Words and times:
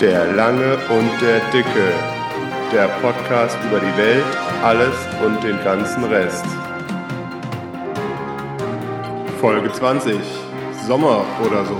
Der 0.00 0.30
Lange 0.34 0.76
und 0.90 1.10
der 1.22 1.40
Dicke. 1.52 1.90
Der 2.70 2.86
Podcast 3.00 3.56
über 3.66 3.80
die 3.80 3.96
Welt, 3.96 4.26
alles 4.62 4.94
und 5.24 5.42
den 5.42 5.56
ganzen 5.64 6.04
Rest. 6.04 6.44
Folge 9.40 9.72
20. 9.72 10.18
Sommer 10.86 11.24
oder 11.42 11.64
so. 11.64 11.78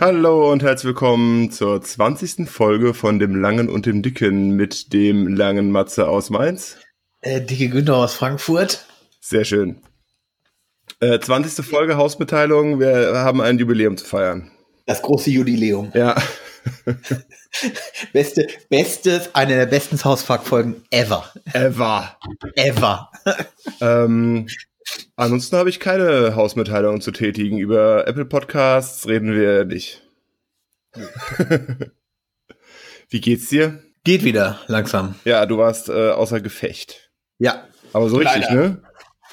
Hallo 0.00 0.50
und 0.50 0.64
herzlich 0.64 0.88
willkommen 0.88 1.52
zur 1.52 1.80
20. 1.80 2.50
Folge 2.50 2.92
von 2.92 3.20
dem 3.20 3.36
Langen 3.40 3.68
und 3.68 3.86
dem 3.86 4.02
Dicken 4.02 4.56
mit 4.56 4.92
dem 4.92 5.28
langen 5.28 5.70
Matze 5.70 6.08
aus 6.08 6.30
Mainz. 6.30 6.78
Äh, 7.20 7.42
Dicke 7.42 7.68
Günther 7.68 7.94
aus 7.94 8.14
Frankfurt. 8.14 8.84
Sehr 9.20 9.44
schön. 9.44 9.82
Äh, 10.98 11.20
20. 11.20 11.64
Folge 11.64 11.96
Hausmitteilung. 11.96 12.80
Wir 12.80 13.12
haben 13.14 13.40
ein 13.40 13.58
Jubiläum 13.60 13.96
zu 13.96 14.04
feiern. 14.04 14.50
Das 14.86 15.02
große 15.02 15.30
Jubiläum. 15.30 15.90
Ja. 15.94 16.14
Beste, 18.12 18.46
bestes, 18.68 19.34
eine 19.34 19.54
der 19.56 19.66
besten 19.66 20.02
Hausfuck-Folgen 20.02 20.82
ever. 20.90 21.32
Ever. 21.52 22.18
Ever. 22.54 23.10
ähm, 23.80 24.48
ansonsten 25.16 25.56
habe 25.56 25.68
ich 25.70 25.80
keine 25.80 26.34
Hausmitteilungen 26.36 27.00
zu 27.00 27.12
tätigen. 27.12 27.58
Über 27.58 28.06
Apple 28.06 28.24
Podcasts 28.26 29.06
reden 29.08 29.32
wir 29.32 29.64
nicht. 29.64 30.02
Wie 33.08 33.20
geht's 33.20 33.48
dir? 33.48 33.82
Geht 34.04 34.24
wieder, 34.24 34.58
langsam. 34.66 35.14
Ja, 35.24 35.46
du 35.46 35.58
warst 35.58 35.88
äh, 35.88 36.10
außer 36.10 36.40
Gefecht. 36.40 37.10
Ja. 37.38 37.66
Aber 37.92 38.08
so 38.08 38.16
richtig, 38.18 38.42
Leider. 38.48 38.54
ne? 38.68 38.82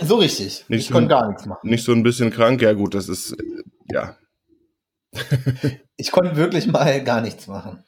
So 0.01 0.15
richtig. 0.15 0.65
Nicht 0.67 0.81
ich 0.81 0.87
so- 0.87 0.93
konnte 0.93 1.09
gar 1.09 1.27
nichts 1.27 1.45
machen. 1.45 1.67
Nicht 1.69 1.83
so 1.83 1.91
ein 1.91 2.03
bisschen 2.03 2.31
krank? 2.31 2.61
Ja, 2.61 2.73
gut, 2.73 2.93
das 2.95 3.09
ist, 3.09 3.33
äh, 3.33 3.43
ja. 3.91 4.17
Ich 5.95 6.11
konnte 6.11 6.35
wirklich 6.35 6.65
mal 6.67 7.03
gar 7.03 7.21
nichts 7.21 7.47
machen. 7.47 7.83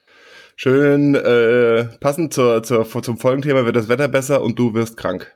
Schön, 0.55 1.15
äh, 1.15 1.85
passend 1.99 2.33
zur, 2.33 2.61
zur, 2.61 2.87
zum 2.87 3.17
Folgenthema 3.17 3.65
wird 3.65 3.75
das 3.75 3.89
Wetter 3.89 4.07
besser 4.07 4.41
und 4.41 4.59
du 4.59 4.73
wirst 4.73 4.95
krank. 4.95 5.35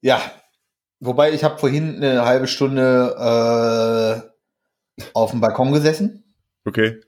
Ja. 0.00 0.20
Wobei 0.98 1.32
ich 1.32 1.44
habe 1.44 1.58
vorhin 1.58 1.96
eine 1.96 2.24
halbe 2.24 2.46
Stunde 2.46 4.24
äh, 4.98 5.04
auf 5.12 5.30
dem 5.30 5.40
Balkon 5.40 5.72
gesessen 5.72 6.24
Okay? 6.64 7.00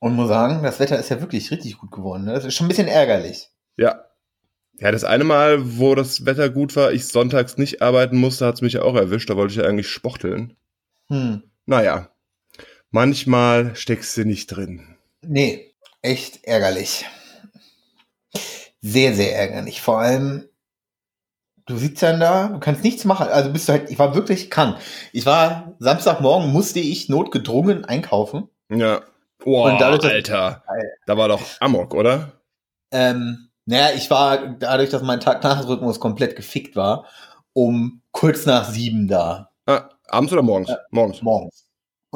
und 0.00 0.14
muss 0.14 0.28
sagen, 0.28 0.62
das 0.62 0.80
Wetter 0.80 0.98
ist 0.98 1.08
ja 1.08 1.20
wirklich 1.20 1.50
richtig 1.50 1.78
gut 1.78 1.90
geworden. 1.90 2.24
Ne? 2.24 2.32
Das 2.32 2.44
ist 2.44 2.54
schon 2.54 2.66
ein 2.66 2.68
bisschen 2.68 2.88
ärgerlich. 2.88 3.48
Ja. 3.76 4.04
Ja, 4.78 4.92
das 4.92 5.04
eine 5.04 5.24
Mal, 5.24 5.78
wo 5.78 5.94
das 5.94 6.26
Wetter 6.26 6.50
gut 6.50 6.76
war, 6.76 6.92
ich 6.92 7.06
sonntags 7.06 7.56
nicht 7.56 7.80
arbeiten 7.80 8.18
musste, 8.18 8.44
hat's 8.44 8.60
mich 8.60 8.74
ja 8.74 8.82
auch 8.82 8.94
erwischt. 8.94 9.30
Da 9.30 9.36
wollte 9.36 9.52
ich 9.52 9.58
ja 9.58 9.64
eigentlich 9.64 9.88
spachteln. 9.88 10.54
Hm. 11.08 11.42
Naja, 11.64 12.10
manchmal 12.96 13.76
steckst 13.76 14.16
du 14.16 14.24
nicht 14.24 14.46
drin. 14.46 14.96
Nee, 15.20 15.74
echt 16.00 16.44
ärgerlich. 16.44 17.04
Sehr, 18.80 19.12
sehr 19.14 19.36
ärgerlich. 19.38 19.82
Vor 19.82 19.98
allem, 20.00 20.48
du 21.66 21.76
sitzt 21.76 22.02
dann 22.02 22.20
da, 22.20 22.48
du 22.48 22.58
kannst 22.58 22.82
nichts 22.82 23.04
machen. 23.04 23.28
Also 23.28 23.52
bist 23.52 23.68
du 23.68 23.72
halt, 23.74 23.90
ich 23.90 23.98
war 23.98 24.14
wirklich 24.14 24.50
krank. 24.50 24.78
Ich 25.12 25.26
war, 25.26 25.74
Samstagmorgen 25.78 26.50
musste 26.50 26.80
ich 26.80 27.10
notgedrungen 27.10 27.84
einkaufen. 27.84 28.48
Ja. 28.70 29.02
Boah, 29.44 29.72
Und 29.72 29.78
dadurch, 29.80 30.10
Alter. 30.10 30.64
Da 31.06 31.16
war 31.18 31.28
doch 31.28 31.42
Amok, 31.60 31.92
oder? 31.94 32.40
Ähm, 32.92 33.50
naja, 33.66 33.94
ich 33.94 34.08
war, 34.10 34.38
dadurch, 34.58 34.88
dass 34.88 35.02
mein 35.02 35.20
Tag-Nacht-Rhythmus 35.20 36.00
komplett 36.00 36.34
gefickt 36.34 36.76
war, 36.76 37.04
um 37.52 38.00
kurz 38.10 38.46
nach 38.46 38.64
sieben 38.70 39.06
da, 39.06 39.50
Ah, 39.66 39.90
abends 40.08 40.32
oder 40.32 40.42
morgens? 40.42 40.70
Morgens. 40.90 41.20
morgens. 41.20 41.65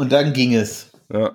Und 0.01 0.13
dann 0.13 0.33
ging 0.33 0.55
es. 0.55 0.93
Ja. 1.13 1.33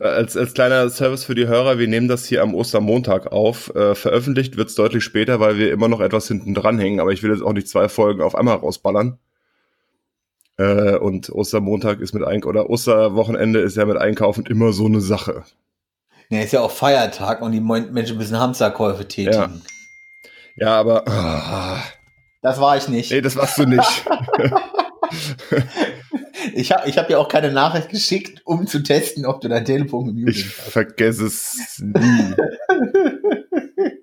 Als, 0.00 0.36
als 0.36 0.52
kleiner 0.52 0.90
Service 0.90 1.22
für 1.22 1.36
die 1.36 1.46
Hörer, 1.46 1.78
wir 1.78 1.86
nehmen 1.86 2.08
das 2.08 2.26
hier 2.26 2.42
am 2.42 2.56
Ostermontag 2.56 3.30
auf. 3.30 3.72
Äh, 3.76 3.94
veröffentlicht 3.94 4.56
wird's 4.56 4.74
deutlich 4.74 5.04
später, 5.04 5.38
weil 5.38 5.58
wir 5.58 5.70
immer 5.70 5.86
noch 5.86 6.00
etwas 6.00 6.26
hinten 6.26 6.52
dran 6.52 6.80
hängen, 6.80 6.98
aber 6.98 7.12
ich 7.12 7.22
will 7.22 7.30
jetzt 7.30 7.44
auch 7.44 7.52
nicht 7.52 7.68
zwei 7.68 7.88
Folgen 7.88 8.20
auf 8.20 8.34
einmal 8.34 8.56
rausballern. 8.56 9.20
Äh, 10.56 10.96
und 10.96 11.30
Ostermontag 11.30 12.00
ist 12.00 12.12
mit 12.12 12.24
Eink 12.24 12.46
oder 12.46 12.68
Osterwochenende 12.68 13.60
ist 13.60 13.76
ja 13.76 13.86
mit 13.86 13.96
Einkaufen 13.96 14.44
immer 14.44 14.72
so 14.72 14.86
eine 14.86 15.00
Sache. 15.00 15.44
Ja, 16.30 16.40
ist 16.40 16.52
ja 16.52 16.62
auch 16.62 16.72
Feiertag 16.72 17.42
und 17.42 17.52
die 17.52 17.60
Menschen 17.60 18.16
müssen 18.16 18.40
Hamsterkäufe 18.40 19.06
tätigen. 19.06 19.62
Ja, 20.56 20.80
aber 20.80 21.06
ah, 21.06 21.80
Das 22.42 22.60
war 22.60 22.76
ich 22.76 22.88
nicht. 22.88 23.12
nee, 23.12 23.20
das 23.20 23.36
warst 23.36 23.56
du 23.56 23.66
nicht. 23.66 24.04
Ich 26.54 26.72
habe 26.72 26.88
ich 26.88 26.98
hab 26.98 27.08
dir 27.08 27.18
auch 27.18 27.28
keine 27.28 27.52
Nachricht 27.52 27.88
geschickt, 27.88 28.42
um 28.44 28.66
zu 28.66 28.82
testen, 28.82 29.26
ob 29.26 29.40
du 29.40 29.48
dein 29.48 29.64
Telefon 29.64 30.06
gemutet 30.06 30.36
Ich 30.36 30.44
hast. 30.46 30.70
vergesse 30.70 31.26
es 31.26 31.78
nie. 31.80 32.34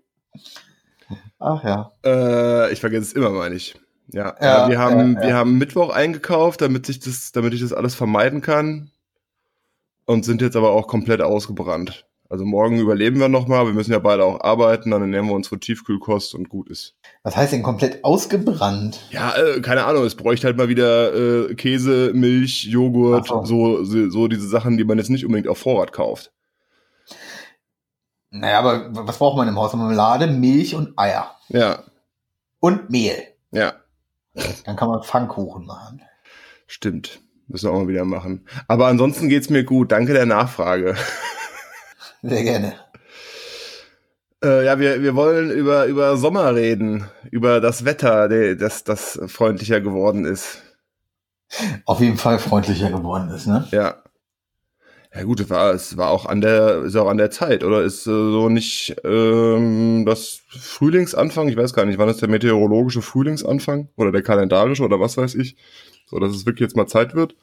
Ach 1.39 1.63
ja. 1.63 1.91
Äh, 2.03 2.73
ich 2.73 2.79
vergesse 2.79 3.03
es 3.03 3.13
immer, 3.13 3.29
meine 3.29 3.55
ich. 3.55 3.75
Ja, 4.11 4.35
Ja, 4.41 4.69
wir 4.69 4.79
haben, 4.79 5.15
ja, 5.15 5.21
ja. 5.21 5.27
wir 5.27 5.35
haben 5.35 5.57
Mittwoch 5.57 5.89
eingekauft, 5.89 6.61
damit 6.61 6.89
ich 6.89 6.99
das, 6.99 7.31
damit 7.31 7.53
ich 7.53 7.61
das 7.61 7.73
alles 7.73 7.93
vermeiden 7.95 8.41
kann. 8.41 8.91
Und 10.05 10.23
sind 10.23 10.41
jetzt 10.41 10.55
aber 10.55 10.71
auch 10.71 10.87
komplett 10.87 11.21
ausgebrannt. 11.21 12.05
Also 12.29 12.45
morgen 12.45 12.79
überleben 12.79 13.19
wir 13.19 13.27
nochmal. 13.27 13.65
Wir 13.65 13.73
müssen 13.73 13.91
ja 13.91 13.99
beide 13.99 14.23
auch 14.23 14.39
arbeiten, 14.41 14.91
dann 14.91 15.01
ernähren 15.01 15.27
wir 15.27 15.33
uns 15.35 15.49
von 15.49 15.59
Tiefkühlkost 15.59 16.33
und 16.33 16.47
gut 16.49 16.69
ist. 16.69 16.95
Was 17.27 17.35
heißt 17.35 17.51
denn 17.51 17.61
komplett 17.61 18.05
ausgebrannt? 18.05 19.01
Ja, 19.09 19.35
äh, 19.35 19.59
keine 19.59 19.83
Ahnung, 19.83 20.05
es 20.05 20.15
bräuchte 20.15 20.47
halt 20.47 20.55
mal 20.55 20.69
wieder 20.69 21.13
äh, 21.49 21.55
Käse, 21.55 22.11
Milch, 22.13 22.63
Joghurt, 22.63 23.27
so. 23.27 23.83
So, 23.83 24.09
so 24.09 24.29
diese 24.29 24.47
Sachen, 24.47 24.77
die 24.77 24.85
man 24.85 24.97
jetzt 24.97 25.09
nicht 25.09 25.25
unbedingt 25.25 25.49
auf 25.49 25.57
Vorrat 25.57 25.91
kauft. 25.91 26.31
Naja, 28.29 28.59
aber 28.59 28.87
was 29.05 29.17
braucht 29.17 29.35
man 29.35 29.45
im 29.49 29.57
Haus? 29.57 29.73
Marmelade, 29.73 30.27
Milch 30.27 30.73
und 30.73 30.97
Eier. 30.97 31.35
Ja, 31.49 31.83
Und 32.61 32.89
Mehl. 32.91 33.21
ja, 33.51 33.73
Dann 34.63 34.77
kann 34.77 34.87
man 34.87 35.03
Pfannkuchen 35.03 35.65
machen. 35.65 36.01
stimmt. 36.65 37.19
Müssen 37.49 37.65
wir 37.69 37.73
auch 37.73 37.79
mal 37.81 37.87
wieder 37.89 38.05
machen. 38.05 38.47
Aber 38.69 38.87
ansonsten 38.87 39.27
geht's 39.27 39.49
mir 39.49 39.65
gut. 39.65 39.91
Danke 39.91 40.13
der 40.13 40.25
Nachfrage. 40.25 40.95
Sehr 42.21 42.43
gerne. 42.43 42.73
Äh, 44.47 44.65
ja, 44.65 44.79
wir, 44.79 45.03
wir 45.03 45.15
wollen 45.15 45.51
über, 45.51 45.87
über 45.87 46.15
Sommer 46.15 46.55
reden, 46.55 47.05
über 47.31 47.59
das 47.59 47.83
Wetter, 47.83 48.29
das, 48.55 48.85
das 48.85 49.19
freundlicher 49.27 49.81
geworden 49.81 50.23
ist. 50.23 50.61
Auf 51.85 51.99
jeden 51.99 52.17
Fall 52.17 52.39
freundlicher 52.39 52.89
geworden 52.89 53.29
ist, 53.29 53.47
ne? 53.47 53.67
Ja. 53.71 53.95
Ja 55.13 55.23
gut, 55.23 55.39
es 55.39 55.49
war, 55.49 55.73
es 55.73 55.97
war 55.97 56.11
auch 56.11 56.25
an 56.25 56.41
der, 56.41 56.83
ist 56.83 56.95
auch 56.95 57.09
an 57.09 57.17
der 57.17 57.31
Zeit, 57.31 57.63
oder? 57.63 57.81
Ist 57.81 58.07
äh, 58.07 58.11
so 58.11 58.49
nicht 58.49 58.95
ähm, 59.03 60.05
das 60.05 60.41
Frühlingsanfang, 60.49 61.49
ich 61.49 61.57
weiß 61.57 61.73
gar 61.73 61.85
nicht, 61.85 61.97
wann 61.97 62.09
ist 62.09 62.21
der 62.21 62.29
meteorologische 62.29 63.01
Frühlingsanfang? 63.01 63.89
Oder 63.97 64.11
der 64.11 64.21
kalendarische 64.21 64.83
oder 64.83 64.99
was 64.99 65.17
weiß 65.17 65.35
ich? 65.35 65.57
So, 66.05 66.19
dass 66.19 66.33
es 66.33 66.45
wirklich 66.45 66.67
jetzt 66.67 66.77
mal 66.77 66.87
Zeit 66.87 67.15
wird. 67.15 67.35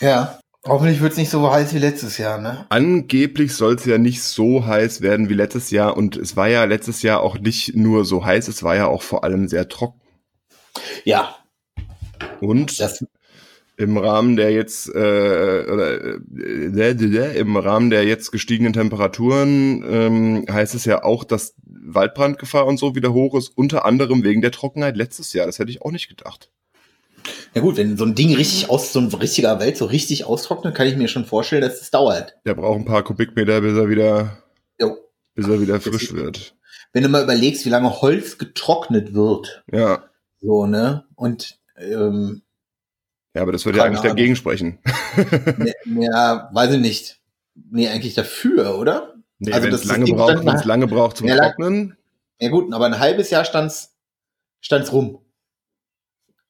Ja. 0.00 0.39
Hoffentlich 0.66 1.00
wird 1.00 1.12
es 1.12 1.18
nicht 1.18 1.30
so 1.30 1.50
heiß 1.50 1.74
wie 1.74 1.78
letztes 1.78 2.18
Jahr, 2.18 2.38
ne? 2.38 2.66
Angeblich 2.68 3.54
soll 3.54 3.76
es 3.76 3.86
ja 3.86 3.96
nicht 3.96 4.22
so 4.22 4.66
heiß 4.66 5.00
werden 5.00 5.30
wie 5.30 5.34
letztes 5.34 5.70
Jahr 5.70 5.96
und 5.96 6.16
es 6.16 6.36
war 6.36 6.48
ja 6.48 6.64
letztes 6.64 7.00
Jahr 7.02 7.22
auch 7.22 7.38
nicht 7.38 7.74
nur 7.76 8.04
so 8.04 8.24
heiß, 8.24 8.48
es 8.48 8.62
war 8.62 8.76
ja 8.76 8.86
auch 8.86 9.02
vor 9.02 9.24
allem 9.24 9.48
sehr 9.48 9.68
trocken. 9.68 10.00
Ja. 11.04 11.34
Und 12.40 12.78
Das, 12.78 13.02
im 13.80 13.96
Rahmen 13.96 14.36
der 14.36 14.52
jetzt 14.52 14.88
äh, 14.88 15.64
oder 15.66 16.20
äh, 16.36 17.38
im 17.38 17.56
Rahmen 17.56 17.88
der 17.88 18.04
jetzt 18.04 18.30
gestiegenen 18.30 18.74
Temperaturen 18.74 19.82
ähm, 19.88 20.44
heißt 20.50 20.74
es 20.74 20.84
ja 20.84 21.02
auch, 21.02 21.24
dass 21.24 21.54
Waldbrandgefahr 21.64 22.66
und 22.66 22.78
so 22.78 22.94
wieder 22.94 23.14
hoch 23.14 23.34
ist, 23.34 23.48
unter 23.56 23.86
anderem 23.86 24.22
wegen 24.22 24.42
der 24.42 24.50
Trockenheit 24.52 24.96
letztes 24.96 25.32
Jahr. 25.32 25.46
Das 25.46 25.58
hätte 25.58 25.70
ich 25.70 25.80
auch 25.80 25.92
nicht 25.92 26.08
gedacht. 26.08 26.50
Ja 27.54 27.60
gut, 27.60 27.76
wenn 27.76 27.96
so 27.96 28.04
ein 28.04 28.14
Ding 28.14 28.34
richtig 28.34 28.68
aus, 28.70 28.92
so 28.92 29.00
ein 29.00 29.08
richtiger 29.08 29.58
Welt 29.60 29.76
so 29.76 29.84
richtig 29.86 30.24
austrocknet, 30.24 30.74
kann 30.74 30.86
ich 30.86 30.96
mir 30.96 31.08
schon 31.08 31.24
vorstellen, 31.24 31.62
dass 31.62 31.80
es 31.80 31.90
dauert. 31.90 32.34
Der 32.44 32.54
braucht 32.54 32.78
ein 32.78 32.84
paar 32.84 33.02
Kubikmeter, 33.02 33.60
bis 33.60 33.76
er 33.76 33.88
wieder, 33.88 34.38
Jo. 34.80 34.96
bis 35.34 35.48
er 35.48 35.60
wieder 35.60 35.80
frisch 35.80 36.12
wird. 36.12 36.54
Wenn 36.92 37.02
du 37.02 37.08
mal 37.08 37.22
überlegst, 37.22 37.64
wie 37.66 37.70
lange 37.70 38.00
Holz 38.02 38.38
getrocknet 38.38 39.14
wird, 39.14 39.62
Ja, 39.72 40.04
so, 40.40 40.66
ne? 40.66 41.04
Und 41.16 41.58
ähm, 41.76 42.42
ja, 43.34 43.42
aber 43.42 43.52
das 43.52 43.64
würde 43.64 43.78
ja 43.78 43.84
eigentlich 43.84 44.00
Ahnung. 44.00 44.16
dagegen 44.16 44.34
sprechen. 44.36 44.78
ja, 45.86 46.50
weiß 46.52 46.72
ich 46.74 46.80
nicht. 46.80 47.20
Nee, 47.54 47.88
eigentlich 47.88 48.14
dafür, 48.14 48.78
oder? 48.78 49.14
Nee, 49.38 49.52
Also 49.52 49.66
wenn 49.66 49.74
es 49.74 49.84
lange 49.84 50.06
braucht, 50.12 50.64
lange 50.64 50.86
braucht 50.86 51.16
zum 51.18 51.28
Ja, 51.28 51.36
Trocknen. 51.36 51.96
Ja 52.40 52.48
gut, 52.48 52.72
aber 52.72 52.86
ein 52.86 52.98
halbes 52.98 53.30
Jahr 53.30 53.44
stand's, 53.44 53.94
stand's 54.60 54.92
rum. 54.92 55.18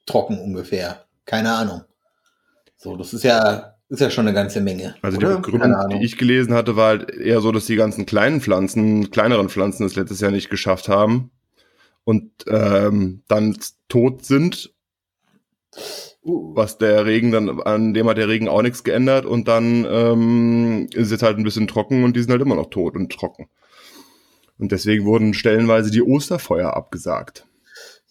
Trocken 0.06 0.38
ungefähr. 0.38 1.04
Keine 1.24 1.52
Ahnung. 1.52 1.82
So, 2.76 2.96
das 2.96 3.12
ist 3.12 3.24
ja, 3.24 3.74
ist 3.88 4.00
ja 4.00 4.10
schon 4.10 4.26
eine 4.26 4.34
ganze 4.34 4.60
Menge. 4.60 4.94
Also 5.02 5.18
oder? 5.18 5.36
die 5.36 5.42
Begründung, 5.42 5.88
die 5.90 6.04
ich 6.04 6.16
gelesen 6.16 6.54
hatte, 6.54 6.76
war 6.76 6.88
halt 6.88 7.10
eher 7.10 7.40
so, 7.40 7.52
dass 7.52 7.66
die 7.66 7.76
ganzen 7.76 8.06
kleinen 8.06 8.40
Pflanzen, 8.40 9.10
kleineren 9.10 9.48
Pflanzen 9.48 9.84
es 9.84 9.96
letztes 9.96 10.20
Jahr 10.20 10.30
nicht 10.30 10.50
geschafft 10.50 10.88
haben 10.88 11.30
und 12.04 12.30
ähm, 12.48 13.22
dann 13.28 13.56
tot 13.88 14.24
sind 14.24 14.72
Uh. 16.22 16.54
Was 16.54 16.76
der 16.76 17.06
Regen 17.06 17.32
dann, 17.32 17.60
an 17.62 17.94
dem 17.94 18.08
hat 18.08 18.18
der 18.18 18.28
Regen 18.28 18.48
auch 18.48 18.62
nichts 18.62 18.84
geändert 18.84 19.24
und 19.24 19.48
dann 19.48 19.86
ähm, 19.90 20.88
ist 20.92 21.12
es 21.12 21.22
halt 21.22 21.38
ein 21.38 21.44
bisschen 21.44 21.66
trocken 21.66 22.04
und 22.04 22.14
die 22.14 22.20
sind 22.20 22.30
halt 22.30 22.42
immer 22.42 22.56
noch 22.56 22.68
tot 22.68 22.94
und 22.94 23.10
trocken. 23.10 23.48
Und 24.58 24.72
deswegen 24.72 25.06
wurden 25.06 25.32
stellenweise 25.32 25.90
die 25.90 26.02
Osterfeuer 26.02 26.74
abgesagt. 26.74 27.46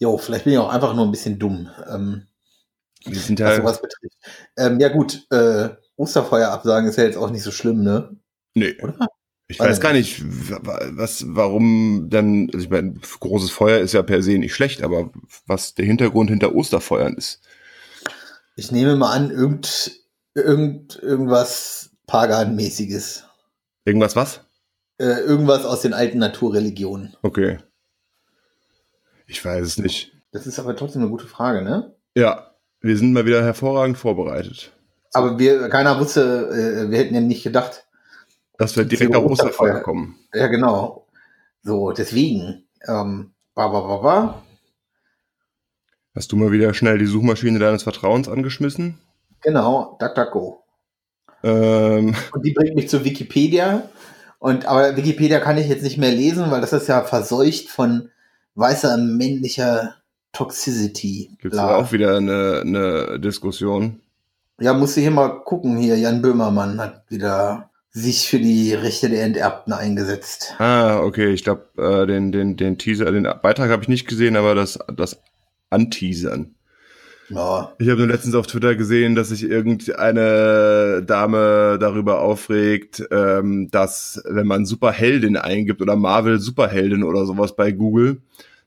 Jo, 0.00 0.18
vielleicht 0.18 0.44
bin 0.44 0.54
ich 0.54 0.58
auch 0.58 0.70
einfach 0.70 0.94
nur 0.94 1.04
ein 1.04 1.10
bisschen 1.10 1.38
dumm. 1.38 1.68
Ähm, 1.88 2.26
die 3.06 3.14
sind 3.14 3.38
ja, 3.38 3.48
was 3.48 3.56
sowas 3.56 3.82
betrifft. 3.82 4.16
Ähm, 4.56 4.80
ja 4.80 4.88
gut, 4.88 5.26
äh, 5.30 5.68
Osterfeuer 5.96 6.50
absagen 6.50 6.88
ist 6.88 6.96
ja 6.96 7.04
jetzt 7.04 7.18
auch 7.18 7.30
nicht 7.30 7.42
so 7.42 7.50
schlimm, 7.50 7.82
ne? 7.82 8.16
Nee. 8.54 8.76
Oder? 8.82 8.96
Ich 9.48 9.58
weiß 9.58 9.80
gar 9.80 9.92
nicht, 9.92 10.22
was, 10.24 11.24
warum 11.26 12.08
denn, 12.08 12.48
also 12.54 12.64
ich 12.64 12.70
meine, 12.70 12.94
großes 12.94 13.50
Feuer 13.50 13.80
ist 13.80 13.92
ja 13.92 14.02
per 14.02 14.22
se 14.22 14.38
nicht 14.38 14.54
schlecht, 14.54 14.82
aber 14.82 15.10
was 15.46 15.74
der 15.74 15.84
Hintergrund 15.84 16.30
hinter 16.30 16.54
Osterfeuern 16.54 17.14
ist. 17.14 17.40
Ich 18.54 18.70
nehme 18.70 18.96
mal 18.96 19.12
an, 19.12 19.30
irgend, 19.30 20.00
irgend, 20.34 21.02
irgendwas 21.02 21.90
Pagan-mäßiges. 22.06 23.24
Irgendwas 23.84 24.14
was? 24.14 24.40
Äh, 24.98 25.20
irgendwas 25.20 25.64
aus 25.64 25.82
den 25.82 25.94
alten 25.94 26.18
Naturreligionen. 26.18 27.16
Okay. 27.22 27.58
Ich 29.30 29.44
weiß 29.44 29.64
es 29.64 29.78
nicht. 29.78 30.12
Das 30.32 30.48
ist 30.48 30.58
aber 30.58 30.74
trotzdem 30.74 31.02
eine 31.02 31.10
gute 31.10 31.28
Frage, 31.28 31.62
ne? 31.62 31.94
Ja, 32.16 32.50
wir 32.80 32.96
sind 32.96 33.12
mal 33.12 33.26
wieder 33.26 33.44
hervorragend 33.44 33.96
vorbereitet. 33.96 34.72
Aber 35.12 35.38
wir, 35.38 35.68
keiner 35.68 36.00
wusste, 36.00 36.48
äh, 36.50 36.90
wir 36.90 36.98
hätten 36.98 37.14
ja 37.14 37.20
nicht 37.20 37.44
gedacht, 37.44 37.86
dass 38.58 38.76
wir 38.76 38.84
direkt 38.84 39.14
auf 39.14 39.24
Osterfeuer 39.24 39.80
kommen. 39.82 40.18
Ja, 40.34 40.48
genau. 40.48 41.06
So, 41.62 41.92
deswegen. 41.92 42.66
Ähm, 42.88 43.32
ba, 43.54 43.68
ba, 43.68 43.80
ba, 43.80 43.96
ba. 43.98 44.42
Hast 46.16 46.32
du 46.32 46.36
mal 46.36 46.50
wieder 46.50 46.74
schnell 46.74 46.98
die 46.98 47.06
Suchmaschine 47.06 47.60
deines 47.60 47.84
Vertrauens 47.84 48.28
angeschmissen? 48.28 48.98
Genau, 49.42 49.96
DuckDuckGo. 50.00 50.64
Ähm. 51.44 52.16
Und 52.32 52.44
die 52.44 52.52
bringt 52.52 52.74
mich 52.74 52.88
zu 52.88 53.04
Wikipedia. 53.04 53.88
Und, 54.40 54.66
aber 54.66 54.96
Wikipedia 54.96 55.38
kann 55.38 55.56
ich 55.56 55.68
jetzt 55.68 55.84
nicht 55.84 55.98
mehr 55.98 56.10
lesen, 56.10 56.50
weil 56.50 56.60
das 56.60 56.72
ist 56.72 56.88
ja 56.88 57.04
verseucht 57.04 57.68
von 57.68 58.09
weißer 58.54 58.96
männlicher 58.96 59.96
Toxicity. 60.32 61.30
Gibt 61.40 61.54
es 61.54 61.60
auch 61.60 61.92
wieder 61.92 62.16
eine, 62.16 62.60
eine 62.60 63.20
Diskussion? 63.20 64.00
Ja, 64.60 64.74
du 64.96 65.00
hier 65.00 65.10
mal 65.10 65.42
gucken. 65.44 65.76
Hier, 65.78 65.96
Jan 65.96 66.22
Böhmermann 66.22 66.80
hat 66.80 67.04
wieder 67.08 67.70
sich 67.90 68.28
für 68.28 68.38
die 68.38 68.72
Rechte 68.74 69.08
der 69.08 69.24
Enterbten 69.24 69.72
eingesetzt. 69.72 70.54
Ah, 70.58 71.00
okay, 71.00 71.30
ich 71.30 71.42
glaube, 71.42 71.66
äh, 71.76 72.06
den, 72.06 72.30
den, 72.30 72.56
den 72.56 72.78
Teaser, 72.78 73.10
den 73.10 73.28
Beitrag 73.42 73.70
habe 73.70 73.82
ich 73.82 73.88
nicht 73.88 74.06
gesehen, 74.06 74.36
aber 74.36 74.54
das, 74.54 74.78
das 74.94 75.20
Anteasern. 75.70 76.54
Ja. 77.30 77.72
Ich 77.78 77.88
habe 77.88 78.00
nur 78.00 78.08
letztens 78.08 78.34
auf 78.34 78.46
Twitter 78.46 78.74
gesehen, 78.74 79.14
dass 79.14 79.28
sich 79.28 79.44
irgendeine 79.44 81.02
Dame 81.06 81.78
darüber 81.80 82.20
aufregt, 82.20 83.02
ähm, 83.10 83.70
dass 83.70 84.22
wenn 84.28 84.46
man 84.46 84.66
Superheldin 84.66 85.36
eingibt 85.36 85.80
oder 85.80 85.96
Marvel 85.96 86.40
Superheldin 86.40 87.04
oder 87.04 87.24
sowas 87.26 87.54
bei 87.54 87.70
Google, 87.70 88.20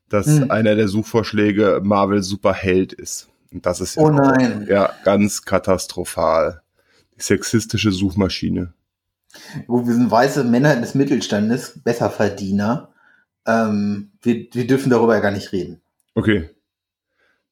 dass 0.09 0.27
hm. 0.27 0.49
einer 0.49 0.75
der 0.75 0.87
Suchvorschläge 0.87 1.81
Marvel 1.83 2.23
Superheld 2.23 2.93
ist. 2.93 3.29
Und 3.51 3.65
das 3.65 3.81
ist 3.81 3.95
ja, 3.95 4.03
oh 4.03 4.09
nein. 4.09 4.65
Ja 4.69 4.91
ganz 5.03 5.43
katastrophal. 5.43 6.61
Die 7.17 7.21
sexistische 7.21 7.91
Suchmaschine. 7.91 8.73
Gut, 9.67 9.87
wir 9.87 9.93
sind 9.93 10.09
weiße 10.09 10.43
Männer 10.43 10.75
des 10.75 10.95
Mittelstandes, 10.95 11.79
Besserverdiener. 11.83 12.89
Ähm, 13.45 14.11
wir, 14.21 14.47
wir 14.51 14.67
dürfen 14.67 14.89
darüber 14.89 15.15
ja 15.15 15.21
gar 15.21 15.31
nicht 15.31 15.51
reden. 15.51 15.81
Okay. 16.15 16.49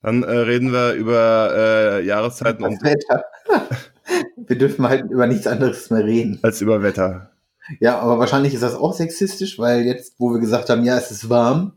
Dann 0.01 0.24
äh, 0.24 0.31
reden 0.31 0.71
wir 0.71 0.94
über 0.94 1.51
äh, 1.56 2.06
Jahreszeiten 2.06 2.63
und 2.63 2.83
Wetter. 2.83 3.25
wir 4.36 4.57
dürfen 4.57 4.88
halt 4.88 5.09
über 5.09 5.27
nichts 5.27 5.48
anderes 5.48 5.89
mehr 5.89 6.03
reden. 6.03 6.39
Als 6.42 6.62
über 6.62 6.81
Wetter. 6.81 7.31
Ja, 7.80 8.00
aber 8.00 8.19
wahrscheinlich 8.19 8.53
ist 8.53 8.63
das 8.63 8.75
auch 8.75 8.94
sexistisch, 8.94 9.59
weil 9.59 9.81
jetzt, 9.81 10.15
wo 10.18 10.31
wir 10.33 10.39
gesagt 10.39 10.69
haben, 10.69 10.83
ja, 10.83 10.98
es 10.98 11.12
ist 11.12 11.30
warm, 11.30 11.74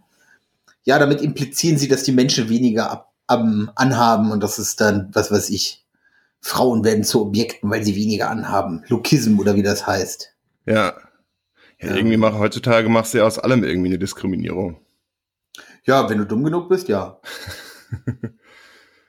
ja, 0.84 0.98
damit 0.98 1.20
implizieren 1.20 1.78
sie, 1.78 1.88
dass 1.88 2.02
die 2.02 2.12
Menschen 2.12 2.48
weniger 2.48 2.90
ab, 2.90 3.12
ab, 3.26 3.44
anhaben 3.76 4.32
und 4.32 4.42
das 4.42 4.58
ist 4.58 4.80
dann, 4.80 5.10
was 5.12 5.30
weiß 5.30 5.50
ich, 5.50 5.84
Frauen 6.40 6.84
werden 6.84 7.04
zu 7.04 7.22
Objekten, 7.22 7.70
weil 7.70 7.84
sie 7.84 7.96
weniger 7.96 8.30
anhaben. 8.30 8.84
Lukism 8.88 9.38
oder 9.38 9.54
wie 9.54 9.62
das 9.62 9.86
heißt. 9.86 10.34
Ja. 10.66 10.94
Ja, 11.80 11.90
ja. 11.90 11.96
irgendwie 11.96 12.16
mach, 12.16 12.38
heutzutage 12.38 12.88
machst 12.88 13.14
du 13.14 13.18
ja 13.18 13.24
aus 13.24 13.38
allem 13.38 13.64
irgendwie 13.64 13.88
eine 13.88 13.98
Diskriminierung. 13.98 14.78
Ja, 15.84 16.08
wenn 16.08 16.18
du 16.18 16.26
dumm 16.26 16.44
genug 16.44 16.68
bist, 16.68 16.88
ja. 16.88 17.18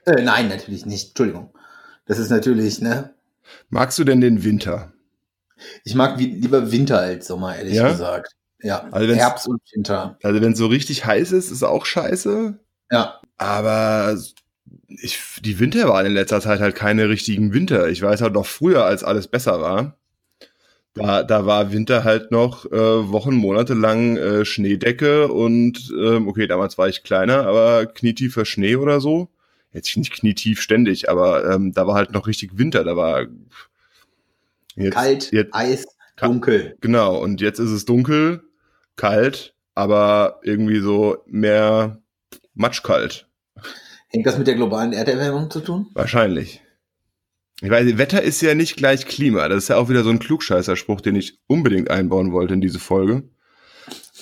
äh, 0.06 0.22
nein, 0.22 0.48
natürlich 0.48 0.86
nicht. 0.86 1.08
Entschuldigung. 1.08 1.52
Das 2.06 2.18
ist 2.18 2.30
natürlich, 2.30 2.80
ne? 2.80 3.14
Magst 3.68 3.98
du 3.98 4.04
denn 4.04 4.20
den 4.20 4.44
Winter? 4.44 4.92
Ich 5.84 5.94
mag 5.94 6.18
wie, 6.18 6.26
lieber 6.26 6.70
Winter 6.70 6.98
als 6.98 7.26
Sommer, 7.26 7.56
ehrlich 7.56 7.74
ja? 7.74 7.90
gesagt. 7.90 8.32
Ja, 8.60 8.88
also 8.90 9.14
Herbst 9.14 9.48
und 9.48 9.60
Winter. 9.74 10.18
Also 10.22 10.40
wenn 10.40 10.52
es 10.52 10.58
so 10.58 10.66
richtig 10.66 11.04
heiß 11.04 11.32
ist, 11.32 11.50
ist 11.50 11.62
auch 11.62 11.86
scheiße. 11.86 12.58
Ja. 12.90 13.20
Aber 13.36 14.16
ich, 14.88 15.20
die 15.42 15.58
Winter 15.58 15.88
waren 15.88 16.06
in 16.06 16.14
letzter 16.14 16.40
Zeit 16.40 16.60
halt 16.60 16.74
keine 16.74 17.08
richtigen 17.08 17.52
Winter. 17.52 17.88
Ich 17.88 18.02
weiß 18.02 18.22
halt 18.22 18.32
noch 18.32 18.46
früher, 18.46 18.84
als 18.84 19.04
alles 19.04 19.28
besser 19.28 19.60
war. 19.60 19.96
Da, 20.96 21.22
da 21.22 21.44
war 21.44 21.72
Winter 21.72 22.04
halt 22.04 22.30
noch 22.30 22.64
äh, 22.66 23.10
Wochen, 23.12 23.34
Monate 23.34 23.74
lang 23.74 24.16
äh, 24.16 24.44
Schneedecke 24.44 25.28
und 25.28 25.92
ähm, 25.96 26.26
okay, 26.26 26.46
damals 26.46 26.78
war 26.78 26.88
ich 26.88 27.02
kleiner, 27.02 27.46
aber 27.46 27.86
knietiefer 27.86 28.44
Schnee 28.44 28.76
oder 28.76 29.00
so. 29.00 29.28
Jetzt 29.72 29.94
nicht 29.96 30.12
knietief 30.12 30.60
ständig, 30.60 31.10
aber 31.10 31.52
ähm, 31.52 31.72
da 31.72 31.86
war 31.86 31.96
halt 31.96 32.12
noch 32.12 32.26
richtig 32.26 32.56
Winter. 32.56 32.82
Da 32.82 32.96
war 32.96 33.26
jetzt, 34.74 34.94
kalt, 34.94 35.32
jetzt, 35.32 35.54
Eis, 35.54 35.86
dunkel. 36.16 36.76
Genau, 36.80 37.18
und 37.18 37.42
jetzt 37.42 37.58
ist 37.58 37.70
es 37.70 37.84
dunkel, 37.84 38.42
kalt, 38.96 39.54
aber 39.74 40.40
irgendwie 40.42 40.80
so 40.80 41.18
mehr 41.26 42.00
matschkalt. 42.54 43.28
Hängt 44.08 44.26
das 44.26 44.38
mit 44.38 44.46
der 44.46 44.54
globalen 44.54 44.94
Erderwärmung 44.94 45.50
zu 45.50 45.60
tun? 45.60 45.88
Wahrscheinlich. 45.92 46.62
Ich 47.62 47.70
weiß, 47.70 47.96
Wetter 47.96 48.22
ist 48.22 48.42
ja 48.42 48.54
nicht 48.54 48.76
gleich 48.76 49.06
Klima. 49.06 49.48
Das 49.48 49.64
ist 49.64 49.68
ja 49.68 49.76
auch 49.76 49.88
wieder 49.88 50.04
so 50.04 50.10
ein 50.10 50.18
Klugscheißerspruch, 50.18 51.00
den 51.00 51.16
ich 51.16 51.38
unbedingt 51.46 51.90
einbauen 51.90 52.32
wollte 52.32 52.54
in 52.54 52.60
diese 52.60 52.78
Folge. 52.78 53.22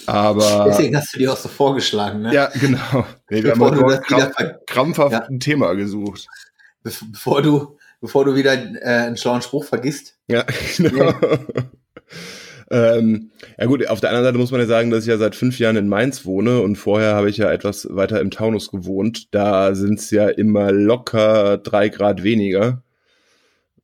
Aber. 0.07 0.67
Deswegen 0.69 0.97
hast 0.97 1.15
du 1.15 1.19
die 1.19 1.29
auch 1.29 1.37
so 1.37 1.49
vorgeschlagen, 1.49 2.23
ne? 2.23 2.33
Ja, 2.33 2.51
genau. 2.61 3.07
Nee, 3.31 3.43
wir 3.43 3.53
bevor 3.53 3.75
haben 3.75 4.01
krampf, 4.03 4.35
krampfhaft 4.67 5.13
ja. 5.13 5.23
ein 5.25 5.41
Thema 5.41 5.75
gesucht. 5.75 6.27
Bevor 6.83 7.43
du, 7.43 7.79
bevor 8.01 8.25
du 8.25 8.35
wieder 8.35 8.53
äh, 8.53 9.07
einen 9.07 9.17
schlauen 9.17 9.43
Spruch 9.43 9.65
vergisst. 9.65 10.17
Ja, 10.29 10.45
genau. 10.77 11.15
Ähm, 12.71 13.31
ja 13.59 13.67
gut, 13.67 13.87
auf 13.89 14.01
der 14.01 14.11
anderen 14.11 14.27
Seite 14.27 14.39
muss 14.39 14.51
man 14.51 14.61
ja 14.61 14.67
sagen, 14.67 14.91
dass 14.91 15.05
ich 15.05 15.09
ja 15.09 15.19
seit 15.19 15.35
fünf 15.35 15.59
Jahren 15.59 15.77
in 15.77 15.89
Mainz 15.89 16.25
wohne 16.25 16.61
und 16.61 16.77
vorher 16.77 17.15
habe 17.15 17.29
ich 17.29 17.37
ja 17.37 17.51
etwas 17.51 17.87
weiter 17.91 18.21
im 18.21 18.31
Taunus 18.31 18.71
gewohnt. 18.71 19.35
Da 19.35 19.75
sind 19.75 19.99
es 19.99 20.11
ja 20.11 20.29
immer 20.29 20.73
locker 20.73 21.59
drei 21.59 21.89
Grad 21.89 22.23
weniger. 22.23 22.83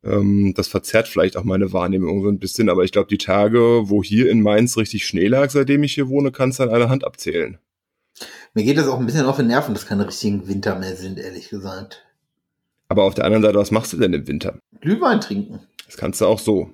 Ähm, 0.02 0.54
das 0.56 0.68
verzerrt 0.68 1.08
vielleicht 1.08 1.36
auch 1.36 1.44
meine 1.44 1.72
Wahrnehmung 1.72 2.22
so 2.22 2.28
ein 2.28 2.38
bisschen, 2.38 2.68
aber 2.68 2.84
ich 2.84 2.92
glaube, 2.92 3.08
die 3.08 3.18
Tage, 3.18 3.88
wo 3.90 4.02
hier 4.02 4.30
in 4.30 4.40
Mainz 4.42 4.76
richtig 4.76 5.06
Schnee 5.06 5.26
lag, 5.26 5.50
seitdem 5.50 5.82
ich 5.82 5.94
hier 5.94 6.08
wohne, 6.08 6.32
kannst 6.32 6.58
du 6.58 6.62
an 6.62 6.70
einer 6.70 6.88
Hand 6.88 7.04
abzählen. 7.04 7.58
Mir 8.54 8.64
geht 8.64 8.78
das 8.78 8.88
auch 8.88 8.98
ein 8.98 9.06
bisschen 9.06 9.26
auf 9.26 9.36
den 9.36 9.46
Nerven, 9.46 9.74
dass 9.74 9.86
keine 9.86 10.06
richtigen 10.06 10.48
Winter 10.48 10.78
mehr 10.78 10.96
sind, 10.96 11.18
ehrlich 11.18 11.48
gesagt. 11.50 12.04
Aber 12.88 13.04
auf 13.04 13.14
der 13.14 13.24
anderen 13.24 13.44
Seite, 13.44 13.58
was 13.58 13.70
machst 13.70 13.92
du 13.92 13.98
denn 13.98 14.12
im 14.12 14.26
Winter? 14.26 14.58
Glühwein 14.80 15.20
trinken. 15.20 15.60
Das 15.86 15.96
kannst 15.96 16.20
du 16.20 16.26
auch 16.26 16.38
so. 16.38 16.70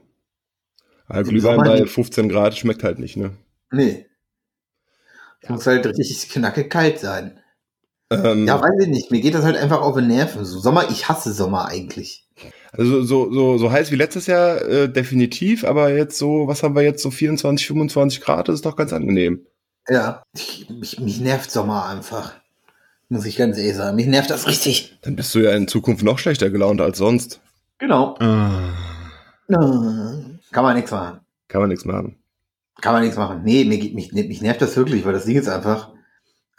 Also 1.07 1.31
Glühwein 1.31 1.59
bei 1.59 1.87
15 1.87 2.29
Grad 2.29 2.57
schmeckt 2.57 2.83
halt 2.83 2.99
nicht, 2.99 3.17
ne? 3.17 3.33
Nee. 3.71 4.07
Es 5.41 5.51
muss 5.51 5.67
halt 5.67 5.87
richtig 5.87 6.29
knackig 6.31 6.71
kalt 6.71 6.99
sein. 6.99 7.39
Ähm, 8.11 8.47
ja, 8.47 8.61
weiß 8.61 8.83
ich 8.83 8.89
nicht. 8.89 9.11
Mir 9.11 9.21
geht 9.21 9.35
das 9.35 9.45
halt 9.45 9.57
einfach 9.57 9.81
auf 9.81 9.97
den 9.97 10.07
Nerven. 10.07 10.45
So 10.45 10.59
Sommer, 10.59 10.91
ich 10.91 11.09
hasse 11.09 11.33
Sommer 11.33 11.67
eigentlich. 11.67 12.26
Also 12.77 13.03
so, 13.03 13.33
so, 13.33 13.59
so 13.59 13.71
heiß 13.71 13.91
wie 13.91 13.97
letztes 13.97 14.27
Jahr 14.27 14.63
äh, 14.63 14.89
definitiv, 14.89 15.65
aber 15.65 15.93
jetzt 15.93 16.19
so, 16.19 16.47
was 16.47 16.63
haben 16.63 16.75
wir 16.75 16.83
jetzt, 16.83 17.03
so 17.03 17.11
24, 17.11 17.67
25 17.67 18.21
Grad, 18.21 18.49
das 18.49 18.57
ist 18.57 18.67
doch 18.67 18.77
ganz 18.77 18.93
angenehm. 18.93 19.47
Ja, 19.89 20.23
ich, 20.35 20.69
mich, 20.69 21.01
mich 21.01 21.21
nervt 21.21 21.51
Sommer 21.51 21.87
einfach. 21.87 22.35
Muss 23.09 23.25
ich 23.25 23.37
ganz 23.37 23.57
ehrlich 23.57 23.77
sagen. 23.77 23.97
Mich 23.97 24.07
nervt 24.07 24.31
das 24.31 24.49
richtig. 24.49 24.99
Dann 25.03 25.15
bist 25.15 25.33
du 25.35 25.39
ja 25.39 25.53
in 25.53 25.69
Zukunft 25.69 26.05
noch 26.05 26.19
schlechter 26.19 26.51
gelaunt 26.51 26.81
als 26.81 26.99
sonst. 26.99 27.41
Genau. 27.79 28.17
Ah. 28.19 28.75
Ah. 29.55 30.15
Kann 30.51 30.65
man 30.65 30.75
nichts 30.75 30.91
machen. 30.91 31.21
Kann 31.47 31.61
man 31.61 31.71
nichts 31.71 31.85
machen. 31.85 32.17
Kann 32.81 32.93
man 32.93 33.03
nichts 33.03 33.17
machen. 33.17 33.43
Nee, 33.45 33.65
mich, 33.65 33.95
mich, 33.95 34.13
mich 34.13 34.43
nervt 34.43 34.61
das 34.61 34.77
wirklich, 34.77 35.05
weil 35.05 35.13
das 35.13 35.25
Ding 35.25 35.37
ist 35.37 35.49
einfach, 35.49 35.93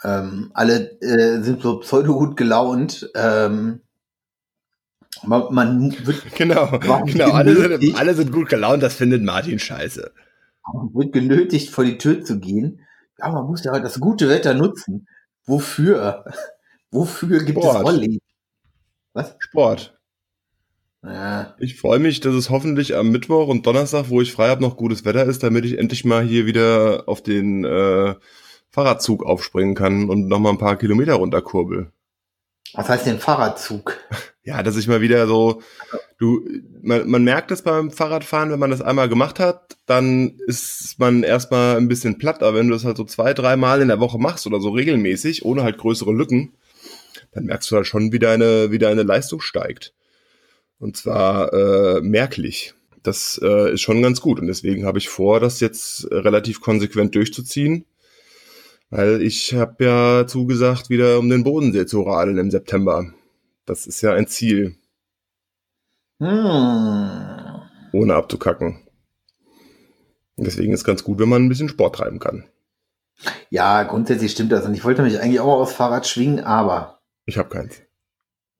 ähm, 0.03 0.51
alle 0.53 0.99
äh, 1.01 1.41
sind 1.41 1.61
so 1.61 1.79
pseudo 1.79 2.17
gut 2.17 2.37
gelaunt. 2.37 3.09
Ähm, 3.13 3.81
man, 5.23 5.53
man 5.53 6.05
wird 6.05 6.23
genau, 6.35 6.79
genau 6.79 7.31
alle, 7.31 7.55
sind, 7.55 7.97
alle 7.97 8.13
sind 8.13 8.31
gut 8.31 8.49
gelaunt, 8.49 8.83
das 8.83 8.95
findet 8.95 9.23
Martin 9.23 9.59
scheiße. 9.59 10.11
Man 10.73 10.93
wird 10.93 11.13
genötigt, 11.13 11.69
vor 11.69 11.83
die 11.83 11.97
Tür 11.97 12.23
zu 12.23 12.39
gehen. 12.39 12.81
Ja, 13.17 13.29
man 13.29 13.45
muss 13.45 13.63
ja 13.63 13.71
halt 13.71 13.85
das 13.85 13.99
gute 13.99 14.29
Wetter 14.29 14.53
nutzen. 14.53 15.07
Wofür? 15.45 16.25
Wofür 16.91 17.43
gibt 17.43 17.59
Sport. 17.59 17.77
es 17.77 17.83
Rolli? 17.83 18.19
Was? 19.13 19.35
Sport. 19.39 19.97
Ja. 21.03 21.55
Ich 21.59 21.79
freue 21.79 21.99
mich, 21.99 22.19
dass 22.19 22.35
es 22.35 22.49
hoffentlich 22.49 22.95
am 22.95 23.09
Mittwoch 23.09 23.47
und 23.47 23.65
Donnerstag, 23.65 24.09
wo 24.09 24.21
ich 24.21 24.33
frei 24.33 24.49
habe, 24.49 24.61
noch 24.61 24.77
gutes 24.77 25.05
Wetter 25.05 25.25
ist, 25.25 25.43
damit 25.43 25.65
ich 25.65 25.77
endlich 25.77 26.05
mal 26.05 26.23
hier 26.23 26.45
wieder 26.45 27.03
auf 27.07 27.21
den 27.21 27.63
äh, 27.63 28.15
Fahrradzug 28.69 29.23
aufspringen 29.25 29.75
kann 29.75 30.09
und 30.09 30.27
noch 30.27 30.39
mal 30.39 30.49
ein 30.49 30.57
paar 30.57 30.75
Kilometer 30.75 31.15
runterkurbel. 31.15 31.91
Was 32.73 32.89
heißt 32.89 33.05
denn 33.05 33.19
Fahrradzug? 33.19 33.97
Ja, 34.43 34.63
dass 34.63 34.77
ich 34.77 34.87
mal 34.87 35.01
wieder 35.01 35.27
so, 35.27 35.61
du, 36.19 36.47
man, 36.81 37.09
man 37.09 37.23
merkt 37.23 37.51
es 37.51 37.63
beim 37.63 37.91
Fahrradfahren, 37.91 38.49
wenn 38.49 38.59
man 38.59 38.71
das 38.71 38.81
einmal 38.81 39.09
gemacht 39.09 39.39
hat, 39.39 39.75
dann 39.85 40.39
ist 40.47 40.95
man 40.99 41.23
erstmal 41.23 41.75
ein 41.75 41.89
bisschen 41.89 42.17
platt, 42.17 42.41
aber 42.41 42.57
wenn 42.57 42.67
du 42.67 42.73
das 42.73 42.85
halt 42.85 42.95
so 42.95 43.03
zwei, 43.03 43.33
drei 43.33 43.57
Mal 43.57 43.81
in 43.81 43.89
der 43.89 43.99
Woche 43.99 44.17
machst 44.17 44.47
oder 44.47 44.61
so 44.61 44.69
regelmäßig, 44.69 45.43
ohne 45.43 45.63
halt 45.63 45.77
größere 45.77 46.13
Lücken, 46.13 46.53
dann 47.33 47.45
merkst 47.45 47.69
du 47.69 47.75
halt 47.75 47.87
schon, 47.87 48.11
wie 48.13 48.19
deine, 48.19 48.71
wie 48.71 48.79
deine 48.79 49.03
Leistung 49.03 49.41
steigt. 49.41 49.93
Und 50.79 50.95
zwar 50.95 51.51
äh, 51.53 52.01
merklich. 52.01 52.73
Das 53.03 53.39
äh, 53.43 53.73
ist 53.73 53.81
schon 53.81 54.01
ganz 54.01 54.21
gut. 54.21 54.39
Und 54.39 54.47
deswegen 54.47 54.85
habe 54.85 54.97
ich 54.97 55.09
vor, 55.09 55.39
das 55.39 55.59
jetzt 55.59 56.07
relativ 56.11 56.61
konsequent 56.61 57.15
durchzuziehen. 57.15 57.85
Weil 58.89 59.21
ich 59.21 59.53
habe 59.53 59.83
ja 59.83 60.27
zugesagt, 60.27 60.89
wieder 60.89 61.19
um 61.19 61.29
den 61.29 61.43
Bodensee 61.43 61.85
zu 61.85 62.01
radeln 62.03 62.37
im 62.37 62.51
September. 62.51 63.11
Das 63.65 63.85
ist 63.85 64.01
ja 64.01 64.13
ein 64.13 64.27
Ziel, 64.27 64.77
Hm. 66.19 67.61
ohne 67.93 68.15
abzukacken. 68.15 68.87
Deswegen 70.37 70.73
ist 70.73 70.83
ganz 70.83 71.03
gut, 71.03 71.19
wenn 71.19 71.29
man 71.29 71.43
ein 71.43 71.49
bisschen 71.49 71.69
Sport 71.69 71.95
treiben 71.95 72.19
kann. 72.19 72.45
Ja, 73.49 73.83
grundsätzlich 73.83 74.31
stimmt 74.31 74.51
das. 74.51 74.65
Und 74.65 74.73
ich 74.75 74.83
wollte 74.85 75.01
mich 75.01 75.19
eigentlich 75.19 75.39
auch 75.39 75.59
aufs 75.61 75.73
Fahrrad 75.73 76.05
schwingen, 76.07 76.39
aber 76.43 77.01
Ich 77.25 77.37
habe 77.37 77.49
keins. 77.49 77.81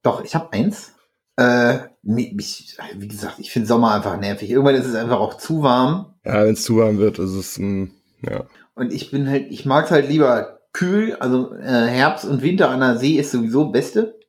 doch, 0.04 0.24
ich 0.24 0.34
habe 0.36 0.52
eins. 0.54 0.94
Äh, 1.36 1.80
mi- 2.02 2.34
mich, 2.34 2.78
wie 2.96 3.08
gesagt, 3.08 3.38
ich 3.40 3.52
finde 3.52 3.68
Sommer 3.68 3.94
einfach 3.94 4.18
nervig. 4.20 4.50
Irgendwann 4.50 4.74
ist 4.76 4.88
es 4.88 4.96
einfach 4.96 5.20
auch 5.20 5.36
zu 5.38 5.62
warm. 5.62 6.16
Ja, 6.26 6.44
wenn 6.46 6.54
es 6.54 6.64
zu 6.64 6.78
warm 6.78 6.98
wird, 6.98 7.20
ist 7.20 7.32
es, 7.32 7.60
mh, 7.60 7.90
ja. 8.24 8.46
Und 8.78 8.94
ich 8.94 9.12
bin 9.12 9.28
halt, 9.30 9.52
ich 9.52 9.66
mag 9.66 9.86
es 9.86 9.92
halt 9.92 10.08
lieber 10.08 10.60
kühl. 10.72 11.16
Also 11.16 11.54
äh, 11.56 11.88
Herbst 11.88 12.26
und 12.26 12.42
Winter 12.42 12.70
an 12.70 12.80
der 12.80 12.98
See 12.98 13.18
ist 13.18 13.32
sowieso 13.32 13.70
Beste. 13.72 14.20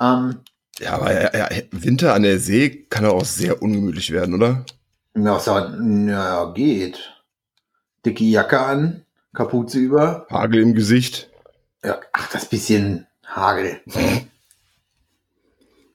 Ähm, 0.00 0.40
Ja, 0.78 0.92
aber 0.94 1.12
ja, 1.12 1.30
ja, 1.50 1.62
Winter 1.70 2.14
an 2.14 2.22
der 2.24 2.38
See 2.38 2.84
kann 2.90 3.04
auch 3.06 3.24
sehr 3.24 3.62
ungemütlich 3.62 4.10
werden, 4.10 4.34
oder? 4.34 4.64
ja, 5.16 5.38
so, 5.38 5.52
ja, 5.58 6.52
geht. 6.52 7.22
Dicke 8.04 8.24
Jacke 8.24 8.60
an, 8.60 9.06
Kapuze 9.34 9.78
über. 9.78 10.26
Hagel 10.30 10.62
im 10.62 10.74
Gesicht. 10.74 11.30
Ja, 11.84 12.00
ach, 12.12 12.30
das 12.32 12.46
bisschen 12.46 13.06
Hagel. 13.24 13.80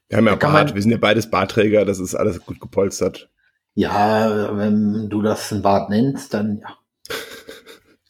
Wir 0.09 0.17
haben 0.17 0.27
ja 0.27 0.35
Bart, 0.35 0.69
man- 0.69 0.75
wir 0.75 0.81
sind 0.81 0.91
ja 0.91 0.97
beides 0.97 1.29
Barträger, 1.29 1.85
das 1.85 1.99
ist 1.99 2.15
alles 2.15 2.39
gut 2.45 2.59
gepolstert. 2.59 3.29
Ja, 3.75 4.57
wenn 4.57 5.09
du 5.09 5.21
das 5.21 5.51
ein 5.53 5.61
Bad 5.61 5.89
nennst, 5.89 6.33
dann 6.33 6.59
ja. 6.59 6.76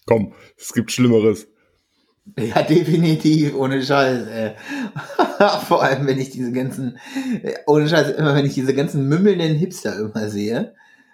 Komm, 0.07 0.33
es 0.57 0.73
gibt 0.73 0.91
Schlimmeres. 0.91 1.47
Ja, 2.37 2.61
definitiv, 2.63 3.55
ohne 3.55 3.83
Scheiß. 3.83 4.27
Äh. 4.27 4.53
Vor 5.67 5.83
allem, 5.83 6.07
wenn 6.07 6.19
ich 6.19 6.29
diese 6.31 6.51
ganzen, 6.51 6.97
äh, 7.43 7.53
ohne 7.67 7.87
Scheiß, 7.87 8.15
immer 8.15 8.33
wenn 8.33 8.45
ich 8.45 8.53
diese 8.53 8.73
ganzen 8.73 9.07
mümmelnden 9.07 9.55
Hipster 9.55 9.97
immer 9.99 10.29
sehe, 10.29 10.73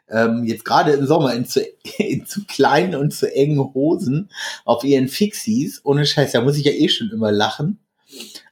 ähm, 0.09 0.43
jetzt 0.43 0.63
gerade 0.63 0.91
im 0.93 1.05
Sommer 1.05 1.33
in 1.33 1.45
zu, 1.45 1.61
in 1.97 2.25
zu 2.25 2.45
kleinen 2.45 2.95
und 2.95 3.13
zu 3.13 3.33
engen 3.33 3.59
Hosen 3.73 4.29
auf 4.63 4.83
ihren 4.83 5.07
Fixies, 5.07 5.81
ohne 5.83 6.05
Scheiß, 6.05 6.31
da 6.31 6.41
muss 6.41 6.57
ich 6.57 6.65
ja 6.65 6.71
eh 6.71 6.87
schon 6.87 7.09
immer 7.11 7.31
lachen. 7.31 7.79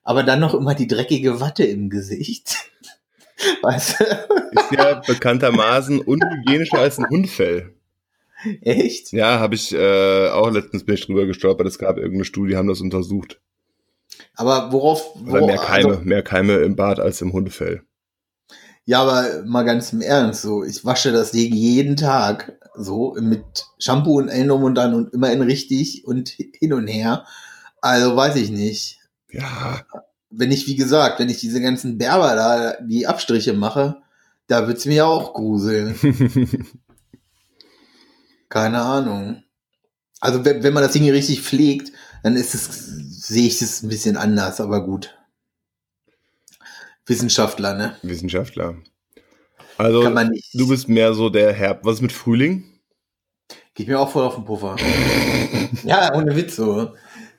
Aber 0.04 0.24
dann 0.24 0.40
noch 0.40 0.56
immer 0.56 0.74
die 0.74 0.88
dreckige 0.88 1.40
Watte 1.40 1.64
im 1.64 1.90
Gesicht. 1.90 2.56
Weißt 3.62 4.00
du? 4.00 4.04
Ist 4.04 4.72
ja 4.72 5.02
bekanntermaßen 5.06 6.02
unhygienischer 6.02 6.80
als 6.80 6.98
ein 6.98 7.08
Hundfell. 7.10 7.76
Echt? 8.62 9.12
Ja, 9.12 9.40
habe 9.40 9.56
ich 9.56 9.74
äh, 9.74 10.30
auch 10.30 10.50
letztens 10.52 10.84
bin 10.86 10.96
ich 10.96 11.06
drüber 11.06 11.26
gestolpert. 11.26 11.68
Es 11.68 11.78
gab 11.80 11.98
irgendeine 11.98 12.26
Studie, 12.26 12.52
die 12.52 12.58
haben 12.58 12.68
das 12.68 12.82
untersucht. 12.82 13.40
Aber 14.36 14.72
worauf, 14.72 15.16
Oder 15.28 15.42
wo- 15.42 15.46
mehr 15.48 15.58
Keime, 15.58 15.90
also- 15.90 16.02
mehr 16.04 16.24
Keime 16.24 16.54
im 16.58 16.76
Bad 16.76 17.00
als 17.00 17.22
im 17.22 17.34
Hundefell. 17.34 17.84
Ja, 18.86 19.04
aber 19.04 19.44
mal 19.46 19.64
ganz 19.64 19.94
im 19.94 20.02
Ernst, 20.02 20.42
so, 20.42 20.64
ich 20.64 20.84
wasche 20.84 21.12
das 21.12 21.32
Ding 21.32 21.54
jeden 21.54 21.96
Tag, 21.96 22.58
so, 22.76 23.16
mit 23.22 23.44
Shampoo 23.78 24.18
und 24.18 24.28
Erinnerung 24.30 24.64
und 24.64 24.76
dann 24.76 24.96
und 24.96 25.14
immer 25.14 25.32
in 25.32 25.42
richtig 25.44 26.04
und 26.06 26.30
hin 26.30 26.74
und 26.74 26.88
her. 26.88 27.26
Also 27.80 28.16
weiß 28.16 28.36
ich 28.38 28.50
nicht. 28.50 28.98
Ja, 29.30 29.82
Wenn 30.32 30.52
ich, 30.52 30.66
wie 30.68 30.76
gesagt, 30.76 31.20
wenn 31.20 31.30
ich 31.30 31.40
diese 31.40 31.62
ganzen 31.62 31.98
Berber 32.00 32.36
da, 32.36 32.74
die 32.84 33.06
Abstriche 33.06 33.54
mache, 33.54 33.98
da 34.48 34.68
wird's 34.68 34.86
mir 34.86 35.06
auch 35.06 35.34
gruseln. 35.36 35.96
Keine 38.52 38.82
Ahnung. 38.82 39.44
Also 40.20 40.44
wenn, 40.44 40.62
wenn 40.62 40.74
man 40.74 40.84
das 40.84 40.92
Ding 40.92 41.04
hier 41.04 41.14
richtig 41.14 41.42
pflegt, 41.42 41.94
dann 42.22 42.36
ist 42.36 42.54
es, 42.54 42.66
sehe 42.66 43.48
ich 43.48 43.62
es 43.62 43.82
ein 43.82 43.88
bisschen 43.88 44.18
anders, 44.18 44.60
aber 44.60 44.86
gut. 44.86 45.18
Wissenschaftler, 47.06 47.74
ne? 47.74 47.96
Wissenschaftler. 48.04 48.76
Also, 49.78 50.04
Kann 50.04 50.14
man 50.14 50.30
nicht. 50.32 50.50
du 50.54 50.68
bist 50.68 50.90
mehr 50.90 51.14
so 51.14 51.30
der 51.30 51.54
Herb. 51.54 51.86
Was 51.86 51.96
ist 51.96 52.02
mit 52.02 52.12
Frühling? 52.12 52.66
Geht 53.74 53.88
mir 53.88 54.00
auch 54.02 54.12
voll 54.12 54.26
auf 54.26 54.36
den 54.36 54.44
Puffer. 54.44 54.76
ja, 55.84 56.14
ohne 56.14 56.36
Witz 56.36 56.58
so. 56.58 56.94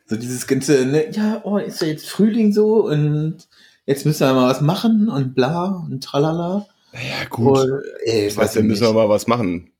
So 0.07 0.17
dieses 0.17 0.47
ganze, 0.47 0.87
ne, 0.87 1.11
ja, 1.13 1.43
oh, 1.45 1.59
ist 1.59 1.83
ja 1.83 1.89
jetzt 1.89 2.09
Frühling 2.09 2.55
so 2.55 2.87
und 2.87 3.49
jetzt 3.85 4.07
müssen 4.07 4.27
wir 4.27 4.33
mal 4.33 4.49
was 4.49 4.63
machen 4.63 5.11
und 5.11 5.35
bla 5.35 5.85
und 5.91 6.03
tralala. 6.03 6.67
Ja, 6.95 7.29
gut. 7.29 7.59
Und, 7.59 7.83
ey, 8.07 8.29
das 8.29 8.37
weiß 8.39 8.45
heißt, 8.45 8.57
wir 8.57 8.63
müssen 8.63 8.87
aber 8.87 9.07
mal 9.07 9.09
was 9.11 9.27
machen. 9.27 9.72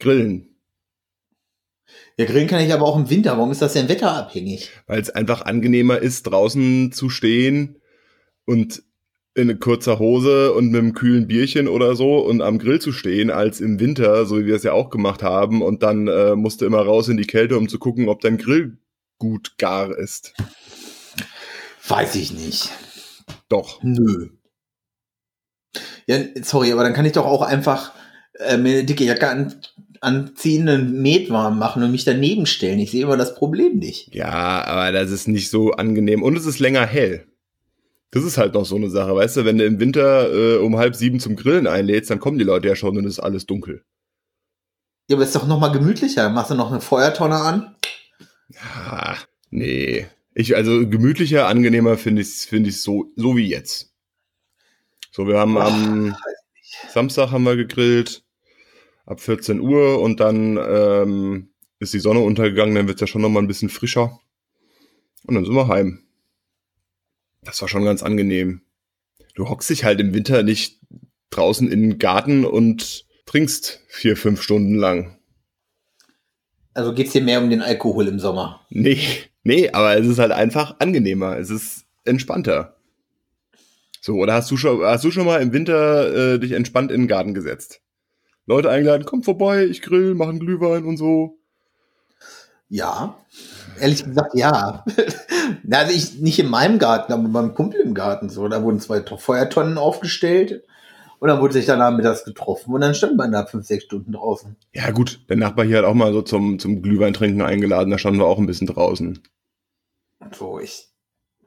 Grillen. 0.00 0.48
Ja, 2.16 2.24
grillen 2.24 2.48
kann 2.48 2.60
ich 2.60 2.72
aber 2.72 2.86
auch 2.86 2.96
im 2.96 3.08
Winter. 3.08 3.36
Warum 3.36 3.50
ist 3.50 3.62
das 3.62 3.72
denn 3.74 3.88
wetterabhängig? 3.88 4.70
Weil 4.86 5.00
es 5.00 5.10
einfach 5.10 5.42
angenehmer 5.42 5.98
ist, 5.98 6.24
draußen 6.24 6.92
zu 6.92 7.08
stehen 7.08 7.80
und 8.44 8.82
in 9.34 9.60
kurzer 9.60 9.98
Hose 9.98 10.52
und 10.52 10.70
mit 10.70 10.80
einem 10.80 10.92
kühlen 10.92 11.28
Bierchen 11.28 11.68
oder 11.68 11.94
so 11.94 12.18
und 12.18 12.42
am 12.42 12.58
Grill 12.58 12.80
zu 12.80 12.92
stehen, 12.92 13.30
als 13.30 13.60
im 13.60 13.78
Winter, 13.78 14.26
so 14.26 14.38
wie 14.38 14.46
wir 14.46 14.56
es 14.56 14.64
ja 14.64 14.72
auch 14.72 14.90
gemacht 14.90 15.22
haben. 15.22 15.62
Und 15.62 15.82
dann 15.82 16.08
äh, 16.08 16.34
musst 16.34 16.60
du 16.60 16.66
immer 16.66 16.80
raus 16.80 17.08
in 17.08 17.16
die 17.16 17.26
Kälte, 17.26 17.56
um 17.56 17.68
zu 17.68 17.78
gucken, 17.78 18.08
ob 18.08 18.20
dein 18.20 18.38
Grill 18.38 18.78
gut 19.18 19.56
gar 19.56 19.96
ist. 19.96 20.34
Weiß 21.86 22.16
ich 22.16 22.32
nicht. 22.32 22.70
Doch. 23.48 23.82
Nö. 23.82 24.30
Ja, 26.06 26.18
sorry, 26.42 26.72
aber 26.72 26.82
dann 26.82 26.94
kann 26.94 27.06
ich 27.06 27.12
doch 27.12 27.26
auch 27.26 27.42
einfach 27.42 27.92
äh, 28.34 28.56
mir 28.56 28.72
eine 28.72 28.84
dicke 28.84 29.04
Jacke 29.04 29.28
an, 29.28 29.60
anziehen, 30.00 30.68
einen 30.68 31.02
Met 31.02 31.30
warm 31.30 31.58
machen 31.58 31.82
und 31.82 31.92
mich 31.92 32.04
daneben 32.04 32.46
stellen. 32.46 32.78
Ich 32.78 32.90
sehe 32.90 33.02
immer 33.02 33.16
das 33.16 33.34
Problem 33.34 33.78
nicht. 33.78 34.14
Ja, 34.14 34.64
aber 34.64 34.92
das 34.92 35.10
ist 35.10 35.28
nicht 35.28 35.50
so 35.50 35.72
angenehm. 35.72 36.22
Und 36.22 36.36
es 36.36 36.46
ist 36.46 36.58
länger 36.58 36.86
hell. 36.86 37.26
Das 38.10 38.24
ist 38.24 38.38
halt 38.38 38.54
noch 38.54 38.64
so 38.64 38.76
eine 38.76 38.90
Sache, 38.90 39.14
weißt 39.14 39.36
du, 39.36 39.44
wenn 39.44 39.58
du 39.58 39.64
im 39.64 39.78
Winter 39.78 40.32
äh, 40.32 40.58
um 40.58 40.76
halb 40.76 40.96
sieben 40.96 41.20
zum 41.20 41.36
Grillen 41.36 41.68
einlädst, 41.68 42.10
dann 42.10 42.18
kommen 42.18 42.38
die 42.38 42.44
Leute 42.44 42.66
ja 42.66 42.74
schon 42.74 42.96
und 42.96 43.04
es 43.04 43.14
ist 43.14 43.20
alles 43.20 43.46
dunkel. 43.46 43.84
Ja, 45.08 45.16
aber 45.16 45.24
ist 45.24 45.34
doch 45.36 45.46
noch 45.46 45.60
mal 45.60 45.68
gemütlicher. 45.68 46.28
Machst 46.28 46.50
du 46.50 46.54
noch 46.54 46.72
eine 46.72 46.80
Feuertonne 46.80 47.36
an. 47.36 47.74
Ja, 48.48 49.16
nee. 49.50 50.06
Ich, 50.34 50.56
also 50.56 50.88
gemütlicher, 50.88 51.46
angenehmer 51.46 51.98
finde 51.98 52.22
ich 52.22 52.28
es 52.28 52.44
find 52.44 52.72
so, 52.72 53.12
so 53.16 53.36
wie 53.36 53.46
jetzt. 53.46 53.92
So, 55.12 55.26
wir 55.26 55.38
haben 55.38 55.58
am 55.58 56.16
Samstag 56.88 57.30
haben 57.30 57.44
wir 57.44 57.56
gegrillt, 57.56 58.24
ab 59.10 59.20
14 59.20 59.60
Uhr 59.60 60.00
und 60.00 60.20
dann 60.20 60.56
ähm, 60.56 61.50
ist 61.80 61.92
die 61.92 61.98
Sonne 61.98 62.20
untergegangen, 62.20 62.76
dann 62.76 62.86
wird 62.86 62.96
es 62.96 63.00
ja 63.00 63.06
schon 63.08 63.22
nochmal 63.22 63.42
ein 63.42 63.48
bisschen 63.48 63.68
frischer. 63.68 64.20
Und 65.26 65.34
dann 65.34 65.44
sind 65.44 65.54
wir 65.54 65.66
heim. 65.66 66.04
Das 67.42 67.60
war 67.60 67.68
schon 67.68 67.84
ganz 67.84 68.02
angenehm. 68.02 68.62
Du 69.34 69.48
hockst 69.48 69.68
dich 69.68 69.84
halt 69.84 70.00
im 70.00 70.14
Winter 70.14 70.44
nicht 70.44 70.78
draußen 71.30 71.70
in 71.70 71.82
den 71.82 71.98
Garten 71.98 72.44
und 72.44 73.04
trinkst 73.26 73.82
vier, 73.88 74.16
fünf 74.16 74.42
Stunden 74.42 74.76
lang. 74.76 75.18
Also 76.72 76.94
geht's 76.94 77.12
dir 77.12 77.22
mehr 77.22 77.42
um 77.42 77.50
den 77.50 77.62
Alkohol 77.62 78.06
im 78.06 78.20
Sommer? 78.20 78.64
Nee, 78.70 79.02
nee, 79.42 79.70
aber 79.70 79.98
es 79.98 80.06
ist 80.06 80.18
halt 80.18 80.32
einfach 80.32 80.76
angenehmer. 80.78 81.36
Es 81.36 81.50
ist 81.50 81.84
entspannter. 82.04 82.76
So, 84.00 84.14
oder 84.14 84.34
hast 84.34 84.50
du 84.50 84.56
schon, 84.56 84.82
hast 84.82 85.04
du 85.04 85.10
schon 85.10 85.26
mal 85.26 85.42
im 85.42 85.52
Winter 85.52 86.34
äh, 86.34 86.38
dich 86.38 86.52
entspannt 86.52 86.92
in 86.92 87.02
den 87.02 87.08
Garten 87.08 87.34
gesetzt? 87.34 87.82
Leute 88.46 88.70
eingeladen, 88.70 89.04
kommt 89.04 89.24
vorbei, 89.24 89.64
ich 89.64 89.82
grill, 89.82 90.14
mach 90.14 90.28
einen 90.28 90.40
Glühwein 90.40 90.84
und 90.84 90.96
so. 90.96 91.38
Ja. 92.68 93.16
Ehrlich 93.80 94.04
gesagt, 94.04 94.34
ja. 94.34 94.84
Also 95.70 95.92
ich 95.92 96.20
nicht 96.20 96.38
in 96.38 96.48
meinem 96.48 96.78
Garten, 96.78 97.12
aber 97.12 97.28
beim 97.28 97.54
Kumpel 97.54 97.80
im 97.80 97.94
Garten 97.94 98.28
so. 98.28 98.46
Da 98.48 98.62
wurden 98.62 98.80
zwei 98.80 99.00
To- 99.00 99.16
Feuertonnen 99.16 99.78
aufgestellt 99.78 100.64
und 101.18 101.28
dann 101.28 101.40
wurde 101.40 101.54
sich 101.54 101.66
dann 101.66 101.78
nachmittags 101.80 102.24
getroffen 102.24 102.72
und 102.72 102.80
dann 102.80 102.94
stand 102.94 103.16
man 103.16 103.32
da 103.32 103.46
fünf, 103.46 103.66
sechs 103.66 103.84
Stunden 103.84 104.12
draußen. 104.12 104.56
Ja, 104.72 104.90
gut, 104.90 105.20
der 105.28 105.36
Nachbar 105.36 105.64
hier 105.64 105.78
hat 105.78 105.84
auch 105.84 105.94
mal 105.94 106.12
so 106.12 106.22
zum, 106.22 106.58
zum 106.58 106.82
Glühwein 106.82 107.12
trinken 107.12 107.42
eingeladen, 107.42 107.90
da 107.90 107.98
standen 107.98 108.20
wir 108.20 108.26
auch 108.26 108.38
ein 108.38 108.46
bisschen 108.46 108.68
draußen. 108.68 109.20
So, 110.32 110.60
ich 110.60 110.89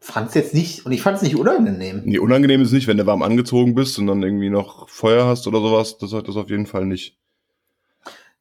fand's 0.04 0.34
jetzt 0.34 0.54
nicht, 0.54 0.86
und 0.86 0.92
ich 0.92 1.02
fand's 1.02 1.22
nicht 1.22 1.36
unangenehm. 1.36 2.02
Nee, 2.06 2.20
unangenehm 2.20 2.62
ist 2.62 2.74
nicht, 2.74 2.88
wenn 2.88 2.98
du 2.98 3.06
warm 3.06 3.22
angezogen 3.24 3.74
bist 3.74 3.98
und 3.98 4.08
dann 4.08 4.22
irgendwie 4.22 4.50
noch 4.50 4.90
Feuer 4.90 5.26
hast 5.26 5.48
oder 5.48 5.62
sowas. 5.62 5.98
Das 5.98 6.14
hat 6.14 6.28
das 6.28 6.36
auf 6.36 6.50
jeden 6.50 6.68
Fall 6.68 6.86
nicht. 6.86 7.18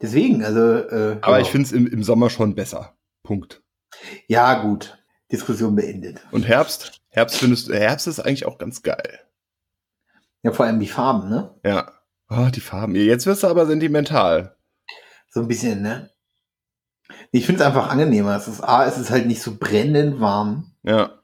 Deswegen, 0.00 0.44
also. 0.44 0.60
Äh, 0.60 1.18
Aber 1.20 1.36
ja. 1.36 1.42
ich 1.42 1.50
finde 1.50 1.66
es 1.66 1.72
im, 1.72 1.86
im 1.86 2.02
Sommer 2.02 2.30
schon 2.30 2.54
besser. 2.54 2.96
Punkt. 3.22 3.62
Ja, 4.26 4.62
gut. 4.62 4.98
Diskussion 5.30 5.76
beendet. 5.76 6.20
Und 6.32 6.46
Herbst? 6.46 7.00
Herbst 7.08 7.36
findest 7.36 7.68
du, 7.68 7.74
Herbst 7.74 8.06
ist 8.06 8.20
eigentlich 8.20 8.44
auch 8.44 8.58
ganz 8.58 8.82
geil. 8.82 9.20
Ja, 10.42 10.50
vor 10.50 10.66
allem 10.66 10.80
die 10.80 10.88
Farben, 10.88 11.28
ne? 11.28 11.54
Ja. 11.64 11.92
Ah, 12.26 12.50
die 12.50 12.60
Farben. 12.60 12.96
Jetzt 12.96 13.26
wirst 13.26 13.44
du 13.44 13.46
aber 13.46 13.66
sentimental. 13.66 14.56
So 15.30 15.40
ein 15.40 15.48
bisschen, 15.48 15.82
ne? 15.82 16.10
Ich 17.30 17.46
finde 17.46 17.62
es 17.62 17.66
einfach 17.66 17.88
angenehmer. 17.88 18.36
Es 18.36 18.48
ist 18.48 18.62
A, 18.62 18.84
es 18.86 18.98
ist 18.98 19.10
halt 19.10 19.26
nicht 19.26 19.42
so 19.42 19.56
brennend 19.58 20.20
warm. 20.20 20.72
Ja. 20.82 21.21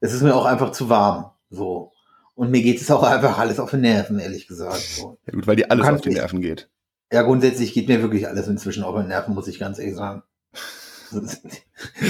Es 0.00 0.12
ist 0.12 0.22
mir 0.22 0.34
auch 0.34 0.46
einfach 0.46 0.72
zu 0.72 0.88
warm. 0.88 1.30
So. 1.50 1.92
Und 2.34 2.50
mir 2.50 2.62
geht 2.62 2.80
es 2.80 2.90
auch 2.90 3.02
einfach 3.02 3.38
alles 3.38 3.60
auf 3.60 3.70
die 3.70 3.76
Nerven, 3.76 4.18
ehrlich 4.18 4.48
gesagt. 4.48 4.80
So. 4.80 5.18
ja 5.26 5.32
gut, 5.32 5.46
weil 5.46 5.56
dir 5.56 5.70
alles 5.70 5.86
auf 5.86 6.00
die 6.00 6.10
Nerven 6.10 6.40
geht. 6.40 6.70
Ja, 7.12 7.22
grundsätzlich 7.22 7.72
geht 7.72 7.88
mir 7.88 8.02
wirklich 8.02 8.28
alles 8.28 8.48
inzwischen 8.48 8.84
auf 8.84 8.98
die 9.00 9.06
Nerven, 9.06 9.34
muss 9.34 9.48
ich 9.48 9.58
ganz 9.58 9.78
ehrlich 9.78 9.96
sagen. 9.96 10.22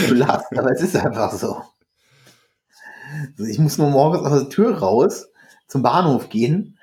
Du 0.09 0.14
lachst, 0.14 0.47
aber 0.56 0.73
es 0.73 0.82
ist 0.82 0.97
einfach 0.97 1.32
so. 1.32 1.62
So, 3.37 3.44
Ich 3.44 3.59
muss 3.59 3.78
nur 3.78 3.88
morgens 3.90 4.26
aus 4.26 4.40
der 4.40 4.49
Tür 4.50 4.78
raus, 4.78 5.28
zum 5.68 5.82
Bahnhof 5.82 6.28
gehen, 6.28 6.78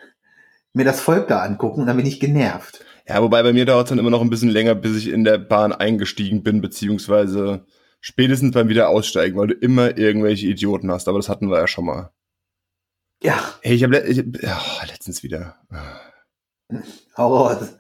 mir 0.73 0.85
das 0.85 0.99
Volk 0.99 1.27
da 1.27 1.41
angucken 1.41 1.81
und 1.81 1.87
dann 1.87 1.97
bin 1.97 2.05
ich 2.05 2.19
genervt. 2.19 2.85
Ja, 3.07 3.21
wobei 3.21 3.43
bei 3.43 3.53
mir 3.53 3.65
dauert 3.65 3.85
es 3.85 3.89
dann 3.89 3.99
immer 3.99 4.09
noch 4.09 4.21
ein 4.21 4.29
bisschen 4.29 4.49
länger, 4.49 4.75
bis 4.75 4.97
ich 4.97 5.09
in 5.09 5.23
der 5.23 5.37
Bahn 5.37 5.71
eingestiegen 5.71 6.43
bin, 6.43 6.61
beziehungsweise 6.61 7.65
spätestens 7.99 8.53
beim 8.53 8.69
wieder 8.69 8.89
aussteigen, 8.89 9.37
weil 9.37 9.47
du 9.47 9.53
immer 9.53 9.97
irgendwelche 9.97 10.47
Idioten 10.47 10.91
hast. 10.91 11.07
Aber 11.07 11.19
das 11.19 11.29
hatten 11.29 11.49
wir 11.49 11.57
ja 11.59 11.67
schon 11.67 11.85
mal. 11.85 12.11
Ja, 13.23 13.57
Hey, 13.61 13.75
ich 13.75 13.83
habe 13.83 13.97
le 13.97 14.25
ja, 14.41 14.61
letztens 14.87 15.23
wieder. 15.23 15.57
hau 17.17 17.37
raus. 17.37 17.75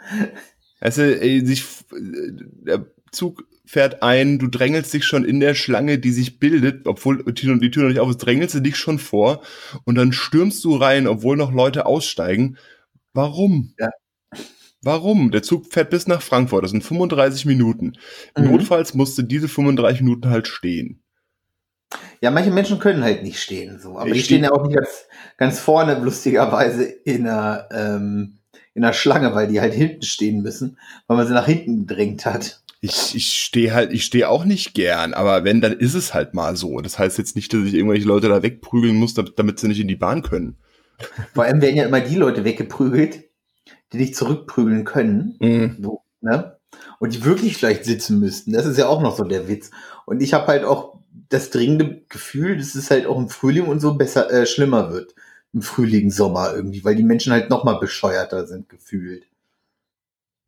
Weißt 0.79 0.97
du, 0.97 1.21
ey, 1.21 1.45
sich, 1.45 1.65
der 1.91 2.85
Zug 3.11 3.43
fährt 3.65 4.01
ein, 4.03 4.39
du 4.39 4.47
drängelst 4.47 4.93
dich 4.93 5.05
schon 5.05 5.25
in 5.25 5.39
der 5.39 5.53
Schlange, 5.53 5.99
die 5.99 6.11
sich 6.11 6.39
bildet, 6.39 6.87
obwohl 6.87 7.23
die 7.23 7.33
Tür 7.33 7.57
die 7.57 7.71
Tür 7.71 7.83
noch 7.83 7.89
nicht 7.89 7.99
auf 7.99 8.09
ist, 8.09 8.17
drängelst 8.17 8.55
du 8.55 8.59
dich 8.61 8.77
schon 8.77 8.99
vor 8.99 9.41
und 9.85 9.95
dann 9.95 10.13
stürmst 10.13 10.63
du 10.63 10.75
rein, 10.75 11.07
obwohl 11.07 11.37
noch 11.37 11.51
Leute 11.51 11.85
aussteigen. 11.85 12.57
Warum? 13.13 13.73
Ja. 13.79 13.89
Warum? 14.81 15.31
Der 15.31 15.43
Zug 15.43 15.65
fährt 15.71 15.89
bis 15.89 16.07
nach 16.07 16.21
Frankfurt, 16.21 16.63
das 16.63 16.71
sind 16.71 16.83
35 16.83 17.45
Minuten. 17.45 17.93
Mhm. 18.37 18.51
Notfalls 18.51 18.93
musste 18.93 19.23
diese 19.23 19.47
35 19.47 20.01
Minuten 20.01 20.29
halt 20.29 20.47
stehen. 20.47 21.01
Ja, 22.21 22.31
manche 22.31 22.51
Menschen 22.51 22.79
können 22.79 23.03
halt 23.03 23.23
nicht 23.23 23.39
stehen, 23.41 23.79
so. 23.79 23.97
Aber 23.97 24.07
Ich 24.09 24.13
die 24.15 24.23
stehen 24.23 24.39
steh- 24.39 24.45
ja 24.45 24.51
auch 24.51 24.65
nicht 24.67 24.75
ganz, 24.75 25.05
ganz 25.37 25.59
vorne, 25.59 25.99
lustigerweise, 25.99 26.83
in 26.83 27.27
einer, 27.27 27.67
ähm, 27.71 28.39
in 28.73 28.83
einer 28.83 28.93
Schlange, 28.93 29.33
weil 29.33 29.47
die 29.47 29.61
halt 29.61 29.73
hinten 29.73 30.01
stehen 30.03 30.41
müssen, 30.41 30.77
weil 31.07 31.17
man 31.17 31.27
sie 31.27 31.33
nach 31.33 31.45
hinten 31.45 31.85
gedrängt 31.87 32.25
hat. 32.25 32.61
Ich, 32.81 33.15
ich 33.15 33.39
stehe 33.39 33.73
halt, 33.73 33.91
ich 33.93 34.05
stehe 34.05 34.29
auch 34.29 34.45
nicht 34.45 34.73
gern, 34.75 35.13
aber 35.15 35.43
wenn, 35.43 35.61
dann 35.61 35.73
ist 35.73 35.95
es 35.95 36.13
halt 36.13 36.33
mal 36.35 36.55
so. 36.55 36.79
Das 36.81 36.99
heißt 36.99 37.17
jetzt 37.17 37.35
nicht, 37.35 37.51
dass 37.53 37.63
ich 37.65 37.73
irgendwelche 37.73 38.07
Leute 38.07 38.27
da 38.29 38.43
wegprügeln 38.43 38.95
muss, 38.95 39.13
damit, 39.15 39.39
damit 39.39 39.59
sie 39.59 39.67
nicht 39.67 39.79
in 39.79 39.87
die 39.87 39.95
Bahn 39.95 40.21
können. 40.21 40.57
Vor 41.33 41.43
allem 41.45 41.61
werden 41.61 41.75
ja 41.75 41.85
immer 41.85 42.01
die 42.01 42.15
Leute 42.15 42.43
weggeprügelt, 42.43 43.23
die 43.93 43.99
dich 43.99 44.15
zurückprügeln 44.15 44.85
können. 44.85 45.35
Mhm. 45.39 45.77
So, 45.81 46.01
ne? 46.21 46.57
Und 46.99 47.13
die 47.13 47.23
wirklich 47.23 47.57
vielleicht 47.57 47.85
sitzen 47.85 48.19
müssten. 48.19 48.53
Das 48.53 48.65
ist 48.65 48.77
ja 48.77 48.87
auch 48.87 49.01
noch 49.01 49.15
so 49.15 49.23
der 49.23 49.47
Witz. 49.47 49.71
Und 50.05 50.21
ich 50.21 50.33
habe 50.33 50.47
halt 50.47 50.63
auch 50.63 50.99
das 51.29 51.49
dringende 51.49 52.01
Gefühl, 52.09 52.57
dass 52.57 52.75
es 52.75 52.91
halt 52.91 53.05
auch 53.05 53.17
im 53.17 53.29
Frühling 53.29 53.65
und 53.65 53.79
so 53.79 53.95
besser, 53.95 54.31
äh, 54.31 54.45
schlimmer 54.45 54.91
wird. 54.91 55.15
Im 55.53 55.61
Frühling, 55.61 56.11
Sommer 56.11 56.53
irgendwie, 56.53 56.83
weil 56.83 56.95
die 56.95 57.03
Menschen 57.03 57.31
halt 57.31 57.49
noch 57.49 57.63
mal 57.63 57.79
bescheuerter 57.79 58.45
sind 58.47 58.69
gefühlt. 58.69 59.27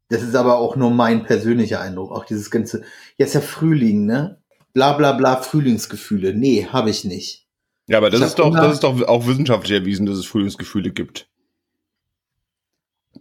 Das 0.09 0.23
ist 0.23 0.35
aber 0.35 0.57
auch 0.57 0.75
nur 0.75 0.91
mein 0.91 1.23
persönlicher 1.23 1.79
Eindruck. 1.79 2.11
Auch 2.11 2.25
dieses 2.25 2.51
ganze, 2.51 2.83
ja, 3.17 3.25
ist 3.25 3.35
ja 3.35 3.41
Frühling, 3.41 4.05
ne? 4.05 4.37
Bla 4.73 4.93
bla 4.93 5.13
bla, 5.13 5.37
Frühlingsgefühle. 5.37 6.33
Nee, 6.33 6.67
habe 6.71 6.89
ich 6.89 7.05
nicht. 7.05 7.47
Ja, 7.87 7.97
aber 7.97 8.09
das 8.09 8.19
Ich 8.19 8.27
ist 8.27 8.39
doch, 8.39 8.53
das 8.53 8.73
ist 8.73 8.83
doch 8.83 9.01
auch 9.07 9.25
wissenschaftlich 9.25 9.79
erwiesen, 9.79 10.05
dass 10.05 10.17
es 10.17 10.25
Frühlingsgefühle 10.25 10.91
gibt. 10.91 11.27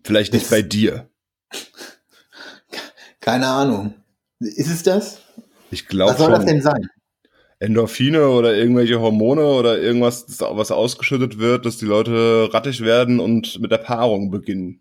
Vielleicht 0.04 0.32
nicht 0.32 0.44
Das- 0.44 0.50
bei 0.50 0.62
dir. 0.62 1.08
Keine 3.20 3.46
Ahnung. 3.48 3.94
Ist 4.40 4.70
es 4.70 4.82
das? 4.82 5.20
Ich 5.70 5.88
glaube 5.88 6.12
Was 6.12 6.18
soll 6.18 6.30
das 6.30 6.38
schon. 6.40 6.46
denn 6.46 6.62
sein? 6.62 6.88
Endorphine 7.60 8.28
oder 8.28 8.54
irgendwelche 8.54 9.00
Hormone 9.00 9.44
oder 9.44 9.78
irgendwas, 9.78 10.26
das- 10.26 10.40
was 10.40 10.70
ausgeschüttet 10.70 11.38
wird, 11.38 11.66
dass 11.66 11.76
die 11.78 11.86
Leute 11.86 12.48
rattig 12.52 12.80
werden 12.82 13.18
und 13.20 13.60
mit 13.60 13.72
der 13.72 13.78
Paarung 13.78 14.30
beginnen. 14.30 14.80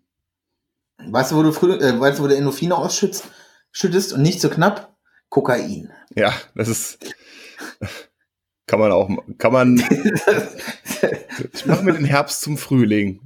Weißt 1.04 1.32
du, 1.32 1.36
wo 1.36 1.42
du 1.42 1.52
früh, 1.52 1.72
äh, 1.74 1.98
weißt 2.00 2.18
du, 2.18 2.22
wo 2.24 2.28
du 2.28 2.36
Endorphine 2.36 2.76
ausschützt, 2.76 3.24
schüttest 3.72 4.12
und 4.12 4.22
nicht 4.22 4.40
so 4.40 4.48
knapp? 4.48 4.96
Kokain. 5.28 5.90
Ja, 6.14 6.32
das 6.54 6.68
ist. 6.68 6.98
Kann 8.66 8.78
man 8.80 8.92
auch, 8.92 9.08
kann 9.38 9.52
man. 9.52 9.82
Ich 11.52 11.66
mache 11.66 11.84
mir 11.84 11.92
den 11.92 12.04
Herbst 12.04 12.40
zum 12.40 12.58
Frühling. 12.58 13.20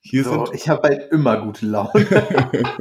Hier 0.00 0.24
so, 0.24 0.46
sind. 0.46 0.54
ich 0.54 0.68
habe 0.68 0.88
halt 0.88 1.10
immer 1.12 1.40
gute 1.40 1.66
Laune. 1.66 2.06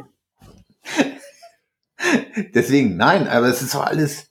Deswegen, 2.54 2.98
nein, 2.98 3.28
aber 3.28 3.48
es 3.48 3.62
ist 3.62 3.74
doch 3.74 3.86
alles. 3.86 4.30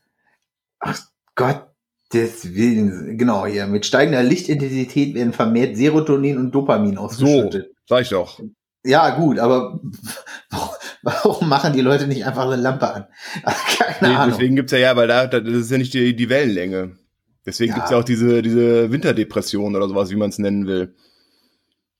Ach 0.79 0.99
Gott, 1.35 1.67
deswegen, 2.13 3.19
genau, 3.19 3.47
hier. 3.47 3.67
Mit 3.67 3.85
steigender 3.85 4.23
Lichtintensität 4.23 5.15
werden 5.15 5.33
vermehrt 5.33 5.77
Serotonin 5.77 6.39
und 6.39 6.53
Dopamin 6.53 6.97
ausgeschüttet. 6.97 7.71
Sag 7.89 8.03
ich 8.03 8.11
doch. 8.11 8.41
Ja, 8.85 9.11
gut, 9.17 9.39
aber 9.41 9.81
warum, 11.03 11.49
machen 11.49 11.73
die 11.73 11.81
Leute 11.81 12.07
nicht 12.07 12.25
einfach 12.25 12.45
eine 12.47 12.57
Lampe 12.63 12.89
an? 12.95 13.07
Keine 13.45 14.13
Nee, 14.13 14.17
Ahnung. 14.17 14.31
deswegen 14.31 14.55
gibt's 14.57 14.73
ja, 14.73 14.79
ja, 14.79 14.97
weil 14.97 15.09
da, 15.09 15.27
da 15.27 15.41
das 15.41 15.53
ist 15.55 15.71
ja 15.73 15.79
nicht 15.79 15.93
die, 15.93 16.15
die 16.15 16.29
Wellenlänge. 16.29 16.97
Deswegen 17.45 17.71
Ja. 17.73 17.77
gibt's 17.77 17.91
ja 17.91 17.99
auch 17.99 18.05
diese, 18.05 18.43
diese 18.43 18.93
Winterdepression 18.93 19.75
oder 19.75 19.89
sowas, 19.89 20.11
wie 20.11 20.17
man 20.17 20.31
es 20.31 20.39
nennen 20.39 20.67
will. 20.69 20.95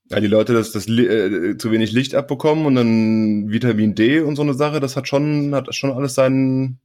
Ja, 0.09 0.19
die 0.21 0.27
Leute, 0.27 0.53
das, 0.53 0.71
das 0.71 0.87
äh, 0.87 1.57
zu 1.57 1.71
wenig 1.71 1.91
Licht 1.91 2.15
abbekommen 2.15 2.65
und 2.65 2.75
dann 2.75 3.49
Vitamin 3.51 3.93
D 3.95 4.21
und 4.21 4.35
so 4.37 4.41
eine 4.41 4.53
Sache, 4.53 4.79
das 4.79 4.95
hat 4.95 5.07
schon, 5.07 5.53
hat 5.53 5.73
schon 5.75 5.91
alles 5.91 6.15
seinen, 6.15 6.79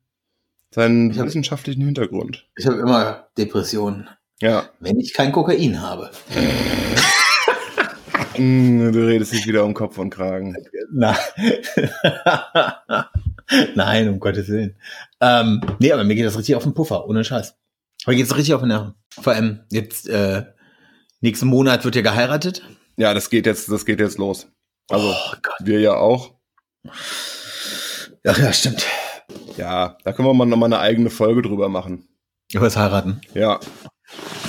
seinen 0.71 1.17
hab- 1.17 1.27
wissenschaftlichen 1.27 1.85
Hintergrund. 1.85 2.47
Ich 2.57 2.67
habe 2.67 2.79
immer 2.81 3.29
Depressionen, 3.39 4.09
Ja. 4.41 4.65
wenn 4.81 4.99
ich 4.99 5.15
kein 5.15 5.31
Kokain 5.31 5.81
habe. 5.81 6.11
Mm, 8.39 8.93
Du 8.93 9.07
redest 9.07 9.33
dich 9.33 9.47
wieder 9.47 9.65
um 9.65 9.75
Kopf 9.75 9.99
und 9.99 10.11
Kragen. 10.11 10.57
Nein. 10.91 11.17
Nein, 13.75 14.09
um 14.09 14.19
Gottes 14.19 14.49
Willen. 14.49 14.75
Ähm, 15.21 15.61
nee, 15.79 15.93
aber 15.93 16.05
mir 16.05 16.15
geht 16.15 16.25
das 16.27 16.39
richtig 16.39 16.55
auf 16.57 16.63
den 16.63 16.75
Puffer, 16.75 17.07
ohne 17.07 17.23
Scheiß. 17.25 17.55
Mir 18.07 18.17
geht's 18.17 18.35
richtig 18.37 18.55
auf 18.55 18.63
den 18.63 18.69
Nerven. 18.69 18.95
Vor 19.11 19.35
allem 19.35 19.61
jetzt, 19.71 20.09
äh, 20.09 20.45
nächsten 21.21 21.47
Monat 21.47 21.85
wird 21.85 21.95
ja 21.97 22.03
geheiratet. 22.03 22.63
Ja, 22.97 23.15
das 23.15 23.31
geht 23.31 23.47
jetzt, 23.47 23.71
das 23.71 23.87
geht 23.87 24.01
jetzt 24.01 24.19
los. 24.19 24.49
Also, 24.91 25.09
oh 25.09 25.37
wir 25.61 25.81
ja 25.81 25.97
auch. 25.97 26.35
Ach 28.27 28.39
ja, 28.39 28.53
stimmt. 28.53 28.87
Ja, 29.57 29.97
da 30.05 30.13
können 30.13 30.29
wir 30.29 30.35
mal 30.35 30.47
nochmal 30.47 30.73
eine 30.73 30.81
eigene 30.81 31.11
Folge 31.11 31.43
drüber 31.43 31.69
machen. 31.69 32.09
Über 32.53 32.67
das 32.67 32.77
Heiraten. 32.77 33.21
Ja, 33.35 33.61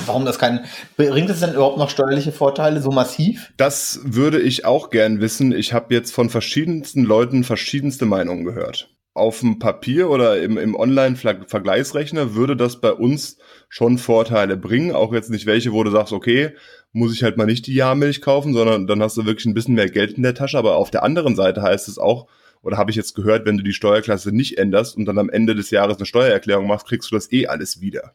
Warum 0.05 0.25
das 0.25 0.39
kein, 0.39 0.65
bringt 0.97 1.29
es 1.29 1.39
denn 1.39 1.53
überhaupt 1.53 1.77
noch 1.77 1.89
steuerliche 1.89 2.31
Vorteile 2.31 2.81
so 2.81 2.91
massiv? 2.91 3.53
Das 3.57 4.01
würde 4.03 4.41
ich 4.41 4.65
auch 4.65 4.89
gern 4.89 5.21
wissen. 5.21 5.53
Ich 5.53 5.73
habe 5.73 5.93
jetzt 5.93 6.13
von 6.13 6.29
verschiedensten 6.29 7.03
Leuten 7.03 7.43
verschiedenste 7.43 8.05
Meinungen 8.05 8.43
gehört. 8.43 8.89
Auf 9.13 9.39
dem 9.41 9.59
Papier 9.59 10.09
oder 10.09 10.41
im, 10.41 10.57
im 10.57 10.75
Online-Vergleichsrechner 10.75 12.33
würde 12.33 12.57
das 12.57 12.81
bei 12.81 12.91
uns 12.91 13.37
schon 13.69 13.97
Vorteile 13.97 14.57
bringen. 14.57 14.93
Auch 14.93 15.13
jetzt 15.13 15.29
nicht 15.29 15.45
welche, 15.45 15.71
wo 15.71 15.83
du 15.83 15.91
sagst, 15.91 16.13
okay, 16.13 16.55
muss 16.93 17.13
ich 17.13 17.23
halt 17.23 17.37
mal 17.37 17.45
nicht 17.45 17.67
die 17.67 17.73
Jahrmilch 17.73 18.21
kaufen, 18.21 18.53
sondern 18.53 18.87
dann 18.87 19.01
hast 19.01 19.17
du 19.17 19.25
wirklich 19.25 19.45
ein 19.45 19.53
bisschen 19.53 19.75
mehr 19.75 19.89
Geld 19.89 20.13
in 20.13 20.23
der 20.23 20.35
Tasche. 20.35 20.57
Aber 20.57 20.75
auf 20.77 20.91
der 20.91 21.03
anderen 21.03 21.35
Seite 21.35 21.61
heißt 21.61 21.87
es 21.87 21.97
auch, 21.97 22.27
oder 22.61 22.77
habe 22.77 22.91
ich 22.91 22.95
jetzt 22.95 23.13
gehört, 23.15 23.45
wenn 23.45 23.57
du 23.57 23.63
die 23.63 23.73
Steuerklasse 23.73 24.31
nicht 24.31 24.57
änderst 24.57 24.95
und 24.95 25.05
dann 25.05 25.17
am 25.17 25.29
Ende 25.29 25.53
des 25.55 25.69
Jahres 25.71 25.97
eine 25.97 26.05
Steuererklärung 26.05 26.65
machst, 26.67 26.87
kriegst 26.87 27.11
du 27.11 27.15
das 27.15 27.31
eh 27.31 27.47
alles 27.47 27.81
wieder. 27.81 28.13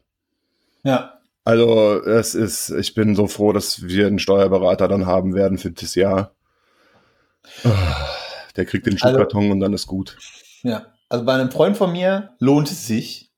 Ja. 0.83 1.19
Also, 1.43 2.01
es 2.03 2.35
ist, 2.35 2.69
ich 2.71 2.93
bin 2.93 3.15
so 3.15 3.27
froh, 3.27 3.53
dass 3.53 3.83
wir 3.87 4.07
einen 4.07 4.19
Steuerberater 4.19 4.87
dann 4.87 5.05
haben 5.05 5.35
werden 5.35 5.57
für 5.57 5.71
das 5.71 5.95
Jahr. 5.95 6.33
Ah, 7.63 8.07
Der 8.55 8.65
kriegt 8.65 8.85
den 8.85 8.93
Also- 8.95 9.09
Schuhkarton 9.09 9.51
und 9.51 9.59
dann 9.59 9.73
ist 9.73 9.87
gut. 9.87 10.17
Ja. 10.63 10.87
Also 11.09 11.25
bei 11.25 11.33
einem 11.33 11.49
Freund 11.51 11.75
von 11.77 11.91
mir 11.91 12.31
lohnt 12.39 12.69
es 12.69 12.85
sich 12.87 13.31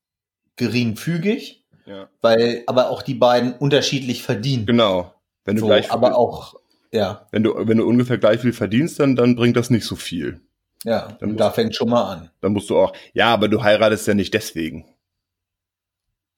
geringfügig, 0.57 1.65
Ja. 1.85 2.09
weil 2.21 2.63
aber 2.67 2.89
auch 2.89 3.01
die 3.01 3.13
beiden 3.13 3.53
unterschiedlich 3.53 4.23
verdienen. 4.23 4.65
Genau. 4.65 5.13
Wenn 5.45 5.55
du 5.55 5.61
So, 5.61 5.67
gleich, 5.67 5.91
aber 5.91 6.17
auch, 6.17 6.55
ja, 6.91 7.27
wenn 7.31 7.43
du, 7.43 7.53
wenn 7.67 7.77
du 7.77 7.87
ungefähr 7.87 8.17
gleich 8.17 8.41
viel 8.41 8.53
verdienst, 8.53 8.99
dann, 8.99 9.15
dann 9.15 9.35
bringt 9.35 9.57
das 9.57 9.69
nicht 9.69 9.85
so 9.85 9.95
viel. 9.95 10.41
ja, 10.83 11.17
Dann 11.19 11.31
und 11.31 11.37
da 11.37 11.51
fängt 11.51 11.75
schon 11.75 11.89
mal 11.89 12.03
an. 12.11 12.29
Dann 12.41 12.53
musst 12.53 12.69
du 12.69 12.77
auch, 12.77 12.93
ja, 13.13 13.33
aber 13.33 13.47
du 13.47 13.63
heiratest 13.63 14.07
ja 14.07 14.13
nicht 14.13 14.33
deswegen. 14.33 14.85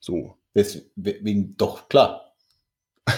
So. 0.00 0.36
Deswegen, 0.54 1.56
doch, 1.56 1.88
klar. 1.88 2.34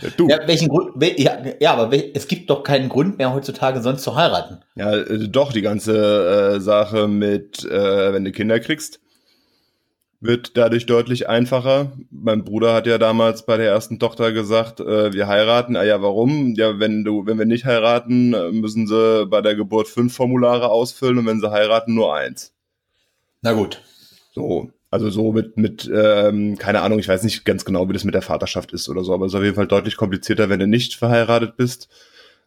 Ja, 0.00 0.10
du. 0.16 0.28
Ja, 0.28 0.38
welchen 0.46 0.68
Grund, 0.68 0.92
wel, 0.94 1.20
ja, 1.20 1.42
ja, 1.60 1.72
aber 1.72 1.90
wel, 1.90 2.12
es 2.14 2.28
gibt 2.28 2.48
doch 2.50 2.62
keinen 2.62 2.88
Grund 2.88 3.18
mehr 3.18 3.34
heutzutage 3.34 3.82
sonst 3.82 4.02
zu 4.04 4.14
heiraten. 4.14 4.60
Ja, 4.76 4.94
äh, 4.94 5.28
doch, 5.28 5.52
die 5.52 5.60
ganze 5.62 6.54
äh, 6.56 6.60
Sache 6.60 7.08
mit, 7.08 7.64
äh, 7.64 8.12
wenn 8.12 8.24
du 8.24 8.30
Kinder 8.30 8.60
kriegst, 8.60 9.00
wird 10.22 10.56
dadurch 10.56 10.86
deutlich 10.86 11.28
einfacher. 11.28 11.92
Mein 12.10 12.44
Bruder 12.44 12.74
hat 12.74 12.86
ja 12.86 12.96
damals 12.96 13.44
bei 13.44 13.56
der 13.56 13.66
ersten 13.66 13.98
Tochter 13.98 14.32
gesagt, 14.32 14.78
äh, 14.78 15.12
wir 15.12 15.26
heiraten. 15.26 15.76
Ah 15.76 15.82
ja, 15.82 16.00
warum? 16.00 16.54
Ja, 16.54 16.78
wenn 16.78 17.04
du, 17.04 17.26
wenn 17.26 17.38
wir 17.38 17.44
nicht 17.44 17.64
heiraten, 17.64 18.32
äh, 18.32 18.52
müssen 18.52 18.86
sie 18.86 19.26
bei 19.26 19.40
der 19.40 19.56
Geburt 19.56 19.88
fünf 19.88 20.14
Formulare 20.14 20.70
ausfüllen 20.70 21.18
und 21.18 21.26
wenn 21.26 21.40
sie 21.40 21.50
heiraten, 21.50 21.94
nur 21.94 22.14
eins. 22.14 22.54
Na 23.42 23.52
gut. 23.52 23.82
So, 24.32 24.70
also 24.90 25.10
so 25.10 25.32
mit, 25.32 25.56
mit 25.56 25.90
ähm, 25.92 26.56
keine 26.56 26.82
Ahnung, 26.82 27.00
ich 27.00 27.08
weiß 27.08 27.24
nicht 27.24 27.44
ganz 27.44 27.64
genau, 27.64 27.88
wie 27.88 27.92
das 27.92 28.04
mit 28.04 28.14
der 28.14 28.22
Vaterschaft 28.22 28.72
ist 28.72 28.88
oder 28.88 29.02
so, 29.02 29.12
aber 29.12 29.26
es 29.26 29.32
ist 29.32 29.36
auf 29.36 29.44
jeden 29.44 29.56
Fall 29.56 29.66
deutlich 29.66 29.96
komplizierter, 29.96 30.48
wenn 30.48 30.60
du 30.60 30.68
nicht 30.68 30.94
verheiratet 30.94 31.56
bist. 31.56 31.88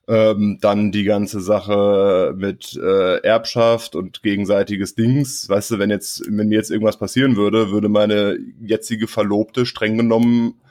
Ähm, 0.08 0.60
dann 0.62 0.92
die 0.92 1.04
ganze 1.04 1.42
Sache 1.42 2.36
mit 2.38 2.76
äh, 2.76 3.18
Erbschaft 3.22 3.96
und 3.96 4.22
gegenseitiges 4.22 4.94
Dings. 4.94 5.50
Weißt 5.50 5.72
du, 5.72 5.80
wenn 5.80 5.90
jetzt, 5.90 6.24
wenn 6.30 6.48
mir 6.48 6.56
jetzt 6.56 6.70
irgendwas 6.70 6.98
passieren 7.00 7.36
würde, 7.38 7.72
würde 7.72 7.90
meine 7.90 8.38
jetzige 8.62 9.08
Verlobte 9.08 9.66
streng 9.66 9.98
genommen 9.98 10.62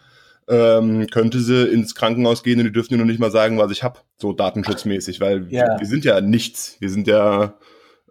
ähm, 0.49 1.07
könnte 1.11 1.41
sie 1.41 1.67
ins 1.69 1.95
Krankenhaus 1.95 2.43
gehen 2.43 2.59
und 2.59 2.67
die 2.67 2.73
dürften 2.73 2.95
mir 2.95 2.99
noch 3.01 3.07
nicht 3.07 3.21
mal 3.21 3.31
sagen, 3.31 3.59
was 3.59 3.71
ich 3.73 3.83
hab, 3.83 4.05
so 4.19 4.33
datenschutzmäßig, 4.33 5.21
weil 5.21 5.47
Ja. 5.51 5.79
wir 5.81 5.87
sind 5.87 6.05
ja 6.05 6.21
nichts. 6.21 6.77
Wir 6.81 6.91
sind 6.91 7.07
ja, 7.07 7.55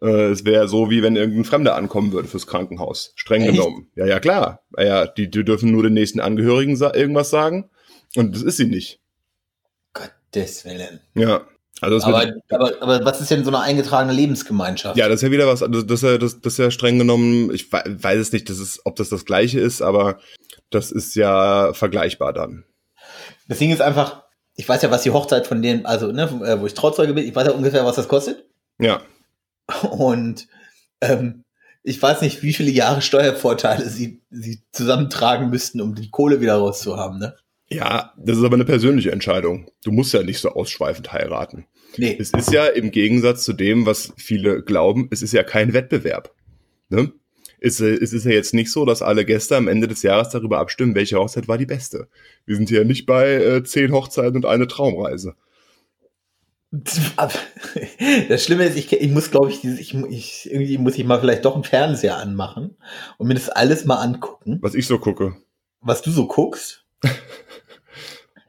äh, 0.01 0.31
es 0.31 0.43
wäre 0.45 0.67
so, 0.67 0.89
wie 0.89 1.03
wenn 1.03 1.15
irgendein 1.15 1.45
Fremder 1.45 1.75
ankommen 1.75 2.11
würde 2.11 2.27
fürs 2.27 2.47
Krankenhaus. 2.47 3.13
Streng 3.15 3.43
Echt? 3.43 3.51
genommen. 3.51 3.87
Ja, 3.95 4.05
ja, 4.05 4.19
klar. 4.19 4.61
Ja, 4.77 4.83
ja, 4.83 5.05
die, 5.05 5.29
die 5.29 5.43
dürfen 5.45 5.71
nur 5.71 5.83
den 5.83 5.93
nächsten 5.93 6.19
Angehörigen 6.19 6.75
sa 6.75 6.93
irgendwas 6.93 7.29
sagen 7.29 7.69
und 8.15 8.35
das 8.35 8.41
ist 8.41 8.57
sie 8.57 8.65
nicht. 8.65 8.99
Gottes 10.33 10.65
Willen. 10.65 10.99
Ja. 11.15 11.45
Also 11.81 11.95
das 11.97 12.03
Aber, 12.05 12.31
aber, 12.49 12.81
aber 12.81 13.05
was 13.05 13.19
ist 13.19 13.31
denn 13.31 13.43
so 13.43 13.49
eine 13.49 13.59
eingetragene 13.59 14.13
Lebensgemeinschaft? 14.13 14.95
ja, 14.95 15.07
das 15.09 15.15
ist 15.15 15.21
ja 15.23 15.31
wieder 15.31 15.47
was, 15.47 15.63
also 15.63 15.81
das 15.81 16.03
ist 16.03 16.09
ja, 16.09 16.17
das, 16.17 16.39
das 16.39 16.53
ist 16.53 16.59
ja 16.59 16.71
streng 16.71 16.97
genommen, 16.97 17.53
ich 17.53 17.73
wei- 17.73 17.83
weiß 17.85 18.19
es 18.19 18.31
nicht, 18.31 18.49
das 18.49 18.59
ist, 18.59 18.81
ob 18.85 18.95
das 18.95 19.09
das 19.09 19.25
gleiche 19.25 19.59
ist, 19.59 19.81
aber 19.81 20.19
das 20.69 20.91
ist 20.91 21.15
ja 21.15 21.73
vergleichbar 21.73 22.31
dann. 22.31 22.63
Das 23.47 23.57
Ding 23.57 23.71
ist 23.71 23.81
einfach, 23.81 24.23
ich 24.55 24.69
weiß 24.69 24.81
ja, 24.83 24.91
was 24.91 25.03
die 25.03 25.11
Hochzeit 25.11 25.45
von 25.47 25.61
denen, 25.61 25.85
also, 25.85 26.11
ne, 26.11 26.23
äh, 26.45 26.61
wo 26.61 26.67
ich 26.67 26.73
Trauzeuge 26.73 27.13
bin, 27.13 27.27
ich 27.27 27.35
weiß 27.35 27.47
ja 27.47 27.53
ungefähr, 27.53 27.83
was 27.85 27.95
das 27.97 28.07
kostet. 28.07 28.45
Ja. 28.79 29.01
Und 29.89 30.47
ähm, 31.01 31.43
ich 31.81 32.01
weiß 32.01 32.21
nicht, 32.21 32.43
wie 32.43 32.53
viele 32.53 32.71
Jahre 32.71 33.01
Steuervorteile 33.01 33.89
sie, 33.89 34.21
sie 34.29 34.61
zusammentragen 34.71 35.49
müssten, 35.49 35.81
um 35.81 35.95
die 35.95 36.11
Kohle 36.11 36.39
wieder 36.39 36.55
rauszuhaben, 36.55 37.19
ne? 37.19 37.35
Ja, 37.73 38.13
das 38.17 38.37
ist 38.37 38.43
aber 38.43 38.55
eine 38.55 38.65
persönliche 38.65 39.11
Entscheidung. 39.11 39.67
Du 39.83 39.91
musst 39.91 40.13
ja 40.13 40.23
nicht 40.23 40.39
so 40.39 40.49
ausschweifend 40.49 41.11
heiraten. 41.11 41.65
Nee. 41.97 42.17
Es 42.19 42.31
ist 42.31 42.51
ja 42.51 42.65
im 42.65 42.91
Gegensatz 42.91 43.43
zu 43.43 43.53
dem, 43.53 43.85
was 43.85 44.13
viele 44.17 44.63
glauben, 44.63 45.07
es 45.11 45.21
ist 45.21 45.33
ja 45.33 45.43
kein 45.43 45.73
Wettbewerb. 45.73 46.33
Ne? 46.89 47.11
Es, 47.59 47.79
äh, 47.79 47.93
es 47.93 48.13
ist 48.13 48.25
ja 48.25 48.31
jetzt 48.31 48.53
nicht 48.53 48.71
so, 48.71 48.85
dass 48.85 49.01
alle 49.01 49.25
Gäste 49.25 49.55
am 49.55 49.67
Ende 49.67 49.87
des 49.87 50.01
Jahres 50.03 50.29
darüber 50.29 50.59
abstimmen, 50.59 50.95
welche 50.95 51.17
Hochzeit 51.17 51.47
war 51.47 51.57
die 51.57 51.65
beste. 51.65 52.07
Wir 52.45 52.55
sind 52.55 52.69
hier 52.69 52.83
nicht 52.83 53.05
bei 53.05 53.33
äh, 53.35 53.63
zehn 53.63 53.91
Hochzeiten 53.91 54.37
und 54.37 54.45
eine 54.45 54.67
Traumreise. 54.67 55.35
Das 58.29 58.43
Schlimme 58.43 58.65
ist, 58.65 58.75
ich, 58.77 58.91
ich 58.91 59.11
muss, 59.11 59.29
glaube 59.29 59.49
ich, 59.51 59.63
ich, 59.63 59.93
ich, 59.93 60.51
irgendwie 60.51 60.77
muss 60.79 60.97
ich 60.97 61.05
mal 61.05 61.19
vielleicht 61.19 61.45
doch 61.45 61.53
einen 61.53 61.63
Fernseher 61.63 62.17
anmachen 62.17 62.75
und 63.17 63.27
mir 63.27 63.35
das 63.35 63.49
alles 63.49 63.85
mal 63.85 63.97
angucken, 64.01 64.57
Was 64.61 64.73
ich 64.73 64.87
so 64.87 64.97
gucke. 64.97 65.35
was 65.81 66.01
du 66.01 66.09
so 66.11 66.27
guckst. 66.27 66.85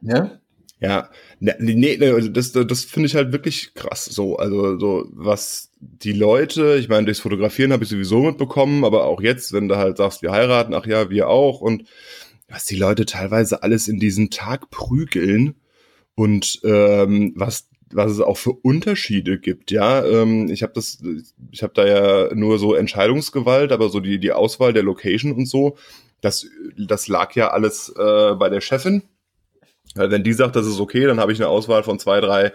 ne? 0.04 0.40
Ja, 0.80 1.08
ne, 1.40 1.56
nee, 1.60 1.74
nee, 1.74 2.28
das, 2.30 2.52
das 2.52 2.84
finde 2.84 3.06
ich 3.06 3.14
halt 3.14 3.32
wirklich 3.32 3.74
krass. 3.74 4.04
So, 4.04 4.36
also 4.36 4.78
so 4.78 5.06
was 5.12 5.70
die 5.80 6.12
Leute, 6.12 6.76
ich 6.78 6.88
meine, 6.88 7.06
durchs 7.06 7.20
Fotografieren 7.20 7.72
habe 7.72 7.84
ich 7.84 7.90
sowieso 7.90 8.22
mitbekommen, 8.22 8.84
aber 8.84 9.04
auch 9.04 9.20
jetzt, 9.20 9.52
wenn 9.52 9.68
du 9.68 9.76
halt 9.76 9.96
sagst, 9.96 10.22
wir 10.22 10.32
heiraten, 10.32 10.74
ach 10.74 10.86
ja, 10.86 11.10
wir 11.10 11.28
auch 11.28 11.60
und 11.60 11.84
was 12.48 12.64
die 12.66 12.76
Leute 12.76 13.06
teilweise 13.06 13.62
alles 13.62 13.88
in 13.88 13.98
diesen 13.98 14.30
Tag 14.30 14.70
prügeln 14.70 15.54
und 16.14 16.60
ähm, 16.64 17.32
was 17.36 17.68
was 17.92 18.10
es 18.10 18.20
auch 18.20 18.36
für 18.36 18.52
Unterschiede 18.52 19.38
gibt, 19.38 19.70
ja. 19.70 20.04
Ähm, 20.04 20.48
ich 20.50 20.62
habe 20.62 20.72
das, 20.74 21.02
ich 21.52 21.62
habe 21.62 21.72
da 21.74 21.86
ja 21.86 22.34
nur 22.34 22.58
so 22.58 22.74
Entscheidungsgewalt, 22.74 23.72
aber 23.72 23.88
so 23.88 24.00
die 24.00 24.18
die 24.18 24.32
Auswahl 24.32 24.72
der 24.72 24.82
Location 24.82 25.32
und 25.32 25.46
so, 25.46 25.76
das 26.20 26.46
das 26.76 27.08
lag 27.08 27.34
ja 27.34 27.50
alles 27.50 27.90
äh, 27.96 28.34
bei 28.34 28.48
der 28.48 28.60
Chefin. 28.60 29.02
Weil 29.94 30.10
wenn 30.10 30.24
die 30.24 30.32
sagt, 30.32 30.56
das 30.56 30.66
ist 30.66 30.80
okay, 30.80 31.06
dann 31.06 31.20
habe 31.20 31.32
ich 31.32 31.40
eine 31.40 31.48
Auswahl 31.48 31.82
von 31.82 31.98
zwei, 31.98 32.20
drei 32.20 32.52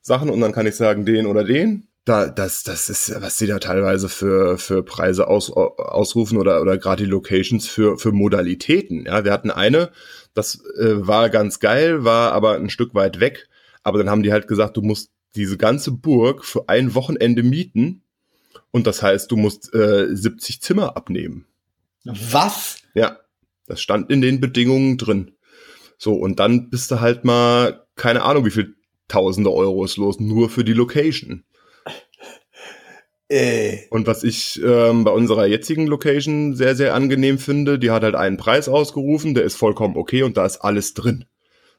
Sachen 0.00 0.30
und 0.30 0.40
dann 0.40 0.52
kann 0.52 0.66
ich 0.66 0.76
sagen, 0.76 1.06
den 1.06 1.26
oder 1.26 1.44
den. 1.44 1.88
Da, 2.04 2.26
das, 2.28 2.64
das 2.64 2.90
ist, 2.90 3.22
was 3.22 3.36
die 3.36 3.46
da 3.46 3.60
teilweise 3.60 4.08
für, 4.08 4.58
für 4.58 4.82
Preise 4.82 5.28
aus, 5.28 5.52
ausrufen 5.52 6.36
oder, 6.36 6.60
oder 6.60 6.76
gerade 6.76 7.04
die 7.04 7.10
Locations 7.10 7.68
für, 7.68 7.96
für 7.96 8.10
Modalitäten. 8.10 9.04
Ja, 9.06 9.24
wir 9.24 9.32
hatten 9.32 9.52
eine, 9.52 9.90
das 10.34 10.64
äh, 10.78 11.06
war 11.06 11.30
ganz 11.30 11.60
geil, 11.60 12.02
war 12.02 12.32
aber 12.32 12.56
ein 12.56 12.70
Stück 12.70 12.94
weit 12.94 13.20
weg. 13.20 13.48
Aber 13.84 13.98
dann 13.98 14.10
haben 14.10 14.24
die 14.24 14.32
halt 14.32 14.48
gesagt, 14.48 14.76
du 14.76 14.82
musst 14.82 15.12
diese 15.36 15.56
ganze 15.56 15.92
Burg 15.92 16.44
für 16.44 16.68
ein 16.68 16.94
Wochenende 16.94 17.44
mieten. 17.44 18.02
Und 18.72 18.86
das 18.88 19.02
heißt, 19.02 19.30
du 19.30 19.36
musst 19.36 19.72
äh, 19.74 20.08
70 20.10 20.60
Zimmer 20.60 20.96
abnehmen. 20.96 21.46
Was? 22.04 22.78
Ja, 22.94 23.18
das 23.66 23.80
stand 23.80 24.10
in 24.10 24.20
den 24.20 24.40
Bedingungen 24.40 24.98
drin. 24.98 25.32
So, 26.02 26.14
und 26.14 26.40
dann 26.40 26.68
bist 26.68 26.90
du 26.90 26.98
halt 26.98 27.24
mal, 27.24 27.86
keine 27.94 28.22
Ahnung, 28.24 28.44
wie 28.44 28.50
viel 28.50 28.74
tausende 29.06 29.52
Euros 29.52 29.96
los, 29.96 30.18
nur 30.18 30.50
für 30.50 30.64
die 30.64 30.72
Location. 30.72 31.44
Äh, 33.28 33.86
Und 33.88 34.08
was 34.08 34.24
ich 34.24 34.60
ähm, 34.64 35.04
bei 35.04 35.12
unserer 35.12 35.46
jetzigen 35.46 35.86
Location 35.86 36.56
sehr, 36.56 36.74
sehr 36.74 36.94
angenehm 36.94 37.38
finde, 37.38 37.78
die 37.78 37.92
hat 37.92 38.02
halt 38.02 38.16
einen 38.16 38.36
Preis 38.36 38.68
ausgerufen, 38.68 39.34
der 39.34 39.44
ist 39.44 39.54
vollkommen 39.54 39.96
okay 39.96 40.24
und 40.24 40.36
da 40.36 40.44
ist 40.44 40.58
alles 40.58 40.94
drin. 40.94 41.24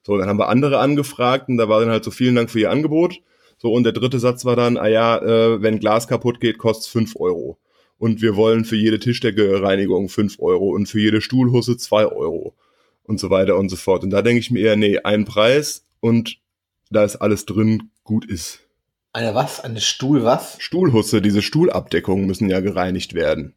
So, 0.03 0.17
dann 0.17 0.29
haben 0.29 0.39
wir 0.39 0.47
andere 0.47 0.77
angefragt 0.77 1.49
und 1.49 1.57
da 1.57 1.67
war 1.67 1.81
dann 1.81 1.89
halt 1.89 2.05
so, 2.05 2.11
vielen 2.11 2.35
Dank 2.35 2.49
für 2.49 2.61
Ihr 2.61 2.71
Angebot. 2.71 3.19
So, 3.57 3.73
und 3.73 3.83
der 3.83 3.91
dritte 3.91 4.19
Satz 4.19 4.45
war 4.45 4.55
dann, 4.55 4.77
ah 4.77 4.87
ja, 4.87 5.17
äh, 5.17 5.61
wenn 5.61 5.79
Glas 5.79 6.07
kaputt 6.07 6.39
geht, 6.39 6.59
kostet 6.59 6.89
fünf 6.89 7.17
Euro. 7.17 7.57
Und 7.97 8.21
wir 8.21 8.37
wollen 8.37 8.63
für 8.63 8.77
jede 8.77 8.99
Tischdecke-Reinigung 8.99 10.07
fünf 10.07 10.39
Euro 10.39 10.69
und 10.69 10.85
für 10.85 11.01
jede 11.01 11.19
Stuhlhusse 11.19 11.75
zwei 11.75 12.05
Euro. 12.05 12.55
Und 13.05 13.19
so 13.19 13.29
weiter 13.29 13.57
und 13.57 13.69
so 13.69 13.75
fort. 13.75 14.03
Und 14.03 14.11
da 14.11 14.21
denke 14.21 14.39
ich 14.39 14.49
mir 14.49 14.61
eher, 14.61 14.75
nee, 14.75 14.99
ein 14.99 15.25
Preis 15.25 15.85
und 15.99 16.37
da 16.89 17.03
ist 17.03 17.17
alles 17.17 17.45
drin, 17.45 17.91
gut 18.03 18.25
ist. 18.25 18.59
eine 19.11 19.35
was? 19.35 19.59
Eine 19.59 19.81
Stuhl 19.81 20.23
was? 20.23 20.55
Stuhlhusse, 20.59 21.21
diese 21.21 21.41
Stuhlabdeckungen 21.41 22.25
müssen 22.25 22.49
ja 22.49 22.59
gereinigt 22.61 23.13
werden. 23.13 23.55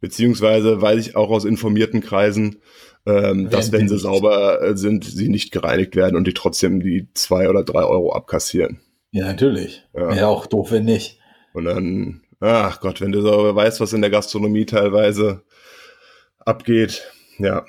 Beziehungsweise 0.00 0.80
weiß 0.82 1.00
ich 1.06 1.16
auch 1.16 1.30
aus 1.30 1.44
informierten 1.44 2.00
Kreisen, 2.00 2.60
ähm, 3.06 3.48
dass 3.50 3.72
wenn 3.72 3.88
sie 3.88 3.98
sauber 3.98 4.60
äh, 4.60 4.76
sind, 4.76 5.04
sie 5.04 5.28
nicht 5.28 5.52
gereinigt 5.52 5.96
werden 5.96 6.16
und 6.16 6.26
die 6.26 6.34
trotzdem 6.34 6.80
die 6.80 7.08
zwei 7.14 7.48
oder 7.48 7.62
drei 7.64 7.84
Euro 7.84 8.12
abkassieren. 8.12 8.80
Ja, 9.12 9.26
natürlich. 9.26 9.84
Ja. 9.94 10.14
Wäre 10.14 10.26
auch 10.26 10.46
doof, 10.46 10.72
wenn 10.72 10.84
nicht. 10.84 11.18
Und 11.54 11.64
dann, 11.64 12.22
ach 12.40 12.80
Gott, 12.80 13.00
wenn 13.00 13.12
du 13.12 13.22
so 13.22 13.54
weißt, 13.54 13.80
was 13.80 13.92
in 13.92 14.02
der 14.02 14.10
Gastronomie 14.10 14.66
teilweise 14.66 15.42
abgeht, 16.38 17.10
ja. 17.38 17.64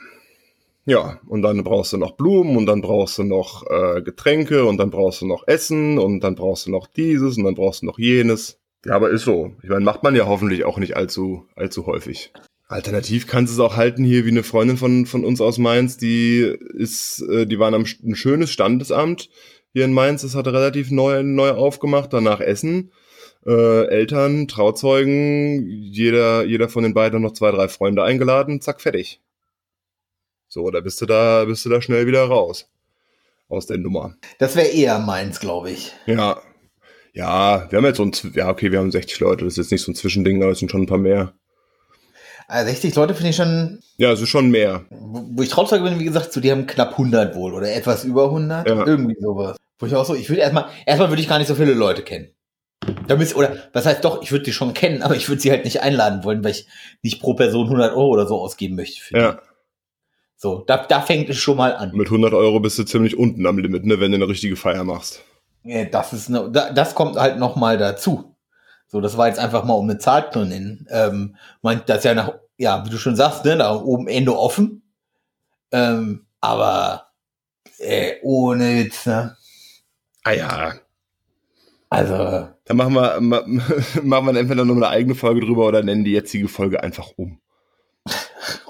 Ja, 0.87 1.19
und 1.27 1.41
dann 1.41 1.61
brauchst 1.65 1.91
du 1.91 1.97
noch 1.97 2.13
Blumen 2.13 2.55
und 2.55 2.65
dann 2.65 2.81
brauchst 2.81 3.17
du 3.17 3.23
noch 3.23 3.69
äh, 3.69 4.01
Getränke 4.01 4.63
und 4.63 4.77
dann 4.77 4.89
brauchst 4.89 5.21
du 5.21 5.27
noch 5.27 5.45
Essen 5.45 5.99
und 5.99 6.21
dann 6.21 6.35
brauchst 6.35 6.65
du 6.65 6.71
noch 6.71 6.87
dieses 6.87 7.37
und 7.37 7.43
dann 7.43 7.55
brauchst 7.55 7.81
du 7.81 7.87
noch 7.87 7.99
jenes. 7.99 8.57
Ja, 8.85 8.95
aber 8.95 9.09
ist 9.09 9.25
so. 9.25 9.51
Ich 9.63 9.69
meine, 9.69 9.83
macht 9.83 10.03
man 10.03 10.15
ja 10.15 10.27
hoffentlich 10.27 10.63
auch 10.63 10.77
nicht 10.77 10.95
allzu, 10.95 11.45
allzu 11.57 11.87
häufig. 11.87 12.31
Alternativ 12.69 13.27
kannst 13.27 13.51
du 13.51 13.55
es 13.55 13.59
auch 13.59 13.75
halten 13.75 14.05
hier 14.05 14.23
wie 14.23 14.29
eine 14.29 14.43
Freundin 14.43 14.77
von, 14.77 15.05
von 15.05 15.25
uns 15.25 15.41
aus 15.41 15.57
Mainz, 15.57 15.97
die 15.97 16.55
ist, 16.75 17.21
äh, 17.29 17.45
die 17.45 17.59
waren 17.59 17.73
am 17.73 17.83
ein 17.83 18.15
schönes 18.15 18.49
Standesamt 18.49 19.29
hier 19.73 19.83
in 19.83 19.93
Mainz, 19.93 20.21
das 20.21 20.35
hat 20.35 20.47
relativ 20.47 20.89
neu, 20.89 21.21
neu 21.21 21.51
aufgemacht, 21.51 22.13
danach 22.13 22.39
Essen. 22.39 22.93
Äh, 23.45 23.87
Eltern, 23.87 24.47
Trauzeugen, 24.47 25.67
jeder, 25.67 26.45
jeder 26.45 26.69
von 26.69 26.83
den 26.83 26.93
beiden 26.93 27.21
noch 27.21 27.33
zwei, 27.33 27.51
drei 27.51 27.67
Freunde 27.67 28.03
eingeladen, 28.03 28.61
zack, 28.61 28.79
fertig. 28.79 29.21
So, 30.57 30.71
da 30.71 30.79
bist 30.79 30.99
du 30.99 31.05
da, 31.05 31.45
bist 31.45 31.63
du 31.65 31.69
da 31.69 31.83
schnell 31.83 32.07
wieder 32.07 32.23
raus. 32.23 32.67
Aus 33.47 33.67
der 33.67 33.77
Nummer. 33.77 34.15
Das 34.39 34.55
wäre 34.55 34.69
eher 34.69 34.97
meins, 34.97 35.39
glaube 35.39 35.69
ich. 35.69 35.93
Ja. 36.07 36.41
Ja, 37.13 37.67
wir 37.69 37.77
haben 37.77 37.85
jetzt 37.85 37.97
so 37.97 38.03
ein, 38.03 38.11
ja, 38.33 38.49
okay, 38.49 38.71
wir 38.71 38.79
haben 38.79 38.89
60 38.89 39.19
Leute, 39.19 39.45
das 39.45 39.53
ist 39.53 39.57
jetzt 39.57 39.71
nicht 39.71 39.83
so 39.83 39.91
ein 39.91 39.95
Zwischending, 39.95 40.41
aber 40.41 40.53
es 40.53 40.57
sind 40.57 40.71
schon 40.71 40.81
ein 40.81 40.87
paar 40.87 40.97
mehr. 40.97 41.33
Also 42.47 42.71
60 42.71 42.95
Leute 42.95 43.13
finde 43.13 43.29
ich 43.29 43.35
schon, 43.35 43.81
Ja, 43.97 44.11
es 44.11 44.19
ist 44.19 44.29
schon 44.29 44.49
mehr. 44.49 44.85
wo 44.89 45.23
wo 45.33 45.43
ich 45.43 45.49
Trauzeuge 45.49 45.83
bin, 45.83 45.99
wie 45.99 46.05
gesagt, 46.05 46.33
so, 46.33 46.41
die 46.41 46.51
haben 46.51 46.65
knapp 46.65 46.93
100 46.93 47.35
wohl 47.35 47.53
oder 47.53 47.71
etwas 47.71 48.03
über 48.03 48.23
100. 48.25 48.67
Ja. 48.67 48.83
Irgendwie 48.87 49.17
sowas. 49.21 49.57
Wo 49.77 49.85
ich 49.85 49.93
auch 49.93 50.05
so, 50.05 50.15
ich 50.15 50.27
würde 50.27 50.41
erstmal, 50.41 50.69
erstmal 50.87 51.09
würde 51.09 51.21
ich 51.21 51.29
gar 51.29 51.37
nicht 51.37 51.49
so 51.49 51.55
viele 51.55 51.75
Leute 51.75 52.01
kennen. 52.01 52.29
Da 53.07 53.15
müsst, 53.15 53.35
oder 53.35 53.55
was 53.73 53.85
heißt 53.85 54.03
doch, 54.03 54.23
ich 54.23 54.31
würde 54.31 54.45
die 54.45 54.53
schon 54.53 54.73
kennen, 54.73 55.03
aber 55.03 55.15
ich 55.15 55.29
würde 55.29 55.39
sie 55.39 55.51
halt 55.51 55.65
nicht 55.65 55.81
einladen 55.83 56.23
wollen, 56.23 56.43
weil 56.43 56.51
ich 56.51 56.67
nicht 57.03 57.21
pro 57.21 57.35
Person 57.35 57.65
100 57.65 57.91
Euro 57.91 58.07
oder 58.07 58.25
so 58.25 58.39
ausgeben 58.41 58.75
möchte. 58.75 59.15
Ja. 59.15 59.33
Die. 59.33 59.46
So, 60.39 60.63
da, 60.67 60.85
da 60.85 61.01
fängt 61.01 61.29
es 61.29 61.37
schon 61.37 61.57
mal 61.57 61.75
an. 61.75 61.91
Mit 61.95 62.07
100 62.07 62.31
Euro 62.33 62.59
bist 62.59 62.77
du 62.77 62.83
ziemlich 62.83 63.17
unten 63.17 63.45
am 63.47 63.57
Limit, 63.57 63.85
ne, 63.85 63.99
wenn 63.99 64.11
du 64.11 64.17
eine 64.17 64.27
richtige 64.27 64.55
Feier 64.55 64.83
machst. 64.83 65.23
Ja, 65.63 65.83
das 65.85 66.13
ist 66.13 66.29
ne, 66.29 66.49
da, 66.51 66.71
das 66.71 66.93
kommt 66.93 67.17
halt 67.17 67.39
noch 67.39 67.55
mal 67.55 67.77
dazu. 67.77 68.35
So, 68.87 69.01
das 69.01 69.17
war 69.17 69.27
jetzt 69.27 69.39
einfach 69.39 69.65
mal 69.65 69.73
um 69.73 69.89
eine 69.89 69.97
Zahl 69.97 70.31
zu 70.31 70.45
nennen. 70.45 70.87
Ähm, 70.91 71.35
meint 71.61 71.89
das 71.89 72.03
ja 72.03 72.13
nach, 72.13 72.33
ja, 72.57 72.85
wie 72.85 72.89
du 72.89 72.97
schon 72.97 73.15
sagst, 73.15 73.43
ne, 73.45 73.55
nach 73.55 73.81
oben 73.81 74.07
Ende 74.07 74.37
offen. 74.37 74.83
Ähm, 75.71 76.27
aber 76.39 77.07
äh, 77.79 78.13
ohne 78.21 78.75
Witz, 78.85 79.07
ne? 79.07 79.35
Ah 80.23 80.31
ja. 80.33 80.73
Also, 81.89 82.49
Dann 82.65 82.77
machen 82.77 82.93
wir, 82.93 83.19
ma- 83.21 83.43
machen 84.03 84.25
wir 84.27 84.39
entweder 84.39 84.65
noch 84.65 84.75
eine 84.75 84.89
eigene 84.89 85.15
Folge 85.15 85.41
drüber 85.41 85.67
oder 85.67 85.81
nennen 85.83 86.03
die 86.03 86.11
jetzige 86.11 86.47
Folge 86.47 86.83
einfach 86.83 87.09
um. 87.15 87.39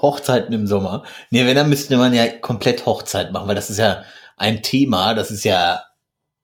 Hochzeiten 0.00 0.52
im 0.52 0.66
Sommer. 0.66 1.04
Nee, 1.30 1.46
wenn, 1.46 1.56
dann 1.56 1.68
müsste 1.68 1.96
man 1.96 2.14
ja 2.14 2.26
komplett 2.28 2.86
Hochzeit 2.86 3.32
machen, 3.32 3.48
weil 3.48 3.54
das 3.54 3.70
ist 3.70 3.78
ja 3.78 4.04
ein 4.36 4.62
Thema, 4.62 5.14
das 5.14 5.30
ist 5.30 5.44
ja 5.44 5.82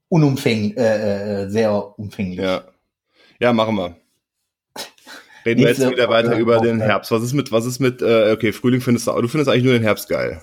unumfänglich, 0.09 0.77
äh, 0.77 1.43
äh, 1.43 1.49
sehr 1.49 1.99
umfänglich. 1.99 2.41
Ja. 2.41 2.65
Ja, 3.41 3.53
machen 3.53 3.77
wir. 3.77 3.97
Reden 5.45 5.61
wir 5.61 5.69
jetzt 5.69 5.79
Nächste 5.79 5.91
wieder 5.97 6.09
weiter 6.09 6.37
über 6.39 6.61
den. 6.61 6.81
Herbst. 6.81 7.11
Was 7.11 7.23
ist 7.23 7.35
mit, 7.35 7.53
was 7.53 7.67
ist 7.67 7.79
mit, 7.79 8.01
äh, 8.01 8.33
okay, 8.33 8.53
Frühling 8.53 8.81
findest 8.81 9.07
du, 9.07 9.21
du 9.21 9.29
findest 9.29 9.51
eigentlich 9.51 9.65
nur 9.65 9.75
den 9.75 9.83
Herbst 9.83 10.09
geil. 10.09 10.43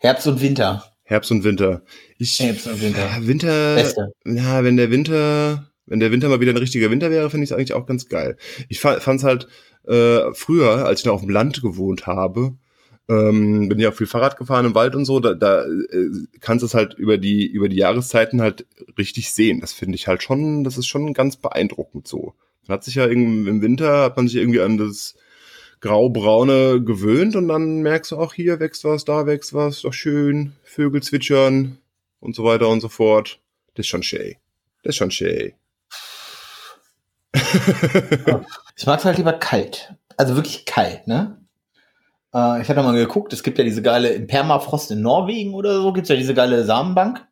Herbst 0.00 0.26
und 0.26 0.40
Winter. 0.40 0.84
Herbst 1.04 1.30
und 1.30 1.44
Winter. 1.44 1.82
Ich, 2.18 2.38
Herbst 2.40 2.66
und 2.66 2.80
Winter. 2.82 3.06
Ja, 3.06 3.26
Winter, 3.26 3.74
Beste. 3.76 4.12
ja, 4.26 4.64
wenn 4.64 4.76
der 4.76 4.90
Winter, 4.90 5.70
wenn 5.86 6.00
der 6.00 6.10
Winter 6.10 6.28
mal 6.28 6.40
wieder 6.40 6.52
ein 6.52 6.58
richtiger 6.58 6.90
Winter 6.90 7.10
wäre, 7.10 7.30
finde 7.30 7.44
ich 7.44 7.50
es 7.50 7.56
eigentlich 7.56 7.74
auch 7.74 7.86
ganz 7.86 8.08
geil. 8.08 8.36
Ich 8.68 8.80
fand 8.80 9.06
es 9.06 9.22
halt 9.22 9.46
äh, 9.86 10.32
früher, 10.34 10.86
als 10.86 11.00
ich 11.00 11.06
noch 11.06 11.14
auf 11.14 11.20
dem 11.20 11.30
Land 11.30 11.62
gewohnt 11.62 12.06
habe, 12.06 12.56
ähm, 13.08 13.68
bin 13.68 13.78
ja 13.78 13.92
viel 13.92 14.06
Fahrrad 14.06 14.36
gefahren 14.36 14.66
im 14.66 14.74
Wald 14.74 14.96
und 14.96 15.04
so, 15.04 15.20
da, 15.20 15.34
da 15.34 15.64
äh, 15.64 16.10
kannst 16.40 16.62
du 16.62 16.66
es 16.66 16.74
halt 16.74 16.94
über 16.94 17.18
die 17.18 17.46
über 17.46 17.68
die 17.68 17.76
Jahreszeiten 17.76 18.40
halt 18.40 18.66
richtig 18.98 19.32
sehen. 19.32 19.60
Das 19.60 19.72
finde 19.72 19.94
ich 19.94 20.08
halt 20.08 20.22
schon, 20.22 20.64
das 20.64 20.76
ist 20.76 20.86
schon 20.86 21.14
ganz 21.14 21.36
beeindruckend 21.36 22.08
so. 22.08 22.34
Man 22.66 22.76
hat 22.76 22.84
sich 22.84 22.96
ja 22.96 23.06
im 23.06 23.62
Winter 23.62 24.02
hat 24.02 24.16
man 24.16 24.26
sich 24.26 24.36
irgendwie 24.38 24.60
an 24.60 24.76
das 24.76 25.14
grau-braune 25.80 26.82
gewöhnt 26.82 27.36
und 27.36 27.48
dann 27.48 27.82
merkst 27.82 28.12
du 28.12 28.16
auch 28.16 28.34
hier 28.34 28.58
wächst 28.60 28.84
was, 28.84 29.04
da 29.04 29.26
wächst 29.26 29.54
was, 29.54 29.82
doch 29.82 29.92
schön, 29.92 30.52
Vögel 30.64 31.02
zwitschern 31.02 31.78
und 32.20 32.34
so 32.34 32.44
weiter 32.44 32.68
und 32.68 32.80
so 32.80 32.88
fort. 32.88 33.40
Das 33.74 33.84
ist 33.84 33.90
schon 33.90 34.02
schön. 34.02 34.34
Das 34.82 34.94
ist 34.94 34.96
schon 34.96 35.10
schön. 35.10 35.52
Ich 38.76 38.86
mag 38.86 38.98
es 38.98 39.04
halt 39.04 39.16
lieber 39.18 39.32
kalt. 39.34 39.94
Also 40.16 40.34
wirklich 40.36 40.64
kalt, 40.66 41.06
ne? 41.06 41.38
Äh, 42.34 42.60
ich 42.62 42.68
hatte 42.68 42.82
mal 42.82 42.92
geguckt, 42.94 43.32
es 43.32 43.42
gibt 43.42 43.58
ja 43.58 43.64
diese 43.64 43.82
geile, 43.82 44.08
im 44.10 44.26
Permafrost 44.26 44.90
in 44.90 45.00
Norwegen 45.02 45.54
oder 45.54 45.80
so, 45.80 45.92
gibt's 45.92 46.08
ja 46.08 46.16
diese 46.16 46.34
geile 46.34 46.64
Samenbank, 46.64 47.26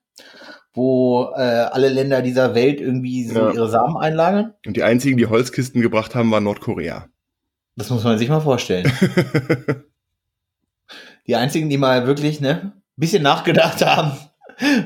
wo 0.73 1.31
äh, 1.37 1.41
alle 1.41 1.89
Länder 1.89 2.23
dieser 2.23 2.55
Welt 2.55 2.81
irgendwie 2.81 3.27
so 3.29 3.39
Ja. 3.39 3.53
ihre 3.53 3.69
Samen 3.69 3.97
einlagern. 3.97 4.55
Und 4.67 4.77
die 4.77 4.83
einzigen, 4.83 5.17
die 5.19 5.27
Holzkisten 5.27 5.81
gebracht 5.83 6.15
haben, 6.15 6.31
war 6.31 6.41
Nordkorea. 6.41 7.09
Das 7.77 7.91
muss 7.91 8.05
man 8.05 8.19
sich 8.19 8.29
mal 8.29 8.41
vorstellen. 8.41 8.91
Die 11.27 11.37
einzigen, 11.37 11.71
die 11.71 11.79
mal 11.79 12.07
wirklich, 12.07 12.41
ne, 12.43 12.73
bisschen 12.97 13.23
nachgedacht 13.23 13.85
haben, 13.85 14.13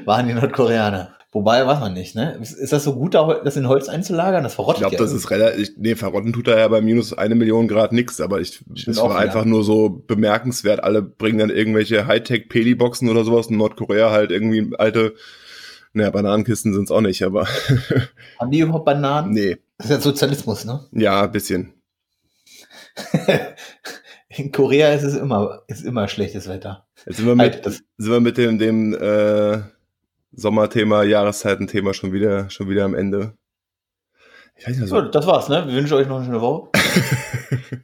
waren 0.05 0.29
die 0.29 0.35
Nordkoreaner. 0.35 1.15
Wobei, 1.39 1.65
weiß 1.65 1.79
man 1.79 1.93
nicht, 1.93 2.17
ne? 2.17 2.37
Ist, 2.43 2.51
ist 2.51 2.73
das 2.73 2.83
so 2.83 2.97
gut, 2.97 3.15
da 3.15 3.41
das 3.45 3.57
in 3.57 3.69
Holz 3.69 3.89
einzulagern? 3.89 4.43
Das 4.43 4.55
Ich 4.55 4.57
verrottet 4.57 4.81
glaube, 4.81 4.97
ja. 4.97 5.01
das 5.01 5.13
ist 5.13 5.31
relativ. 5.31 5.71
Nee, 5.77 5.95
verrotten 5.95 6.33
tut 6.33 6.49
er 6.49 6.59
ja 6.59 6.67
bei 6.67 6.81
minus 6.81 7.13
eine 7.13 7.37
Million 7.37 7.69
Grad 7.69 7.93
nix, 7.93 8.21
aber 8.21 8.41
ich, 8.41 8.59
das 8.67 8.99
auch 8.99 9.11
war 9.11 9.21
einfach 9.21 9.45
nur 9.45 9.63
so 9.63 9.89
bemerkenswert. 9.89 10.83
Alle 10.83 11.01
bringen 11.01 11.39
dann 11.39 11.51
irgendwelche 11.51 12.09
Hightech-Peli-Boxen 12.09 13.09
oder 13.09 13.23
sowas. 13.23 13.47
In 13.47 13.57
Nordkorea 13.57 14.11
halt 14.11 14.33
irgendwie 14.33 14.75
alte, 14.79 15.15
naja, 15.93 16.11
Bananenkisten 16.11 16.75
sind's 16.75 16.91
auch 16.91 17.03
nicht, 17.03 17.23
aber 17.23 17.47
Haben 18.41 18.51
die 18.51 18.59
überhaupt 18.59 18.87
Bananen? 18.87 19.31
nee. 19.31 19.59
Das 19.77 19.87
ist 19.87 19.93
ja 19.93 20.01
Sozialismus, 20.01 20.65
ne? 20.65 20.81
Ja, 20.91 21.23
ein 21.23 21.31
bisschen. 21.31 21.73
In 24.29 24.51
Korea 24.51 24.93
ist 24.93 25.05
es 25.05 25.15
immer, 25.15 25.63
ist 25.69 25.85
immer 25.85 26.09
schlechtes 26.09 26.49
Wetter. 26.49 26.89
Jetzt 27.07 27.19
sind 27.19 27.27
wir 27.27 27.37
mit, 27.37 27.65
Halt, 27.65 27.83
sind 27.97 28.11
wir 28.11 28.19
mit 28.19 28.37
dem, 28.39 28.59
dem 28.59 28.93
äh, 28.93 29.61
Sommerthema, 30.39 31.03
Jahreszeitenthema 31.03 31.93
schon 31.95 32.13
wieder, 32.13 32.49
schon 32.49 32.69
wieder 32.69 32.85
am 32.85 32.95
Ende. 32.95 33.35
Ich 34.57 34.67
weiß 34.67 34.79
nicht, 34.79 34.89
So, 34.89 34.97
also, 34.97 35.11
das 35.11 35.27
war's, 35.27 35.49
ne? 35.49 35.65
Wir 35.67 35.75
wünschen 35.75 35.95
euch 35.95 36.07
noch 36.07 36.17
eine 36.17 36.27
schöne 36.27 36.41
Woche. 36.41 36.71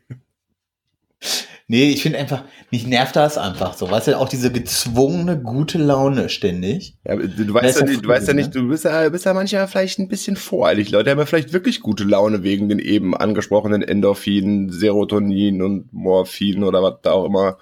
nee, 1.67 1.91
ich 1.91 2.03
finde 2.03 2.19
einfach, 2.19 2.45
mich 2.71 2.87
nervt 2.87 3.17
das 3.17 3.39
einfach 3.39 3.75
so. 3.75 3.91
Weißt 3.91 4.07
du, 4.07 4.19
auch 4.19 4.29
diese 4.29 4.53
gezwungene 4.53 5.41
gute 5.41 5.79
Laune 5.79 6.29
ständig. 6.29 6.97
ja, 7.05 7.17
du, 7.17 7.29
du 7.29 7.55
weißt 7.55 7.81
ja, 7.81 7.87
ja 7.87 7.91
nicht, 7.91 8.05
du 8.05 8.09
weißt 8.09 8.29
ja 8.29 8.35
nicht, 8.35 8.55
du 8.55 8.69
bist 8.69 8.85
ja, 8.85 9.09
bist 9.09 9.25
ja 9.25 9.35
manchmal 9.35 9.67
vielleicht 9.67 9.99
ein 9.99 10.09
bisschen 10.09 10.37
voreilig. 10.37 10.91
Leute 10.91 11.11
haben 11.11 11.19
ja 11.19 11.27
vielleicht 11.27 11.53
wirklich 11.53 11.81
gute 11.81 12.05
Laune 12.05 12.45
wegen 12.45 12.69
den 12.69 12.79
eben 12.79 13.17
angesprochenen 13.17 13.83
Endorphinen, 13.83 14.71
Serotonin 14.71 15.61
und 15.61 15.93
Morphin 15.93 16.63
oder 16.63 16.85
was 16.85 17.01
da 17.03 17.13
auch 17.13 17.25
immer 17.25 17.59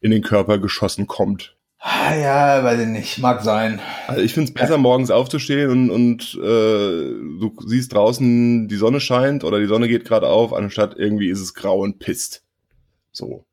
in 0.00 0.12
den 0.12 0.22
Körper 0.22 0.58
geschossen 0.58 1.08
kommt. 1.08 1.56
Ah, 1.82 2.14
ja, 2.14 2.62
weiß 2.62 2.80
ich 2.80 2.88
nicht. 2.88 3.18
Mag 3.18 3.42
sein. 3.42 3.80
Also 4.06 4.20
ich 4.20 4.34
finde 4.34 4.50
es 4.50 4.54
besser, 4.54 4.76
morgens 4.76 5.10
aufzustehen 5.10 5.70
und, 5.70 5.90
und 5.90 6.34
äh, 6.34 7.08
du 7.40 7.54
siehst 7.66 7.94
draußen, 7.94 8.68
die 8.68 8.76
Sonne 8.76 9.00
scheint 9.00 9.44
oder 9.44 9.58
die 9.58 9.66
Sonne 9.66 9.88
geht 9.88 10.04
gerade 10.04 10.28
auf, 10.28 10.52
anstatt 10.52 10.96
irgendwie 10.98 11.30
ist 11.30 11.40
es 11.40 11.54
grau 11.54 11.80
und 11.80 11.98
pisst. 11.98 12.44
So. 13.12 13.46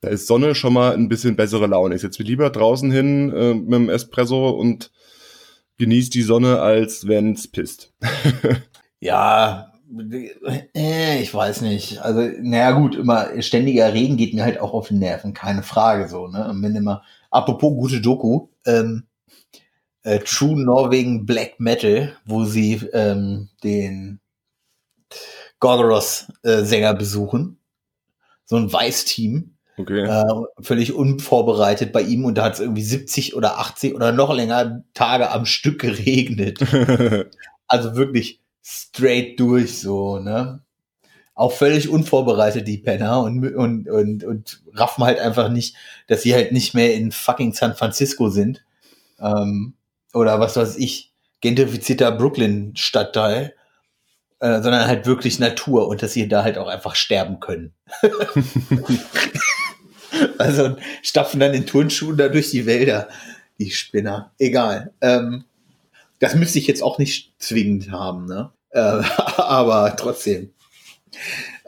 Da 0.00 0.08
ist 0.08 0.28
Sonne 0.28 0.54
schon 0.54 0.72
mal 0.72 0.94
ein 0.94 1.08
bisschen 1.08 1.34
bessere 1.34 1.66
Laune. 1.66 1.96
Ich 1.96 2.02
setze 2.02 2.22
mich 2.22 2.28
lieber 2.28 2.50
draußen 2.50 2.92
hin 2.92 3.32
äh, 3.32 3.54
mit 3.54 3.72
dem 3.72 3.88
Espresso 3.88 4.50
und 4.50 4.92
genieße 5.78 6.10
die 6.10 6.22
Sonne, 6.22 6.60
als 6.60 7.08
wenn's 7.08 7.48
pisst. 7.48 7.92
Ja, 9.00 9.73
ich 10.72 11.34
weiß 11.34 11.60
nicht. 11.62 12.00
Also, 12.00 12.20
naja, 12.40 12.72
gut, 12.72 12.94
immer 12.96 13.42
ständiger 13.42 13.92
Regen 13.92 14.16
geht 14.16 14.34
mir 14.34 14.44
halt 14.44 14.60
auch 14.60 14.72
auf 14.72 14.88
die 14.88 14.94
Nerven, 14.94 15.34
keine 15.34 15.62
Frage 15.62 16.08
so, 16.08 16.26
ne? 16.26 16.48
Und 16.48 16.62
wenn 16.62 16.76
immer, 16.76 17.02
apropos 17.30 17.74
gute 17.74 18.00
Doku, 18.00 18.48
ähm, 18.66 19.04
äh, 20.02 20.20
True 20.20 20.62
Norwegen 20.62 21.26
Black 21.26 21.60
Metal, 21.60 22.16
wo 22.24 22.44
sie 22.44 22.74
ähm, 22.92 23.48
den 23.62 24.20
Gorgoros-Sänger 25.60 26.94
besuchen. 26.94 27.58
So 28.44 28.56
ein 28.56 28.72
Weiß-Team, 28.72 29.54
Okay. 29.76 30.02
äh, 30.04 30.24
völlig 30.60 30.92
unvorbereitet 30.92 31.92
bei 31.92 32.02
ihm 32.02 32.24
und 32.24 32.38
da 32.38 32.44
hat 32.44 32.54
es 32.54 32.60
irgendwie 32.60 32.84
70 32.84 33.34
oder 33.34 33.58
80 33.58 33.94
oder 33.94 34.12
noch 34.12 34.32
länger 34.32 34.84
Tage 34.94 35.30
am 35.30 35.46
Stück 35.46 35.80
geregnet. 35.80 36.60
Also 37.66 37.96
wirklich 37.96 38.43
straight 38.64 39.38
durch 39.38 39.78
so, 39.78 40.18
ne? 40.18 40.60
Auch 41.34 41.52
völlig 41.52 41.88
unvorbereitet, 41.88 42.66
die 42.66 42.78
Penner, 42.78 43.22
und, 43.22 43.54
und, 43.54 43.88
und, 43.88 44.24
und 44.24 44.62
raffen 44.72 45.04
halt 45.04 45.18
einfach 45.18 45.48
nicht, 45.48 45.76
dass 46.06 46.22
sie 46.22 46.32
halt 46.32 46.52
nicht 46.52 46.74
mehr 46.74 46.94
in 46.94 47.12
fucking 47.12 47.52
San 47.52 47.74
Francisco 47.74 48.30
sind. 48.30 48.64
Ähm, 49.18 49.74
oder 50.12 50.38
was 50.38 50.56
weiß 50.56 50.76
ich, 50.76 51.12
gentrifizierter 51.40 52.12
Brooklyn-Stadtteil, 52.12 53.54
äh, 54.38 54.62
sondern 54.62 54.86
halt 54.86 55.06
wirklich 55.06 55.40
Natur 55.40 55.88
und 55.88 56.02
dass 56.02 56.12
sie 56.12 56.28
da 56.28 56.44
halt 56.44 56.56
auch 56.56 56.68
einfach 56.68 56.94
sterben 56.94 57.40
können. 57.40 57.74
also 60.38 60.76
stapfen 61.02 61.40
dann 61.40 61.52
in 61.52 61.66
Turnschuhen 61.66 62.16
da 62.16 62.28
durch 62.28 62.50
die 62.50 62.64
Wälder, 62.64 63.08
die 63.58 63.70
Spinner. 63.70 64.32
Egal. 64.38 64.92
Ähm, 65.00 65.44
das 66.24 66.34
müsste 66.34 66.58
ich 66.58 66.66
jetzt 66.66 66.82
auch 66.82 66.98
nicht 66.98 67.34
zwingend 67.38 67.90
haben, 67.90 68.24
ne? 68.24 68.50
Äh, 68.70 68.80
aber 69.36 69.94
trotzdem. 69.96 70.52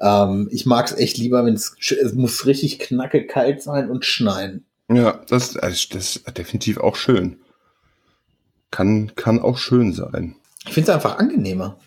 Ähm, 0.01 0.49
ich 0.51 0.65
mag 0.65 0.87
es 0.87 0.97
echt 0.97 1.19
lieber, 1.19 1.45
wenn 1.45 1.55
es 1.55 1.77
muss 2.15 2.47
richtig 2.47 2.79
knacke 2.79 3.27
kalt 3.27 3.63
sein 3.63 3.91
und 3.91 4.07
schneien. 4.07 4.65
ja, 4.91 5.21
das, 5.29 5.57
also 5.57 5.89
das 5.93 6.17
ist 6.17 6.39
definitiv 6.39 6.79
auch 6.79 6.97
schön. 6.97 7.39
Kann, 8.71 9.13
kann 9.15 9.41
auch 9.41 9.59
schön 9.59 9.93
sein. 9.93 10.37
Ich 10.67 10.73
finde 10.73 10.91
es 10.91 10.95
einfach 10.95 11.19
angenehmer. 11.19 11.79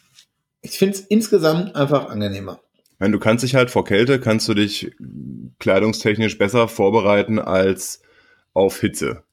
Ich 0.62 0.77
finde 0.77 0.95
es 0.95 1.01
insgesamt 1.01 1.75
einfach 1.75 2.10
angenehmer. 2.10 2.60
Meine, 2.99 3.13
du 3.13 3.19
kannst 3.19 3.43
dich 3.43 3.55
halt 3.55 3.71
vor 3.71 3.84
Kälte, 3.84 4.19
kannst 4.19 4.47
du 4.47 4.53
dich 4.53 4.91
kleidungstechnisch 5.58 6.38
besser 6.38 6.67
vorbereiten 6.67 7.39
als 7.39 8.01
auf 8.53 8.79
Hitze. 8.79 9.23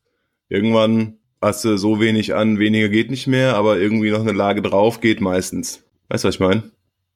Irgendwann 0.48 1.18
hast 1.40 1.64
du 1.64 1.76
so 1.76 2.00
wenig 2.00 2.34
an, 2.34 2.58
weniger 2.58 2.88
geht 2.88 3.10
nicht 3.10 3.26
mehr, 3.26 3.56
aber 3.56 3.78
irgendwie 3.78 4.10
noch 4.10 4.20
eine 4.20 4.32
Lage 4.32 4.62
drauf 4.62 5.00
geht 5.00 5.20
meistens. 5.20 5.82
Weißt 6.08 6.24
du, 6.24 6.28
was 6.28 6.34
ich 6.36 6.40
meine? 6.40 6.70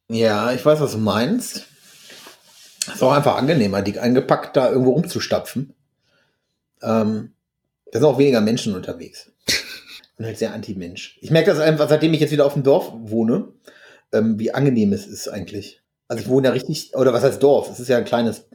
Ja, 0.09 0.53
ich 0.53 0.65
weiß, 0.65 0.81
was 0.81 0.93
du 0.93 0.99
meinst. 0.99 1.67
Ist 2.93 3.03
auch 3.03 3.13
einfach 3.13 3.37
angenehmer, 3.37 3.83
dick 3.83 3.99
eingepackt 3.99 4.57
da 4.57 4.71
irgendwo 4.71 4.93
rumzustapfen. 4.93 5.75
Ähm, 6.83 7.33
da 7.93 7.99
sind 7.99 8.09
auch 8.09 8.19
weniger 8.19 8.41
Menschen 8.41 8.75
unterwegs. 8.75 9.31
Bin 10.17 10.27
halt 10.27 10.39
sehr 10.39 10.53
anti-Mensch. 10.53 11.19
Ich 11.21 11.31
merke 11.31 11.51
das 11.51 11.61
einfach, 11.61 11.89
seitdem 11.89 12.15
ich 12.15 12.21
jetzt 12.21 12.33
wieder 12.33 12.47
auf 12.47 12.55
dem 12.55 12.63
Dorf 12.63 12.93
wohne, 12.95 13.49
ähm, 14.13 14.39
wie 14.39 14.53
angenehm 14.53 14.93
es 14.93 15.07
ist 15.07 15.29
eigentlich. 15.29 15.83
Also 16.09 16.23
ich 16.23 16.29
wohne 16.29 16.49
ja 16.49 16.53
richtig, 16.53 16.97
oder 16.97 17.13
was 17.13 17.23
heißt 17.23 17.43
Dorf? 17.43 17.71
Es 17.71 17.79
ist 17.79 17.89
ja 17.89 17.99
ein 17.99 18.05
kleines, 18.05 18.49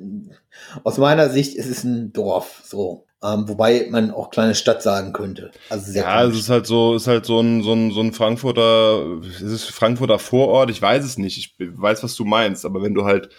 aus 0.84 0.97
meiner 0.97 1.30
Sicht 1.30 1.56
ist 1.56 1.69
es 1.69 1.84
ein 1.86 2.12
Dorf, 2.12 2.62
so. 2.65 3.06
Ähm, 3.23 3.47
wobei 3.47 3.88
man 3.89 4.12
auch 4.12 4.30
kleine 4.30 4.56
Stadt 4.56 4.84
sagen 4.84 5.13
könnte. 5.13 5.51
Also 5.69 5.91
sehr 5.91 6.04
ja, 6.04 6.25
es 6.25 6.38
ist 6.38 6.49
halt 6.49 6.67
so, 6.67 6.95
ist 6.95 7.08
halt 7.08 7.25
so 7.25 7.39
ein, 7.39 7.63
so 7.63 7.73
ein, 7.73 7.91
so 7.91 8.01
ein 8.01 8.13
Frankfurter, 8.13 9.19
es 9.23 9.41
ist 9.41 9.65
Frankfurter 9.65 10.19
Vorort, 10.19 10.69
ich 10.69 10.82
weiß 10.82 11.04
es 11.04 11.17
nicht, 11.17 11.38
ich 11.38 11.56
weiß, 11.58 12.04
was 12.04 12.15
du 12.15 12.25
meinst, 12.25 12.65
aber 12.65 12.84
wenn 12.84 12.93
du 12.93 13.06
halt 13.06 13.30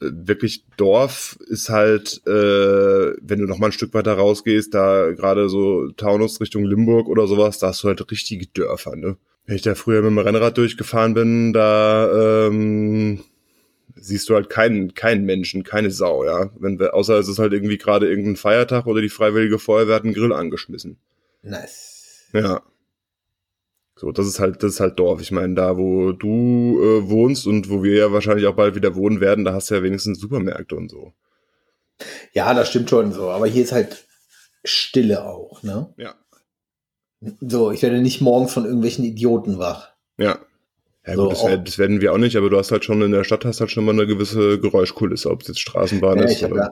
äh, 0.00 0.06
wirklich 0.10 0.64
Dorf 0.76 1.38
ist 1.46 1.68
halt, 1.68 2.22
äh, 2.26 3.12
wenn 3.20 3.38
du 3.38 3.46
noch 3.46 3.58
mal 3.58 3.66
ein 3.66 3.72
Stück 3.72 3.94
weiter 3.94 4.14
rausgehst, 4.14 4.72
da 4.74 5.12
gerade 5.12 5.48
so 5.48 5.90
Taunus 5.92 6.40
Richtung 6.40 6.64
Limburg 6.64 7.06
oder 7.08 7.26
sowas, 7.26 7.58
da 7.58 7.68
hast 7.68 7.84
du 7.84 7.88
halt 7.88 8.10
richtige 8.10 8.46
Dörfer, 8.46 8.96
ne? 8.96 9.16
Wenn 9.46 9.56
ich 9.56 9.62
da 9.62 9.74
früher 9.74 10.00
mit 10.00 10.10
dem 10.10 10.18
Rennrad 10.18 10.56
durchgefahren 10.56 11.12
bin, 11.12 11.52
da 11.52 12.46
ähm, 12.46 13.22
siehst 13.96 14.28
du 14.28 14.34
halt 14.34 14.50
keinen, 14.50 14.94
keinen 14.94 15.24
Menschen, 15.24 15.62
keine 15.62 15.90
Sau, 15.90 16.24
ja. 16.24 16.50
Wenn 16.58 16.78
wir, 16.78 16.94
außer 16.94 17.18
es 17.18 17.28
ist 17.28 17.38
halt 17.38 17.52
irgendwie 17.52 17.78
gerade 17.78 18.08
irgendein 18.08 18.36
Feiertag 18.36 18.86
oder 18.86 19.00
die 19.00 19.08
Freiwillige 19.08 19.58
Feuerwehr 19.58 19.96
hat 19.96 20.04
einen 20.04 20.14
Grill 20.14 20.32
angeschmissen. 20.32 20.98
Nice. 21.42 22.28
Ja. 22.32 22.62
So, 23.96 24.10
das 24.10 24.26
ist 24.26 24.40
halt, 24.40 24.62
das 24.62 24.72
ist 24.72 24.80
halt 24.80 24.98
Dorf. 24.98 25.20
Ich 25.20 25.30
meine, 25.30 25.54
da, 25.54 25.76
wo 25.76 26.12
du 26.12 26.80
äh, 26.82 27.08
wohnst 27.08 27.46
und 27.46 27.70
wo 27.70 27.82
wir 27.82 27.96
ja 27.96 28.12
wahrscheinlich 28.12 28.46
auch 28.46 28.56
bald 28.56 28.74
wieder 28.74 28.96
wohnen 28.96 29.20
werden, 29.20 29.44
da 29.44 29.52
hast 29.52 29.70
du 29.70 29.76
ja 29.76 29.82
wenigstens 29.82 30.18
Supermärkte 30.18 30.74
und 30.74 30.90
so. 30.90 31.12
Ja, 32.32 32.52
das 32.54 32.70
stimmt 32.70 32.90
schon 32.90 33.12
so. 33.12 33.30
Aber 33.30 33.46
hier 33.46 33.62
ist 33.62 33.72
halt 33.72 34.06
Stille 34.64 35.24
auch, 35.24 35.62
ne? 35.62 35.94
Ja. 35.96 36.14
So, 37.40 37.70
ich 37.70 37.82
werde 37.82 38.00
nicht 38.00 38.20
morgens 38.20 38.52
von 38.52 38.64
irgendwelchen 38.64 39.04
Idioten 39.04 39.58
wach. 39.58 39.92
Ja. 40.18 40.40
Ja, 41.06 41.14
So, 41.14 41.22
gut, 41.24 41.32
das, 41.32 41.44
wär- 41.44 41.58
das 41.58 41.78
werden 41.78 42.00
wir 42.00 42.12
auch 42.12 42.18
nicht, 42.18 42.36
aber 42.36 42.50
du 42.50 42.56
hast 42.58 42.70
halt 42.72 42.84
schon 42.84 43.02
in 43.02 43.12
der 43.12 43.24
Stadt 43.24 43.44
hast 43.44 43.60
halt 43.60 43.70
schon 43.70 43.84
mal 43.84 43.92
eine 43.92 44.06
gewisse 44.06 44.58
Geräuschkulisse, 44.60 45.30
ob 45.30 45.42
es 45.42 45.48
jetzt 45.48 45.60
Straßenbahn 45.60 46.18
Ja, 46.18 46.24
ist 46.24 46.42
oder. 46.42 46.56
ja, 46.56 46.70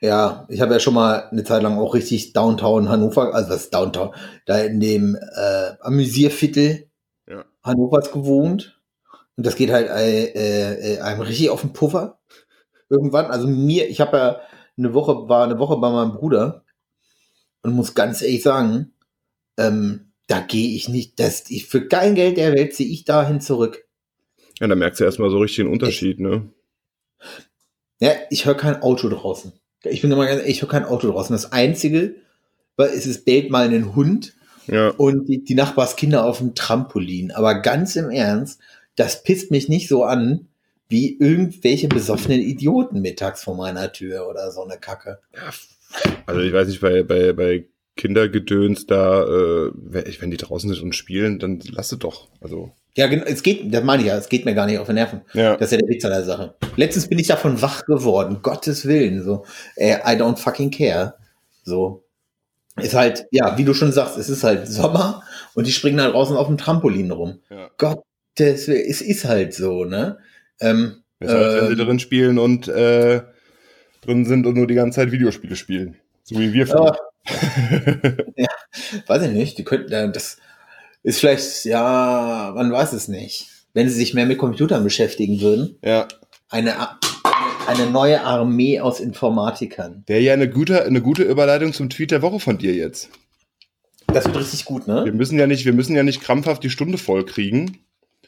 ja, 0.00 0.46
ich 0.50 0.60
habe 0.60 0.74
ja 0.74 0.80
schon 0.80 0.94
mal 0.94 1.28
eine 1.30 1.44
Zeit 1.44 1.62
lang 1.62 1.78
auch 1.78 1.94
richtig 1.94 2.32
Downtown 2.34 2.88
Hannover, 2.88 3.34
also 3.34 3.54
ist 3.54 3.72
Downtown, 3.74 4.14
da 4.46 4.58
in 4.58 4.80
dem 4.80 5.16
äh, 5.16 5.70
Amüsierviertel 5.80 6.88
Ja. 7.28 7.44
Hannovers 7.62 8.12
gewohnt. 8.12 8.80
Und 9.36 9.46
das 9.46 9.56
geht 9.56 9.70
halt 9.72 9.88
äh, 9.88 10.26
äh, 10.26 10.94
äh, 10.96 11.00
einem 11.00 11.22
richtig 11.22 11.50
auf 11.50 11.62
den 11.62 11.72
Puffer. 11.72 12.18
Irgendwann. 12.90 13.26
Also 13.26 13.48
mir, 13.48 13.88
ich 13.88 14.00
habe 14.00 14.16
ja 14.18 14.40
eine 14.78 14.94
Woche, 14.94 15.28
war 15.28 15.44
eine 15.44 15.58
Woche 15.58 15.76
bei 15.78 15.90
meinem 15.90 16.12
Bruder 16.12 16.64
und 17.62 17.72
muss 17.74 17.94
ganz 17.94 18.22
ehrlich 18.22 18.42
sagen, 18.42 18.92
ähm, 19.58 20.03
da 20.26 20.40
gehe 20.40 20.74
ich 20.74 20.88
nicht, 20.88 21.20
das, 21.20 21.50
ich, 21.50 21.66
für 21.66 21.86
kein 21.86 22.14
Geld 22.14 22.36
der 22.36 22.54
Welt 22.54 22.74
ziehe 22.74 22.88
ich 22.90 23.04
dahin 23.04 23.40
zurück. 23.40 23.84
Ja, 24.60 24.66
da 24.68 24.74
merkst 24.74 25.00
du 25.00 25.04
erstmal 25.04 25.30
so 25.30 25.38
richtig 25.38 25.64
den 25.64 25.72
Unterschied, 25.72 26.20
ne? 26.20 26.48
Ja, 28.00 28.12
ich 28.30 28.46
höre 28.46 28.56
kein 28.56 28.82
Auto 28.82 29.08
draußen. 29.08 29.52
Ich 29.84 30.00
bin 30.00 30.10
immer 30.10 30.26
ganz 30.26 30.42
ich 30.46 30.62
höre 30.62 30.68
kein 30.68 30.84
Auto 30.84 31.10
draußen. 31.10 31.34
Das 31.34 31.52
Einzige, 31.52 32.14
weil 32.76 32.88
es 32.90 33.06
ist 33.06 33.24
bellt 33.24 33.50
mal 33.50 33.66
einen 33.66 33.94
Hund 33.94 34.34
Ja. 34.66 34.88
und 34.90 35.28
die, 35.28 35.44
die 35.44 35.54
Nachbarskinder 35.54 36.24
auf 36.24 36.38
dem 36.38 36.54
Trampolin. 36.54 37.30
Aber 37.30 37.60
ganz 37.60 37.96
im 37.96 38.10
Ernst, 38.10 38.60
das 38.96 39.22
pisst 39.22 39.50
mich 39.50 39.68
nicht 39.68 39.88
so 39.88 40.04
an, 40.04 40.48
wie 40.88 41.16
irgendwelche 41.18 41.88
besoffenen 41.88 42.40
Idioten 42.40 43.00
mittags 43.00 43.42
vor 43.42 43.56
meiner 43.56 43.92
Tür 43.92 44.28
oder 44.28 44.50
so 44.50 44.62
eine 44.64 44.78
Kacke. 44.78 45.20
Also 46.26 46.40
ich 46.40 46.52
weiß 46.52 46.68
nicht, 46.68 46.80
bei, 46.80 47.02
bei, 47.02 47.32
bei 47.32 47.66
Kindergedöns 47.96 48.86
da, 48.86 49.22
äh, 49.22 49.70
wenn 49.72 50.30
die 50.30 50.36
draußen 50.36 50.72
sind 50.72 50.82
und 50.82 50.94
spielen, 50.94 51.38
dann 51.38 51.60
lass 51.70 51.92
es 51.92 51.98
doch. 51.98 52.28
Also. 52.40 52.72
Ja, 52.96 53.06
genau, 53.06 53.24
es 53.24 53.42
geht, 53.42 53.72
das 53.72 53.84
meine 53.84 54.02
ich 54.02 54.08
ja, 54.08 54.16
es 54.16 54.28
geht 54.28 54.44
mir 54.44 54.54
gar 54.54 54.66
nicht 54.66 54.78
auf 54.78 54.86
den 54.86 54.96
Nerven. 54.96 55.22
Ja. 55.32 55.56
Das 55.56 55.70
ist 55.70 55.72
ja 55.72 55.78
der 55.78 55.88
Witz 55.88 56.04
an 56.04 56.12
der 56.12 56.24
Sache. 56.24 56.54
Letztens 56.76 57.08
bin 57.08 57.18
ich 57.18 57.26
davon 57.26 57.60
wach 57.62 57.84
geworden, 57.86 58.38
Gottes 58.42 58.86
Willen, 58.86 59.22
so, 59.22 59.44
äh, 59.76 59.94
I 59.94 60.20
don't 60.20 60.36
fucking 60.36 60.70
care. 60.70 61.14
So. 61.62 62.04
Ist 62.80 62.94
halt, 62.94 63.26
ja, 63.30 63.56
wie 63.56 63.64
du 63.64 63.72
schon 63.74 63.92
sagst, 63.92 64.18
es 64.18 64.28
ist 64.28 64.42
halt 64.42 64.66
Sommer 64.66 65.22
und 65.54 65.66
die 65.66 65.72
springen 65.72 65.98
da 65.98 66.10
draußen 66.10 66.36
auf 66.36 66.48
dem 66.48 66.58
Trampolin 66.58 67.12
rum. 67.12 67.40
ja. 67.50 67.70
Gottes 67.78 68.66
Willen, 68.68 68.86
es 68.88 69.00
ist 69.00 69.24
halt 69.24 69.54
so, 69.54 69.84
ne? 69.84 70.18
Ähm, 70.60 71.02
Besser 71.20 71.38
als 71.38 71.54
wenn 71.54 71.66
sie 71.76 71.80
ähm, 71.80 71.86
drin 71.86 71.98
spielen 72.00 72.38
und 72.38 72.68
äh, 72.68 73.22
drin 74.02 74.24
sind 74.24 74.46
und 74.46 74.56
nur 74.56 74.66
die 74.66 74.74
ganze 74.74 74.96
Zeit 74.96 75.12
Videospiele 75.12 75.56
spielen. 75.56 75.96
So 76.24 76.38
wie 76.38 76.52
wir. 76.52 76.66
Ja. 78.36 78.48
weiß 79.06 79.22
ich 79.22 79.30
nicht, 79.30 79.58
die 79.58 79.64
könnten, 79.64 80.12
das 80.12 80.38
ist 81.02 81.20
vielleicht, 81.20 81.64
ja, 81.64 82.52
man 82.54 82.72
weiß 82.72 82.92
es 82.92 83.08
nicht. 83.08 83.48
Wenn 83.72 83.88
sie 83.88 83.94
sich 83.94 84.14
mehr 84.14 84.26
mit 84.26 84.38
Computern 84.38 84.84
beschäftigen 84.84 85.40
würden, 85.40 85.78
ja. 85.84 86.08
eine, 86.48 86.74
eine 87.66 87.90
neue 87.90 88.22
Armee 88.22 88.80
aus 88.80 89.00
Informatikern. 89.00 90.04
Wäre 90.06 90.20
ja 90.20 90.32
eine 90.32 90.48
gute, 90.48 90.84
eine 90.84 91.02
gute 91.02 91.22
Überleitung 91.22 91.72
zum 91.72 91.90
Tweet 91.90 92.10
der 92.10 92.22
Woche 92.22 92.40
von 92.40 92.58
dir 92.58 92.74
jetzt. 92.74 93.10
Das 94.06 94.26
wird 94.26 94.38
richtig 94.38 94.64
gut, 94.64 94.86
Wir 94.86 95.04
ne? 95.04 95.12
müssen 95.12 95.38
ja 95.38 95.46
nicht, 95.46 95.64
wir 95.64 95.72
müssen 95.72 95.96
ja 95.96 96.02
nicht 96.02 96.20
krampfhaft 96.20 96.62
die 96.62 96.70
Stunde 96.70 96.98
voll 96.98 97.24
kriegen. 97.24 97.78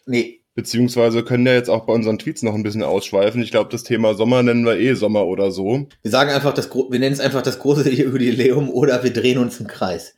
Nee, 0.07 0.41
Beziehungsweise 0.57 1.23
können 1.23 1.45
ja 1.45 1.53
jetzt 1.53 1.69
auch 1.69 1.85
bei 1.85 1.93
unseren 1.93 2.19
Tweets 2.19 2.43
noch 2.43 2.55
ein 2.55 2.63
bisschen 2.63 2.83
ausschweifen. 2.83 3.43
Ich 3.43 3.51
glaube, 3.51 3.69
das 3.71 3.83
Thema 3.83 4.15
Sommer 4.15 4.43
nennen 4.43 4.65
wir 4.65 4.79
eh 4.79 4.95
Sommer 4.95 5.27
oder 5.27 5.51
so. 5.51 5.87
wir 6.01 6.11
sagen 6.11 6.31
einfach, 6.31 6.55
das, 6.55 6.75
wir 6.75 6.99
nennen 6.99 7.13
es 7.13 7.21
einfach 7.21 7.43
das 7.43 7.59
große 7.59 7.89
Jubiläum 7.93 8.71
oder 8.71 9.05
wir 9.05 9.13
drehen 9.13 9.37
uns 9.37 9.61
im 9.61 9.67
Kreis. 9.67 10.15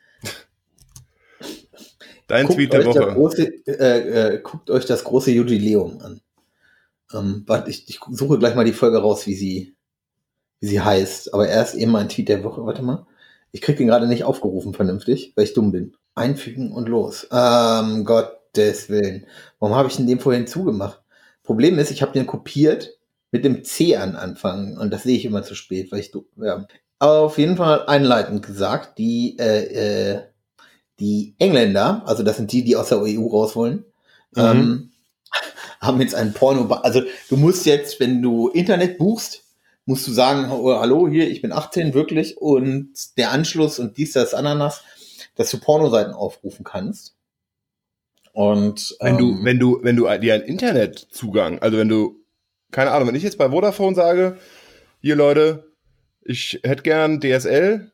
Dein 2.29 2.47
Guckt 2.47 2.57
Tweet 2.57 2.73
der 2.73 2.87
Woche. 2.87 3.15
große, 3.15 3.67
äh, 3.67 4.35
äh, 4.35 4.41
guckt 4.41 4.71
euch 4.71 4.87
das 4.87 5.03
große 5.03 5.33
Jubiläum 5.33 5.99
an. 6.01 6.21
Ähm, 7.13 7.43
warte, 7.47 7.71
ich, 7.71 7.89
ich 7.89 7.99
suche 8.11 8.39
gleich 8.39 8.55
mal 8.55 8.65
die 8.65 8.73
Folge 8.73 8.99
raus, 8.99 9.27
wie 9.27 9.35
sie, 9.35 9.75
wie 10.61 10.69
sie 10.69 10.81
heißt. 10.81 11.35
Aber 11.35 11.49
erst 11.49 11.75
eben 11.75 11.91
mein 11.91 12.09
Tweet 12.09 12.29
der 12.29 12.45
Woche. 12.45 12.65
Warte 12.65 12.83
mal. 12.83 13.07
Ich 13.51 13.61
krieg 13.61 13.77
den 13.77 13.89
gerade 13.89 14.07
nicht 14.07 14.23
aufgerufen 14.23 14.73
vernünftig, 14.73 15.33
weil 15.35 15.47
ich 15.47 15.55
dumm 15.55 15.73
bin. 15.73 15.97
Einfügen 16.15 16.71
und 16.71 16.89
los. 16.89 17.27
Ähm, 17.33 18.05
Gottes 18.53 18.89
Willen. 18.89 19.27
Warum 19.59 19.75
habe 19.75 19.89
ich 19.89 19.97
denn 19.97 20.07
den 20.07 20.21
vorhin 20.21 20.47
zugemacht? 20.47 21.03
Problem 21.43 21.79
ist, 21.79 21.91
ich 21.91 22.03
habe 22.03 22.13
den 22.13 22.27
kopiert 22.27 22.99
mit 23.31 23.45
dem 23.45 23.65
C 23.65 23.97
an 23.97 24.17
Anfang 24.17 24.77
und 24.77 24.93
das 24.93 25.03
sehe 25.03 25.17
ich 25.17 25.25
immer 25.25 25.43
zu 25.43 25.55
spät, 25.55 25.93
weil 25.93 26.01
ich 26.01 26.11
du 26.11 26.27
ja. 26.37 26.67
Aber 26.99 27.21
auf 27.21 27.39
jeden 27.39 27.57
Fall 27.57 27.87
einleitend 27.87 28.45
gesagt, 28.45 28.99
die 28.99 29.37
äh, 29.39 30.15
äh, 30.15 30.23
die 31.01 31.35
Engländer, 31.39 32.03
also 32.07 32.23
das 32.23 32.37
sind 32.37 32.51
die, 32.53 32.65
die 32.65 32.77
aus 32.77 32.89
der 32.89 33.01
EU 33.01 33.27
raus 33.29 33.55
wollen, 33.55 33.85
Mhm. 34.35 34.43
ähm, 34.43 34.91
haben 35.81 36.01
jetzt 36.01 36.15
ein 36.15 36.33
Porno. 36.35 36.67
Also 36.75 37.03
du 37.29 37.37
musst 37.37 37.67
jetzt, 37.67 38.01
wenn 38.01 38.21
du 38.21 38.49
Internet 38.49 38.99
buchst, 38.99 39.45
musst 39.87 40.07
du 40.07 40.13
sagen, 40.13 40.51
oh, 40.51 40.79
hallo, 40.79 41.09
hier, 41.09 41.31
ich 41.31 41.41
bin 41.41 41.53
18 41.53 41.95
wirklich 41.95 42.37
und 42.37 42.93
der 43.17 43.31
Anschluss 43.31 43.79
und 43.79 43.97
dies, 43.97 44.13
das, 44.13 44.35
Ananas, 44.35 44.83
dass 45.37 45.51
du 45.51 45.59
Pornoseiten 45.59 46.13
aufrufen 46.13 46.65
kannst. 46.65 47.15
Und 48.39 48.97
Wenn 49.01 49.19
du, 49.19 49.31
ähm, 49.33 49.39
wenn 49.45 49.59
du, 49.59 49.81
wenn 49.83 49.97
du 49.97 50.05
dir 50.19 50.35
einen 50.35 50.45
Internetzugang, 50.45 51.59
also 51.59 51.77
wenn 51.77 51.89
du, 51.89 52.21
keine 52.71 52.93
Ahnung, 52.93 53.09
wenn 53.09 53.17
ich 53.17 53.25
jetzt 53.25 53.37
bei 53.37 53.51
Vodafone 53.51 53.97
sage, 53.97 54.37
hier 55.01 55.17
Leute, 55.17 55.73
ich 56.23 56.61
hätte 56.63 56.85
gern 56.85 57.19
DSL, 57.21 57.91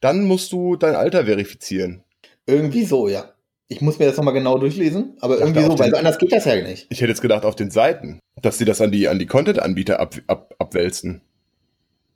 dann 0.00 0.24
musst 0.24 0.52
du 0.52 0.76
dein 0.76 0.94
Alter 0.94 1.26
verifizieren. 1.26 2.02
irgendwie 2.46 2.86
so, 2.86 3.08
ja. 3.08 3.30
Ich 3.68 3.82
muss 3.82 3.98
mir 3.98 4.06
das 4.06 4.16
nochmal 4.16 4.32
genau 4.32 4.56
durchlesen, 4.56 5.18
aber 5.20 5.36
irgendwie 5.38 5.60
so, 5.64 5.78
weil 5.78 5.90
den- 5.90 5.96
anders 5.98 6.16
geht 6.16 6.32
das 6.32 6.46
ja 6.46 6.56
nicht. 6.62 6.86
Ich 6.88 7.02
hätte 7.02 7.10
jetzt 7.10 7.20
gedacht 7.20 7.44
auf 7.44 7.56
den 7.56 7.70
Seiten, 7.70 8.20
dass 8.40 8.56
sie 8.56 8.64
das 8.64 8.80
an 8.80 8.90
die, 8.90 9.06
an 9.06 9.18
die 9.18 9.26
Content-Anbieter 9.26 10.00
ab, 10.00 10.14
ab, 10.28 10.54
abwälzen. 10.58 11.20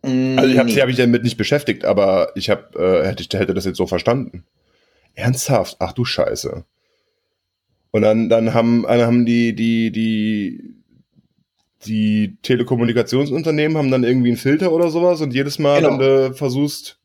Also 0.03 0.47
ich 0.47 0.57
habe 0.59 0.71
hab 0.71 0.89
ich 0.89 0.97
damit 0.97 1.23
nicht 1.23 1.37
beschäftigt, 1.37 1.85
aber 1.85 2.33
ich 2.35 2.49
hab, 2.49 2.77
äh, 2.77 3.05
hätte, 3.07 3.23
ich 3.23 3.29
hätte 3.39 3.53
das 3.53 3.67
jetzt 3.67 3.77
so 3.77 3.87
verstanden. 3.87 4.45
Ernsthaft? 5.15 5.77
Ach 5.81 5.93
du 5.93 6.07
Scheiße. 6.07 6.65
Und 7.93 8.03
dann, 8.03 8.29
dann 8.29 8.55
haben, 8.55 8.83
dann 8.83 9.01
haben 9.01 9.27
die, 9.27 9.55
die, 9.55 9.91
die, 9.91 10.75
die 11.87 12.37
Telekommunikationsunternehmen 12.43 13.77
haben 13.77 13.91
dann 13.91 14.05
irgendwie 14.05 14.29
einen 14.29 14.37
Filter 14.37 14.73
oder 14.73 14.91
sowas 14.91 15.21
und 15.21 15.35
jedes 15.35 15.59
Mal, 15.59 15.81
Genau. 15.81 15.99
wenn 15.99 15.99
du 15.99 16.35
versuchst, 16.35 17.01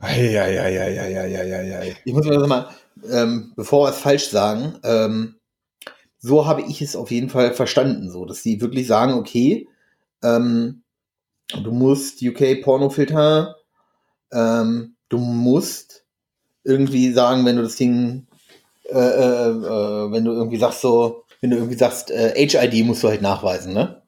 Eieieiei. 0.00 1.96
Ich 2.04 2.12
muss 2.12 2.26
das 2.26 2.46
mal, 2.48 2.68
ähm, 3.10 3.52
bevor 3.56 3.86
wir 3.86 3.90
es 3.90 3.98
falsch 3.98 4.28
sagen, 4.28 4.74
ähm, 4.82 5.36
so 6.18 6.46
habe 6.46 6.62
ich 6.62 6.82
es 6.82 6.96
auf 6.96 7.10
jeden 7.10 7.28
Fall 7.30 7.54
verstanden, 7.54 8.10
so, 8.10 8.24
dass 8.24 8.42
die 8.42 8.60
wirklich 8.60 8.86
sagen, 8.86 9.14
okay, 9.14 9.68
ähm, 10.22 10.82
du 11.62 11.70
musst 11.70 12.22
UK 12.22 12.62
Pornofilter, 12.62 13.56
ähm, 14.32 14.96
du 15.08 15.18
musst 15.18 16.04
irgendwie 16.64 17.12
sagen, 17.12 17.44
wenn 17.44 17.56
du 17.56 17.62
das 17.62 17.76
Ding, 17.76 18.26
äh, 18.88 18.98
äh, 18.98 19.48
äh, 19.50 20.12
wenn 20.12 20.24
du 20.24 20.32
irgendwie 20.32 20.58
sagst 20.58 20.80
so, 20.80 21.24
wenn 21.40 21.50
du 21.50 21.56
irgendwie 21.56 21.76
sagst, 21.76 22.10
äh, 22.10 22.32
HID 22.36 22.84
musst 22.84 23.02
du 23.02 23.08
halt 23.08 23.22
nachweisen, 23.22 23.72
ne? 23.74 24.02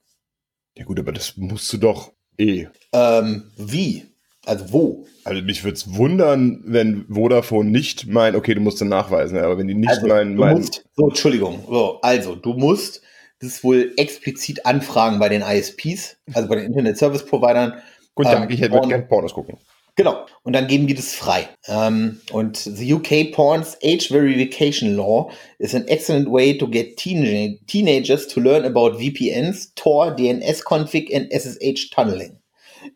Ja 0.76 0.84
gut, 0.84 0.98
aber 0.98 1.12
das 1.12 1.36
musst 1.36 1.72
du 1.72 1.78
doch 1.78 2.12
eh. 2.38 2.66
Ähm, 2.92 3.50
wie? 3.56 4.04
Also 4.44 4.72
wo? 4.72 5.06
Also 5.24 5.42
mich 5.42 5.64
würde 5.64 5.74
es 5.76 5.94
wundern, 5.94 6.62
wenn 6.66 7.06
Vodafone 7.08 7.70
nicht 7.70 8.06
meint, 8.06 8.36
okay, 8.36 8.54
du 8.54 8.60
musst 8.60 8.80
dann 8.80 8.88
nachweisen, 8.88 9.38
aber 9.38 9.58
wenn 9.58 9.66
die 9.66 9.74
nicht 9.74 9.90
Also, 9.90 10.06
meinen, 10.06 10.36
du 10.36 10.42
meinen 10.42 10.58
musst, 10.58 10.84
so, 10.94 11.08
Entschuldigung, 11.08 11.64
so, 11.68 12.00
also, 12.00 12.36
du 12.36 12.52
musst 12.52 13.02
das 13.40 13.64
wohl 13.64 13.92
explizit 13.96 14.64
anfragen 14.64 15.18
bei 15.18 15.28
den 15.28 15.42
ISPs, 15.42 16.16
also 16.32 16.48
bei 16.48 16.56
den 16.56 16.66
Internet 16.66 16.96
Service 16.96 17.24
Providern. 17.26 17.74
guten 18.14 18.30
Tag, 18.30 18.42
ähm, 18.44 18.50
ich 18.50 18.62
und- 18.62 18.88
gerne 18.88 19.02
Pornos 19.04 19.34
gucken. 19.34 19.58
Genau. 19.96 20.26
Und 20.42 20.52
dann 20.52 20.66
geben 20.68 20.86
die 20.86 20.94
das 20.94 21.14
frei. 21.14 21.48
Ähm, 21.66 22.20
und 22.30 22.56
the 22.58 22.92
UK 22.94 23.32
Porn's 23.32 23.76
Age 23.82 24.08
Verification 24.08 24.94
Law 24.94 25.30
is 25.58 25.74
an 25.74 25.88
excellent 25.88 26.30
way 26.30 26.56
to 26.56 26.68
get 26.68 26.96
teen 26.98 27.58
teenagers 27.66 28.28
to 28.28 28.40
learn 28.40 28.64
about 28.66 28.98
VPNs, 28.98 29.72
Tor, 29.74 30.14
DNS 30.14 30.62
config 30.64 31.10
and 31.14 31.32
SSH 31.32 31.90
tunneling. 31.90 32.38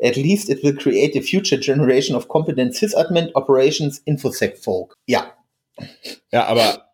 At 0.02 0.16
least 0.16 0.50
it 0.50 0.62
will 0.62 0.76
create 0.76 1.16
a 1.18 1.22
future 1.22 1.58
generation 1.58 2.14
of 2.14 2.28
competent 2.28 2.74
sysadmin 2.74 3.30
operations 3.34 4.00
infosec 4.04 4.58
folk. 4.58 4.96
Ja, 5.06 5.32
Ja, 6.30 6.44
aber 6.46 6.90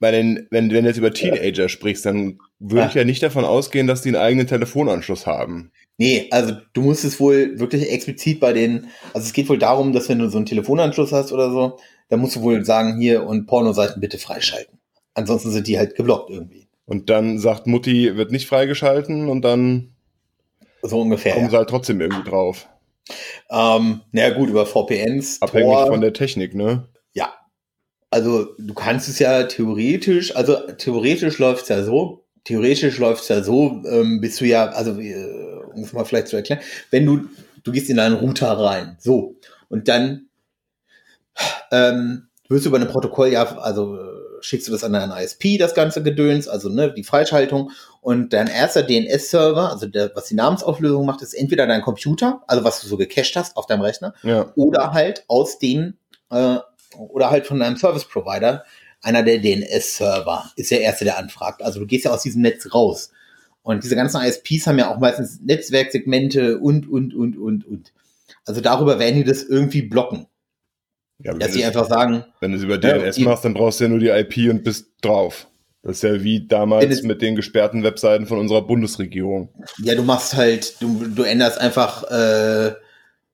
bei 0.00 0.10
den, 0.10 0.46
wenn, 0.50 0.70
wenn 0.72 0.84
du 0.84 0.88
jetzt 0.88 0.96
über 0.96 1.12
Teenager 1.12 1.68
sprichst, 1.68 2.06
dann 2.06 2.38
würde 2.58 2.82
Ja. 2.82 2.88
ich 2.88 2.94
ja 2.94 3.04
nicht 3.04 3.22
davon 3.22 3.44
ausgehen, 3.44 3.86
dass 3.86 4.00
die 4.02 4.08
einen 4.10 4.16
eigenen 4.16 4.46
Telefonanschluss 4.46 5.26
haben. 5.26 5.72
Nee, 5.98 6.28
also 6.30 6.54
du 6.74 6.80
musst 6.82 7.04
es 7.04 7.18
wohl 7.18 7.58
wirklich 7.58 7.90
explizit 7.90 8.38
bei 8.40 8.52
den, 8.52 8.86
also 9.12 9.26
es 9.26 9.32
geht 9.32 9.48
wohl 9.48 9.58
darum, 9.58 9.92
dass 9.92 10.08
wenn 10.08 10.20
du 10.20 10.30
so 10.30 10.36
einen 10.38 10.46
Telefonanschluss 10.46 11.12
hast 11.12 11.32
oder 11.32 11.50
so, 11.50 11.78
dann 12.08 12.20
musst 12.20 12.36
du 12.36 12.42
wohl 12.42 12.64
sagen, 12.64 12.98
hier 13.00 13.24
und 13.26 13.46
Pornoseiten 13.46 14.00
bitte 14.00 14.16
freischalten. 14.18 14.78
Ansonsten 15.14 15.50
sind 15.50 15.66
die 15.66 15.76
halt 15.76 15.96
geblockt 15.96 16.30
irgendwie. 16.30 16.68
Und 16.86 17.10
dann 17.10 17.38
sagt 17.38 17.66
Mutti, 17.66 18.16
wird 18.16 18.30
nicht 18.30 18.46
freigeschalten 18.46 19.28
und 19.28 19.42
dann 19.42 19.92
So 20.82 21.00
ungefähr. 21.00 21.32
kommen 21.34 21.46
Ja. 21.46 21.50
sie 21.50 21.56
halt 21.58 21.68
trotzdem 21.68 22.00
irgendwie 22.00 22.28
drauf. 22.30 22.68
Ähm, 23.50 24.02
naja 24.12 24.30
gut, 24.30 24.48
über 24.50 24.66
VPNs, 24.66 25.42
Abhängig 25.42 25.72
Tor, 25.74 25.86
von 25.88 26.00
der 26.00 26.12
Technik, 26.12 26.54
ne? 26.54 26.88
ja. 27.12 27.32
Also 28.10 28.46
du 28.58 28.72
kannst 28.72 29.08
es 29.08 29.18
ja 29.18 29.42
theoretisch, 29.44 30.34
also 30.36 30.54
theoretisch 30.78 31.38
läuft 31.38 31.64
es 31.64 31.68
ja 31.68 31.82
so, 31.82 32.24
theoretisch 32.44 32.98
läuft 32.98 33.22
es 33.22 33.28
ja 33.28 33.42
so, 33.42 33.82
ähm, 33.86 34.20
bist 34.20 34.40
du 34.40 34.46
ja, 34.46 34.66
also 34.68 34.98
äh, 34.98 35.57
um 35.78 35.84
es 35.84 35.92
mal 35.92 36.04
vielleicht 36.04 36.28
zu 36.28 36.36
erklären, 36.36 36.60
wenn 36.90 37.06
du, 37.06 37.28
du 37.64 37.72
gehst 37.72 37.88
in 37.90 37.98
einen 37.98 38.16
Router 38.16 38.50
rein, 38.52 38.96
so, 39.00 39.36
und 39.68 39.88
dann 39.88 40.28
ähm, 41.70 42.28
wirst 42.48 42.64
du 42.64 42.68
über 42.70 42.78
eine 42.78 42.86
Protokoll, 42.86 43.28
ja, 43.28 43.44
also 43.58 43.96
äh, 43.96 44.00
schickst 44.40 44.68
du 44.68 44.72
das 44.72 44.84
an 44.84 44.94
einen 44.94 45.12
ISP, 45.12 45.58
das 45.58 45.74
ganze 45.74 46.02
Gedöns, 46.02 46.48
also 46.48 46.68
ne, 46.68 46.92
die 46.92 47.04
Freischaltung 47.04 47.70
und 48.00 48.32
dein 48.32 48.46
erster 48.46 48.82
DNS-Server, 48.82 49.70
also 49.70 49.86
der, 49.86 50.10
was 50.14 50.26
die 50.26 50.34
Namensauflösung 50.34 51.04
macht, 51.04 51.22
ist 51.22 51.34
entweder 51.34 51.66
dein 51.66 51.82
Computer, 51.82 52.42
also 52.46 52.64
was 52.64 52.80
du 52.80 52.88
so 52.88 52.96
gecached 52.96 53.36
hast 53.36 53.56
auf 53.56 53.66
deinem 53.66 53.82
Rechner, 53.82 54.14
Ja. 54.22 54.52
oder 54.56 54.92
halt 54.92 55.24
aus 55.28 55.58
dem 55.58 55.94
äh, 56.30 56.56
oder 56.96 57.30
halt 57.30 57.46
von 57.46 57.60
deinem 57.60 57.76
Service 57.76 58.04
Provider 58.06 58.64
einer 59.02 59.22
der 59.22 59.38
DNS-Server 59.38 60.50
ist 60.56 60.70
der 60.70 60.80
erste, 60.80 61.04
der 61.04 61.18
anfragt. 61.18 61.62
Also 61.62 61.80
du 61.80 61.86
gehst 61.86 62.04
ja 62.04 62.10
aus 62.10 62.22
diesem 62.22 62.42
Netz 62.42 62.74
raus. 62.74 63.12
Und 63.68 63.84
diese 63.84 63.96
ganzen 63.96 64.22
ISPs 64.22 64.66
haben 64.66 64.78
ja 64.78 64.90
auch 64.90 64.98
meistens 64.98 65.40
Netzwerksegmente 65.42 66.58
und, 66.58 66.88
und, 66.90 67.14
und, 67.14 67.36
und, 67.36 67.66
und. 67.66 67.92
Also 68.46 68.62
darüber 68.62 68.98
werden 68.98 69.16
die 69.16 69.24
das 69.24 69.42
irgendwie 69.42 69.82
blocken. 69.82 70.26
ja 71.22 71.34
Dass 71.34 71.52
sie 71.52 71.64
einfach 71.66 71.86
sagen, 71.86 72.24
wenn 72.40 72.52
du 72.52 72.56
es 72.56 72.64
über 72.64 72.80
Ja, 72.80 72.96
DNS 72.98 73.16
die- 73.16 73.24
machst, 73.24 73.44
dann 73.44 73.52
brauchst 73.52 73.78
du 73.80 73.84
ja 73.84 73.90
nur 73.90 73.98
die 73.98 74.08
IP 74.08 74.50
und 74.50 74.64
bist 74.64 74.86
drauf. 75.02 75.48
Das 75.82 75.96
ist 75.96 76.02
ja 76.02 76.22
wie 76.24 76.46
damals 76.46 77.02
mit 77.02 77.20
den 77.20 77.36
gesperrten 77.36 77.82
Webseiten 77.82 78.26
von 78.26 78.38
unserer 78.38 78.62
Bundesregierung. 78.66 79.50
ja, 79.82 79.94
du 79.94 80.02
machst 80.02 80.34
halt, 80.34 80.80
du, 80.80 81.04
du 81.06 81.22
änderst 81.22 81.58
einfach, 81.60 82.04
äh, 82.10 82.68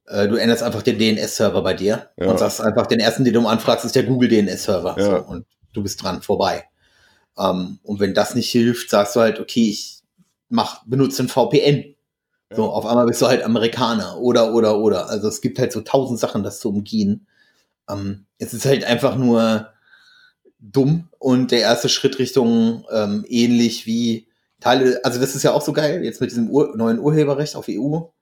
äh, 0.07 0.29
du 0.29 0.35
änderst 0.35 0.65
einfach 0.65 0.83
den 0.83 0.99
DNS-Server 0.99 1.63
bei 1.63 1.75
dir 1.75 2.11
Ja. 2.19 2.27
und 2.29 2.39
sagst 2.41 2.61
einfach, 2.61 2.87
den 2.89 2.99
ersten, 2.99 3.25
den 3.25 3.35
du 3.35 3.47
anfragst, 3.47 3.85
ist 3.85 3.95
der 3.95 4.03
Google 4.03 4.29
DNS-Server. 4.29 4.97
Ja. 4.99 5.05
So, 5.05 5.17
und 5.27 5.47
du 5.73 5.83
bist 5.85 6.03
dran, 6.03 6.23
vorbei. 6.23 6.65
Ähm, 7.39 7.79
und 7.85 8.01
wenn 8.01 8.15
das 8.15 8.35
nicht 8.35 8.51
hilft, 8.51 8.91
sagst 8.91 9.15
du 9.15 9.21
halt, 9.21 9.39
okay, 9.41 9.71
ich 9.71 10.01
mach, 10.49 10.85
benutze 10.87 11.23
ein 11.23 11.29
VPN. 11.29 11.95
Ja. 12.51 12.57
So, 12.57 12.71
auf 12.71 12.87
einmal 12.87 13.07
bist 13.07 13.23
du 13.23 13.27
halt 13.27 13.43
Amerikaner 13.43 14.19
oder, 14.19 14.55
oder, 14.55 14.79
oder. 14.79 15.09
Also 15.09 15.29
es 15.29 15.41
gibt 15.41 15.59
halt 15.59 15.73
so 15.73 15.81
tausend 15.81 16.19
Sachen, 16.19 16.43
das 16.43 16.61
zu 16.61 16.69
umgehen. 16.69 17.27
Ähm, 17.89 18.27
es 18.39 18.55
ist 18.55 18.67
halt 18.67 18.85
einfach 18.85 19.17
nur 19.17 19.71
dumm 20.59 21.09
und 21.19 21.51
der 21.51 21.61
erste 21.61 21.89
Schritt 21.89 22.19
Richtung 22.19 22.87
ähm, 22.91 23.25
ähnlich 23.29 23.87
wie 23.87 24.29
Teile, 24.61 25.01
also 25.05 25.21
das 25.21 25.35
ist 25.35 25.43
ja 25.43 25.53
auch 25.53 25.61
so 25.61 25.75
geil, 25.75 26.03
jetzt 26.05 26.23
mit 26.23 26.31
diesem 26.31 26.49
Ur 26.49 26.75
neuen 26.75 26.99
Urheberrecht 26.99 27.55
auf 27.55 27.67
EU-Ebene, 27.69 28.15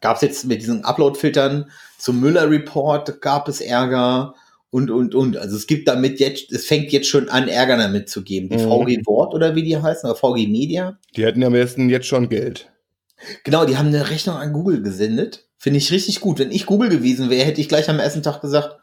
gab 0.00 0.16
es 0.16 0.22
jetzt 0.22 0.44
mit 0.44 0.62
diesen 0.62 0.84
Upload-Filtern 0.84 1.70
zum 1.98 2.20
Müller-Report, 2.20 3.20
gab 3.20 3.48
es 3.48 3.60
Ärger 3.60 4.36
und, 4.74 4.90
und, 4.90 5.14
und. 5.14 5.36
Also 5.36 5.56
es 5.56 5.68
gibt 5.68 5.86
damit 5.86 6.18
jetzt, 6.18 6.50
es 6.50 6.66
fängt 6.66 6.90
jetzt 6.90 7.06
schon 7.06 7.28
an, 7.28 7.46
Ärger 7.46 7.76
damit 7.76 8.08
zu 8.08 8.24
geben. 8.24 8.48
Die 8.48 8.56
Mhm. 8.56 8.68
VG 8.70 9.06
Wort 9.06 9.32
oder 9.32 9.54
wie 9.54 9.62
die 9.62 9.76
heißen, 9.80 10.10
oder 10.10 10.18
VG 10.18 10.48
Media. 10.48 10.98
Die 11.14 11.24
hätten 11.24 11.40
ja 11.40 11.46
am 11.46 11.52
besten 11.52 11.88
jetzt 11.88 12.06
schon 12.08 12.28
Geld. 12.28 12.72
Genau, 13.44 13.64
die 13.66 13.76
haben 13.76 13.86
eine 13.86 14.10
Rechnung 14.10 14.34
an 14.36 14.52
Google 14.52 14.82
gesendet. 14.82 15.46
Finde 15.58 15.78
ich 15.78 15.92
richtig 15.92 16.18
gut. 16.20 16.40
Wenn 16.40 16.50
ich 16.50 16.66
Google 16.66 16.88
gewesen 16.88 17.30
wäre, 17.30 17.44
hätte 17.46 17.60
ich 17.60 17.68
gleich 17.68 17.88
am 17.88 18.00
ersten 18.00 18.24
Tag 18.24 18.40
gesagt, 18.40 18.76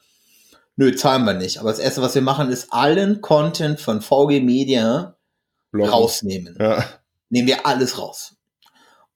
nö, 0.78 0.96
zahlen 0.96 1.26
wir 1.26 1.34
nicht. 1.34 1.58
Aber 1.60 1.70
das 1.70 1.80
erste, 1.80 2.02
was 2.02 2.16
wir 2.16 2.22
machen, 2.22 2.50
ist 2.50 2.72
allen 2.72 3.20
Content 3.20 3.82
von 3.82 4.00
VG 4.02 4.40
Media 4.40 5.18
Blocken. 5.74 5.92
rausnehmen. 5.92 6.56
Ja. 6.58 6.86
Nehmen 7.30 7.50
wir 7.50 7.66
alles 7.68 8.00
raus. 8.00 8.38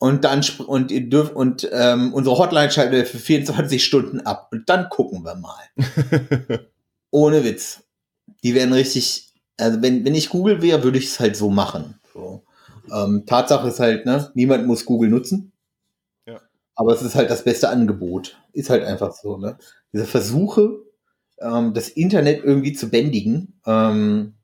Und 0.06 0.24
dann 0.24 0.45
und 0.68 0.91
ihr 0.91 1.10
dürft 1.10 1.36
und 1.36 1.68
ähm, 1.72 2.14
unsere 2.14 2.38
Hotline 2.38 2.70
schalten 2.70 2.91
wir 2.91 3.08
für 3.08 3.18
24 3.18 3.84
Stunden 3.84 4.20
ab. 4.20 4.49
Und 4.51 4.70
dann 4.70 4.88
gucken 4.89 5.26
wir 5.26 5.34
mal. 5.34 5.64
Ohne 7.10 7.43
Witz. 7.43 7.82
Die 8.43 8.53
werden 8.53 8.72
richtig, 8.72 9.34
also 9.58 9.82
wenn, 9.82 10.06
wenn 10.06 10.14
ich 10.14 10.30
Google 10.30 10.62
wäre, 10.62 10.84
würde 10.84 10.99
ich 10.99 11.08
es 11.08 11.20
halt 11.20 11.36
so 11.36 11.49
machen. 11.49 11.99
So. 12.14 12.43
Ähm, 12.93 13.24
Tatsache 13.26 13.68
ist 13.68 13.80
halt, 13.80 14.06
ne, 14.06 14.30
niemand 14.36 14.68
muss 14.68 14.86
Google 14.86 15.10
nutzen. 15.10 15.53
Ja. 16.28 16.39
Aber 16.76 16.93
es 16.93 17.01
ist 17.01 17.16
halt 17.16 17.32
das 17.32 17.43
beste 17.43 17.70
Angebot. 17.70 18.38
Ist 18.53 18.70
halt 18.70 18.84
einfach 18.84 19.12
so, 19.12 19.38
ne? 19.38 19.58
Diese 19.91 20.06
Versuche, 20.06 20.84
ähm, 21.39 21.74
das 21.74 21.89
Internet 21.89 22.43
irgendwie 22.43 22.74
zu 22.74 22.91
bändigen, 22.91 23.60
ähm, 23.66 24.36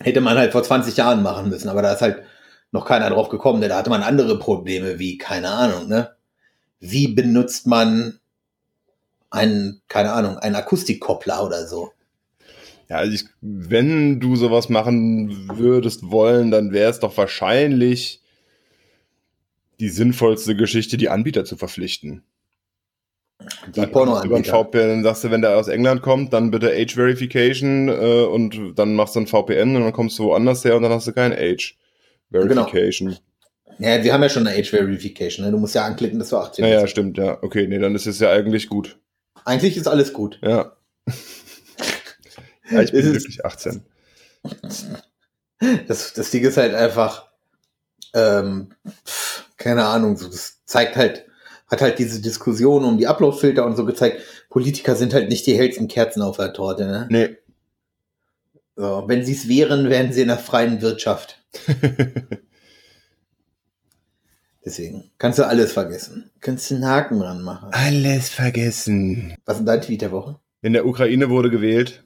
hätte 0.00 0.20
man 0.20 0.36
halt 0.36 0.50
vor 0.50 0.64
20 0.64 0.96
Jahren 0.96 1.22
machen 1.22 1.50
müssen. 1.50 1.68
Aber 1.68 1.82
da 1.82 1.92
ist 1.92 2.02
halt 2.02 2.24
noch 2.72 2.84
keiner 2.84 3.10
drauf 3.10 3.28
gekommen. 3.28 3.60
denn 3.60 3.70
Da 3.70 3.78
hatte 3.78 3.90
man 3.90 4.02
andere 4.02 4.38
Probleme 4.38 4.98
wie, 4.98 5.18
keine 5.18 5.50
Ahnung, 5.50 5.88
ne? 5.88 6.14
Wie 6.80 7.08
benutzt 7.08 7.66
man 7.66 8.20
einen, 9.30 9.82
keine 9.88 10.12
Ahnung, 10.12 10.38
einen 10.38 10.54
Akustikkoppler 10.54 11.44
oder 11.44 11.66
so? 11.66 11.92
Ja, 12.88 12.96
also 12.96 13.12
ich, 13.12 13.24
wenn 13.40 14.20
du 14.20 14.36
sowas 14.36 14.68
machen 14.68 15.48
würdest 15.58 16.10
wollen, 16.10 16.50
dann 16.50 16.72
wäre 16.72 16.90
es 16.90 17.00
doch 17.00 17.16
wahrscheinlich 17.16 18.22
die 19.80 19.90
sinnvollste 19.90 20.56
Geschichte, 20.56 20.96
die 20.96 21.08
Anbieter 21.08 21.44
zu 21.44 21.56
verpflichten. 21.56 22.22
Die 23.68 23.80
Dann 23.80 23.92
porno 23.92 24.22
Über 24.24 24.42
VPN 24.42 24.88
dann 24.88 25.02
sagst 25.04 25.24
du, 25.24 25.30
wenn 25.30 25.42
der 25.42 25.56
aus 25.56 25.68
England 25.68 26.02
kommt, 26.02 26.32
dann 26.32 26.50
bitte 26.50 26.72
Age 26.72 26.94
Verification 26.94 27.88
äh, 27.88 28.24
und 28.24 28.76
dann 28.76 28.94
machst 28.94 29.14
du 29.14 29.20
ein 29.20 29.26
VPN 29.28 29.76
und 29.76 29.82
dann 29.82 29.92
kommst 29.92 30.18
du 30.18 30.24
woanders 30.24 30.64
her 30.64 30.76
und 30.76 30.82
dann 30.82 30.92
hast 30.92 31.06
du 31.06 31.12
kein 31.12 31.32
Age 31.32 31.76
Verification. 32.30 33.16
Ja, 33.78 34.02
wir 34.02 34.12
haben 34.12 34.22
ja 34.22 34.28
schon 34.28 34.46
eine 34.46 34.58
Age 34.58 34.70
Verification. 34.70 35.44
Ne? 35.46 35.52
Du 35.52 35.58
musst 35.58 35.74
ja 35.74 35.84
anklicken, 35.84 36.18
dass 36.18 36.30
du 36.30 36.36
18 36.36 36.64
Ja, 36.64 36.70
ja, 36.70 36.80
bist. 36.80 36.90
stimmt, 36.92 37.16
ja. 37.16 37.42
Okay, 37.42 37.66
nee, 37.68 37.78
dann 37.78 37.94
ist 37.94 38.06
es 38.06 38.18
ja 38.18 38.30
eigentlich 38.30 38.68
gut. 38.68 38.98
Eigentlich 39.44 39.76
ist 39.76 39.86
alles 39.86 40.12
gut. 40.12 40.38
Ja. 40.42 40.76
ja, 42.70 42.82
ich 42.82 42.92
bin 42.92 43.12
wirklich 43.12 43.44
18. 43.44 43.82
Das, 45.86 46.12
das 46.12 46.30
Ding 46.30 46.44
ist 46.44 46.56
halt 46.56 46.74
einfach, 46.74 47.28
ähm, 48.14 48.74
keine 49.56 49.84
Ahnung, 49.86 50.16
so, 50.16 50.28
das 50.28 50.64
zeigt 50.64 50.96
halt, 50.96 51.26
hat 51.68 51.80
halt 51.80 51.98
diese 51.98 52.20
Diskussion 52.20 52.84
um 52.84 52.98
die 52.98 53.06
Upload-Filter 53.06 53.64
und 53.64 53.76
so 53.76 53.84
gezeigt, 53.84 54.22
Politiker 54.50 54.96
sind 54.96 55.14
halt 55.14 55.28
nicht 55.28 55.46
die 55.46 55.56
hellsten 55.56 55.88
Kerzen 55.88 56.22
auf 56.22 56.36
der 56.36 56.52
Torte. 56.52 56.86
Ne? 56.86 57.06
Nee. 57.10 57.36
So, 58.76 59.04
wenn 59.06 59.24
sie 59.24 59.32
es 59.32 59.48
wären, 59.48 59.90
wären 59.90 60.12
sie 60.12 60.22
in 60.22 60.28
der 60.28 60.38
freien 60.38 60.80
Wirtschaft. 60.82 61.37
Deswegen 64.64 65.10
kannst 65.18 65.38
du 65.38 65.46
alles 65.46 65.72
vergessen. 65.72 66.30
Kannst 66.40 66.70
du 66.70 66.74
einen 66.74 66.86
Haken 66.86 67.20
dran 67.20 67.42
machen. 67.42 67.70
Alles 67.72 68.28
vergessen. 68.28 69.34
Was 69.46 69.60
ist 69.60 69.66
dein 69.66 69.80
Tweet 69.80 70.02
der 70.02 70.12
Woche? 70.12 70.38
In 70.60 70.74
der 70.74 70.84
Ukraine 70.86 71.30
wurde 71.30 71.50
gewählt. 71.50 72.04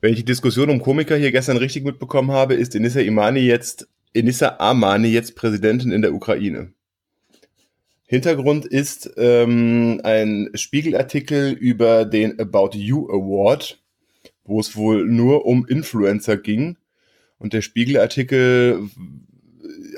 Wenn 0.00 0.12
ich 0.12 0.20
die 0.20 0.24
Diskussion 0.24 0.70
um 0.70 0.80
Komiker 0.80 1.16
hier 1.16 1.32
gestern 1.32 1.56
richtig 1.56 1.84
mitbekommen 1.84 2.30
habe, 2.30 2.54
ist 2.54 2.74
Enissa 2.74 3.00
Imani 3.00 3.40
jetzt, 3.40 3.88
Enissa 4.14 4.56
Amani 4.58 5.08
jetzt 5.08 5.34
Präsidentin 5.36 5.90
in 5.92 6.02
der 6.02 6.14
Ukraine. 6.14 6.72
Hintergrund 8.06 8.64
ist 8.64 9.10
ähm, 9.16 10.00
ein 10.04 10.50
Spiegelartikel 10.54 11.52
über 11.52 12.04
den 12.04 12.38
About 12.38 12.70
You 12.72 13.08
Award, 13.10 13.82
wo 14.44 14.60
es 14.60 14.76
wohl 14.76 15.04
nur 15.04 15.44
um 15.44 15.66
Influencer 15.66 16.36
ging. 16.36 16.76
Und 17.38 17.52
der 17.52 17.62
Spiegelartikel 17.62 18.88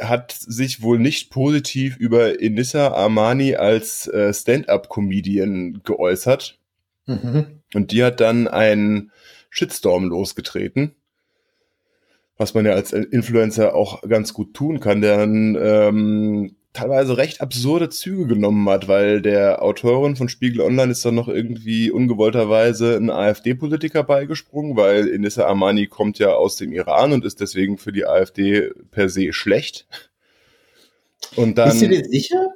hat 0.00 0.32
sich 0.32 0.82
wohl 0.82 0.98
nicht 0.98 1.30
positiv 1.30 1.96
über 1.96 2.40
Enissa 2.40 2.88
Armani 2.88 3.56
als 3.56 4.06
äh, 4.08 4.32
Stand-up-Comedian 4.32 5.80
geäußert. 5.84 6.58
Mhm. 7.06 7.60
Und 7.74 7.92
die 7.92 8.04
hat 8.04 8.20
dann 8.20 8.48
einen 8.48 9.12
Shitstorm 9.50 10.04
losgetreten, 10.04 10.94
was 12.36 12.54
man 12.54 12.66
ja 12.66 12.72
als 12.72 12.92
Influencer 12.92 13.74
auch 13.74 14.02
ganz 14.02 14.32
gut 14.34 14.54
tun 14.54 14.80
kann, 14.80 15.00
der 15.00 15.16
dann 15.18 15.56
ähm, 15.60 16.56
teilweise 16.72 17.16
recht 17.16 17.40
absurde 17.40 17.88
Züge 17.88 18.26
genommen 18.26 18.68
hat, 18.68 18.88
weil 18.88 19.20
der 19.22 19.62
Autorin 19.62 20.16
von 20.16 20.28
Spiegel 20.28 20.60
Online 20.60 20.92
ist 20.92 21.04
dann 21.04 21.14
noch 21.14 21.28
irgendwie 21.28 21.90
ungewollterweise 21.90 22.96
ein 22.96 23.10
AfD-Politiker 23.10 24.04
beigesprungen, 24.04 24.76
weil 24.76 25.08
Inissa 25.08 25.46
Armani 25.46 25.86
kommt 25.86 26.18
ja 26.18 26.28
aus 26.28 26.56
dem 26.56 26.72
Iran 26.72 27.12
und 27.12 27.24
ist 27.24 27.40
deswegen 27.40 27.78
für 27.78 27.92
die 27.92 28.06
AfD 28.06 28.70
per 28.90 29.08
se 29.08 29.32
schlecht. 29.32 29.86
Und 31.36 31.58
dann, 31.58 31.70
Bist 31.70 31.82
du 31.82 31.88
dir 31.88 32.04
sicher? 32.04 32.48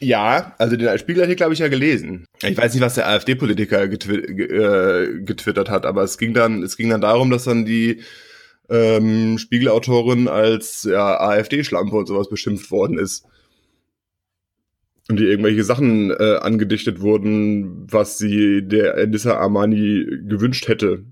Ja, 0.00 0.54
also 0.58 0.76
den 0.76 0.98
Spiegelartikel 0.98 1.44
habe 1.44 1.52
ich 1.52 1.60
ja 1.60 1.68
gelesen. 1.68 2.24
Ich 2.42 2.56
weiß 2.56 2.72
nicht, 2.72 2.82
was 2.82 2.94
der 2.94 3.06
AfD-Politiker 3.06 3.86
getwi 3.86 4.16
äh, 4.16 5.22
getwittert 5.22 5.68
hat, 5.68 5.84
aber 5.84 6.02
es 6.02 6.16
ging 6.16 6.32
dann, 6.32 6.62
es 6.62 6.76
ging 6.76 6.88
dann 6.88 7.02
darum, 7.02 7.30
dass 7.30 7.44
dann 7.44 7.66
die 7.66 8.00
ähm, 8.70 9.36
Spiegelautorin 9.36 10.26
als 10.26 10.84
ja, 10.84 11.20
AfD-Schlampe 11.20 11.96
und 11.96 12.06
sowas 12.06 12.30
beschimpft 12.30 12.70
worden 12.70 12.98
ist 12.98 13.26
und 15.10 15.18
die 15.18 15.24
irgendwelche 15.24 15.64
Sachen 15.64 16.10
äh, 16.10 16.38
angedichtet 16.40 17.00
wurden, 17.00 17.86
was 17.90 18.16
sie 18.16 18.62
der 18.62 18.96
Enissa 18.96 19.36
Armani 19.36 20.06
gewünscht 20.26 20.68
hätte, 20.68 21.04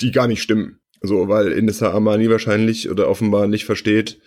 die 0.00 0.10
gar 0.10 0.26
nicht 0.26 0.42
stimmen. 0.42 0.80
So, 1.00 1.28
weil 1.28 1.52
Enissa 1.52 1.90
Armani 1.90 2.28
wahrscheinlich 2.28 2.90
oder 2.90 3.08
offenbar 3.08 3.46
nicht 3.46 3.64
versteht, 3.64 4.18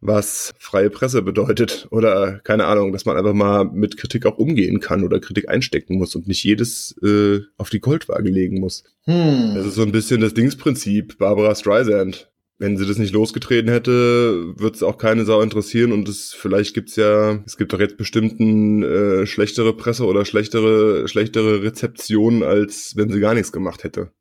was 0.00 0.52
freie 0.58 0.90
Presse 0.90 1.22
bedeutet 1.22 1.88
oder 1.90 2.40
keine 2.44 2.66
Ahnung, 2.66 2.92
dass 2.92 3.06
man 3.06 3.16
einfach 3.16 3.32
mal 3.32 3.64
mit 3.64 3.96
Kritik 3.96 4.26
auch 4.26 4.36
umgehen 4.36 4.80
kann 4.80 5.02
oder 5.02 5.18
Kritik 5.18 5.48
einstecken 5.48 5.96
muss 5.96 6.14
und 6.14 6.28
nicht 6.28 6.44
jedes 6.44 6.94
äh, 7.02 7.40
auf 7.56 7.70
die 7.70 7.80
Goldwaage 7.80 8.30
legen 8.30 8.60
muss. 8.60 8.84
Hm. 9.04 9.54
Das 9.54 9.66
ist 9.66 9.74
so 9.74 9.82
ein 9.82 9.92
bisschen 9.92 10.20
das 10.20 10.34
Dingsprinzip 10.34 11.18
Barbara 11.18 11.54
Streisand 11.54 12.30
wenn 12.58 12.76
sie 12.76 12.86
das 12.86 12.98
nicht 12.98 13.12
losgetreten 13.12 13.70
hätte, 13.70 14.54
wird 14.56 14.76
es 14.76 14.82
auch 14.82 14.96
keine 14.96 15.24
Sau 15.24 15.40
interessieren 15.40 15.92
und 15.92 16.08
es 16.08 16.32
vielleicht 16.32 16.74
gibt's 16.74 16.96
ja, 16.96 17.42
es 17.46 17.56
gibt 17.56 17.72
doch 17.72 17.80
jetzt 17.80 17.96
bestimmten 17.96 18.82
äh, 18.82 19.26
schlechtere 19.26 19.76
Presse 19.76 20.04
oder 20.04 20.24
schlechtere 20.24 21.08
schlechtere 21.08 21.62
Rezeption 21.62 22.42
als 22.42 22.96
wenn 22.96 23.10
sie 23.10 23.20
gar 23.20 23.34
nichts 23.34 23.50
gemacht 23.50 23.82
hätte. 23.82 24.12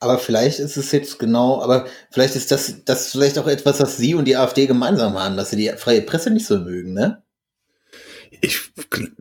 Aber 0.00 0.18
vielleicht 0.18 0.58
ist 0.58 0.76
es 0.76 0.90
jetzt 0.92 1.18
genau, 1.18 1.62
aber 1.62 1.86
vielleicht 2.10 2.34
ist 2.34 2.50
das 2.50 2.84
das 2.84 3.12
vielleicht 3.12 3.38
auch 3.38 3.46
etwas, 3.46 3.80
was 3.80 3.96
Sie 3.96 4.14
und 4.14 4.26
die 4.26 4.36
AfD 4.36 4.66
gemeinsam 4.66 5.14
haben, 5.14 5.36
dass 5.36 5.50
sie 5.50 5.56
die 5.56 5.70
freie 5.76 6.02
Presse 6.02 6.30
nicht 6.30 6.46
so 6.46 6.58
mögen, 6.58 6.92
ne? 6.92 7.22
Ich, 8.40 8.60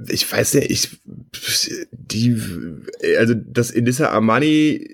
ich 0.09 0.29
weiß 0.29 0.53
ja, 0.53 0.61
ich, 0.61 0.99
die, 1.91 2.35
also 3.17 3.35
das 3.35 3.69
Elissa 3.71 4.09
Armani, 4.09 4.89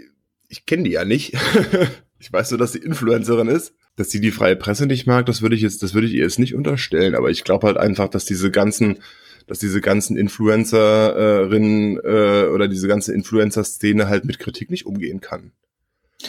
ich 0.50 0.66
kenne 0.66 0.84
die 0.84 0.92
ja 0.92 1.06
nicht. 1.06 1.34
Ich 2.20 2.32
weiß 2.32 2.52
nur, 2.52 2.58
dass 2.58 2.74
sie 2.74 2.80
Influencerin 2.80 3.48
ist. 3.48 3.74
Dass 3.96 4.12
sie 4.12 4.22
die 4.22 4.32
freie 4.32 4.56
Presse 4.56 4.86
nicht 4.86 5.08
mag, 5.08 5.26
das 5.26 5.42
würde 5.42 5.56
ich 5.56 5.62
jetzt, 5.62 5.84
das 5.84 5.94
würde 5.94 6.08
ich 6.08 6.14
ihr 6.14 6.24
jetzt 6.24 6.40
nicht 6.40 6.56
unterstellen. 6.56 7.16
Aber 7.16 7.30
ich 7.30 7.44
glaube 7.44 7.68
halt 7.68 7.78
einfach, 7.78 8.08
dass 8.08 8.26
diese 8.26 8.50
ganzen, 8.50 9.00
dass 9.48 9.60
diese 9.60 9.82
ganzen 9.82 10.16
Influencerinnen 10.16 11.98
äh, 11.98 12.48
oder 12.48 12.68
diese 12.68 12.88
ganze 12.88 13.14
Influencer-Szene 13.14 14.08
halt 14.08 14.24
mit 14.24 14.40
Kritik 14.40 14.70
nicht 14.70 14.86
umgehen 14.86 15.20
kann. 15.20 15.52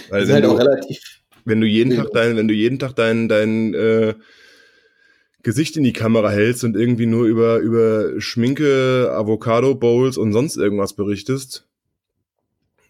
Weil 0.09 0.27
wenn, 0.27 0.35
halt 0.35 0.45
du, 0.45 0.97
wenn 1.45 1.61
du 1.61 1.67
jeden 1.67 1.95
Tag 1.97 2.11
dein, 2.13 2.37
wenn 2.37 2.49
du 2.49 2.55
jeden 2.55 2.79
Tag 2.79 2.95
dein, 2.97 3.29
dein 3.29 3.75
äh, 3.75 4.15
Gesicht 5.43 5.77
in 5.77 5.85
die 5.85 5.93
Kamera 5.93 6.31
hältst 6.31 6.65
und 6.65 6.77
irgendwie 6.77 7.07
nur 7.07 7.27
über, 7.27 7.59
über 7.59 8.21
Schminke, 8.21 9.11
Avocado 9.13 9.75
Bowls 9.75 10.17
und 10.19 10.33
sonst 10.33 10.57
irgendwas 10.57 10.95
berichtest, 10.95 11.67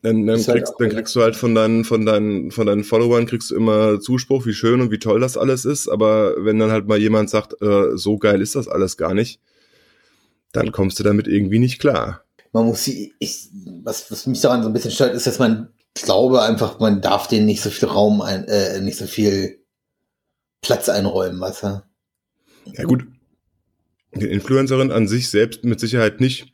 dann, 0.03 0.27
dann, 0.27 0.39
halt 0.39 0.47
kriegst, 0.47 0.75
dann 0.79 0.89
kriegst 0.89 1.15
du 1.15 1.21
halt 1.21 1.37
von 1.37 1.55
deinen, 1.55 1.85
von 1.85 2.07
deinen, 2.07 2.51
von 2.51 2.67
deinen 2.67 2.85
Followern 2.85 3.27
kriegst 3.27 3.51
du 3.51 3.57
immer 3.57 4.01
Zuspruch, 4.01 4.47
wie 4.47 4.55
schön 4.55 4.81
und 4.81 4.91
wie 4.91 4.99
toll 4.99 5.21
das 5.21 5.37
alles 5.37 5.65
ist. 5.65 5.89
Aber 5.89 6.43
wenn 6.45 6.59
dann 6.59 6.71
halt 6.71 6.89
mal 6.89 6.99
jemand 6.99 7.29
sagt, 7.29 7.61
äh, 7.61 7.97
so 7.97 8.17
geil 8.17 8.41
ist 8.41 8.57
das 8.57 8.67
alles 8.67 8.97
gar 8.97 9.13
nicht, 9.13 9.41
dann 10.53 10.73
kommst 10.73 10.99
du 10.99 11.03
damit 11.03 11.29
irgendwie 11.29 11.59
nicht 11.59 11.81
klar. 11.81 12.25
Man 12.53 12.65
muss 12.65 12.85
sie, 12.85 13.15
ich, 13.19 13.51
was, 13.83 14.11
was 14.11 14.27
mich 14.27 14.41
daran 14.41 14.63
so 14.63 14.69
ein 14.69 14.73
bisschen 14.73 14.91
stört, 14.91 15.15
ist, 15.15 15.27
dass 15.27 15.39
man 15.39 15.69
glaube 15.95 16.43
einfach, 16.43 16.81
man 16.81 17.01
darf 17.01 17.29
denen 17.29 17.47
nicht 17.47 17.61
so 17.61 17.71
viel 17.71 17.89
Raum 17.89 18.23
ein, 18.23 18.45
äh, 18.49 18.81
nicht 18.81 18.99
so 18.99 19.07
viel 19.07 19.61
Platz 20.63 20.89
einräumen, 20.89 21.41
weißt 21.41 21.63
du? 21.63 21.83
Ja 22.73 22.85
gut. 22.85 23.07
Die 24.15 24.27
Influencerin 24.27 24.91
an 24.91 25.09
sich 25.09 25.29
selbst 25.29 25.65
mit 25.65 25.79
Sicherheit 25.79 26.21
nicht. 26.21 26.53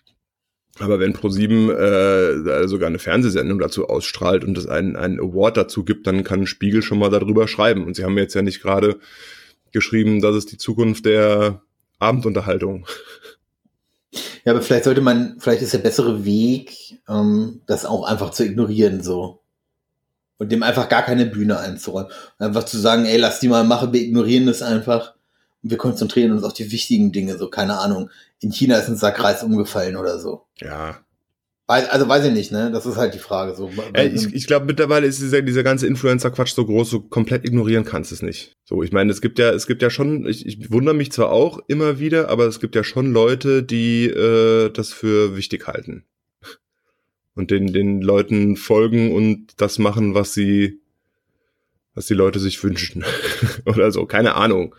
Aber 0.79 1.01
wenn 1.01 1.15
ProSieben 1.15 1.71
äh, 1.71 2.69
sogar 2.69 2.89
eine 2.89 2.99
Fernsehsendung 2.99 3.59
dazu 3.59 3.89
ausstrahlt 3.89 4.45
und 4.45 4.59
es 4.59 4.67
einen, 4.67 4.97
einen 4.97 5.19
Award 5.19 5.57
dazu 5.57 5.85
gibt, 5.85 6.07
dann 6.07 6.23
kann 6.23 6.47
Spiegel 6.47 6.83
schon 6.83 6.99
mal 6.99 7.11
darüber 7.11 7.49
schreiben. 7.49 7.85
Und 7.85 7.97
sie 7.97 8.05
haben 8.05 8.19
jetzt 8.19 8.35
ja 8.35 8.43
nicht 8.43 8.61
gerade 8.61 8.99
geschrieben, 9.73 10.21
das 10.21 10.37
ist 10.37 10.53
die 10.53 10.59
Zukunft 10.59 11.07
der 11.07 11.63
Abendunterhaltung. 11.99 12.87
Ja, 14.45 14.53
aber 14.53 14.63
vielleicht 14.63 14.85
sollte 14.85 15.01
man, 15.01 15.37
vielleicht 15.41 15.63
ist 15.63 15.73
der 15.73 15.79
bessere 15.79 16.25
Weg, 16.25 17.01
ähm, 17.09 17.63
das 17.67 17.85
auch 17.85 18.05
einfach 18.05 18.31
zu 18.31 18.45
ignorieren, 18.45 19.03
so. 19.03 19.43
Und 20.39 20.53
dem 20.53 20.63
einfach 20.63 20.89
gar 20.89 21.03
keine 21.03 21.27
Bühne 21.27 21.59
einzuräumen. 21.59 22.13
Einfach 22.39 22.65
zu 22.65 22.79
sagen, 22.79 23.07
ey, 23.07 23.17
lass 23.17 23.41
die 23.41 23.49
mal 23.49 23.65
machen, 23.65 23.93
wir 23.93 24.03
ignorieren 24.03 24.47
das 24.47 24.63
einfach. 24.63 25.16
Wir 25.69 25.79
konzentrieren 25.79 26.33
uns 26.33 26.45
auf 26.45 26.53
die 26.53 26.71
wichtigen 26.71 27.13
Dinge, 27.13 27.37
so, 27.39 27.49
keine 27.49 27.79
Ahnung 27.79 28.11
in 28.41 28.53
China 28.53 28.79
ist 28.79 28.89
ein 28.89 28.97
Sack 28.97 29.23
Reis 29.23 29.43
umgefallen 29.43 29.97
oder 29.97 30.19
so. 30.19 30.43
Ja. 30.59 31.01
Also 31.69 32.09
weiß 32.09 32.25
ich 32.27 32.33
nicht, 32.33 32.53
ne? 32.53 32.71
Das 32.71 32.87
ist 32.87 32.97
halt 32.97 33.15
die 33.15 33.19
Frage. 33.19 33.57
So. 33.57 33.69
Ja, 33.93 34.05
ich 34.05 34.33
ich 34.33 34.47
glaube, 34.47 34.67
mittlerweile 34.67 35.05
ist 35.09 35.21
dieser, 35.21 35.43
dieser 35.43 35.65
ganze 35.65 35.89
Influencer-Quatsch 35.89 36.55
so 36.55 36.65
groß, 36.65 36.89
so 36.89 37.01
komplett 37.01 37.45
ignorieren 37.45 37.85
kannst 37.85 38.13
es 38.13 38.23
nicht. 38.23 38.57
So, 38.65 38.85
ich 38.85 38.93
meine, 38.93 39.11
es 39.11 39.21
gibt 39.21 39.41
ja, 39.41 39.51
es 39.51 39.67
gibt 39.67 39.83
ja 39.83 39.91
schon, 39.91 40.29
ich, 40.29 40.47
ich 40.47 40.71
wundere 40.71 40.95
mich 40.95 41.11
zwar 41.11 41.33
auch 41.33 41.59
immer 41.67 41.99
wieder, 41.99 42.29
aber 42.29 42.47
es 42.47 42.61
gibt 42.61 42.77
ja 42.77 42.85
schon 42.85 43.13
Leute, 43.13 43.65
die 43.65 44.07
äh, 44.07 44.71
das 44.71 44.93
für 44.93 45.37
wichtig 45.37 45.67
halten. 45.67 46.05
Und 47.35 47.51
den, 47.51 47.73
den 47.73 48.01
Leuten 48.01 48.57
folgen 48.57 49.13
und 49.13 49.61
das 49.61 49.81
machen, 49.81 50.15
was 50.15 50.35
sie, 50.35 50.81
was 51.95 52.07
die 52.07 52.15
Leute 52.15 52.39
sich 52.39 52.63
wünschen. 52.63 53.05
Oder 53.67 53.91
so, 53.91 54.07
keine 54.07 54.37
Ahnung. 54.37 54.73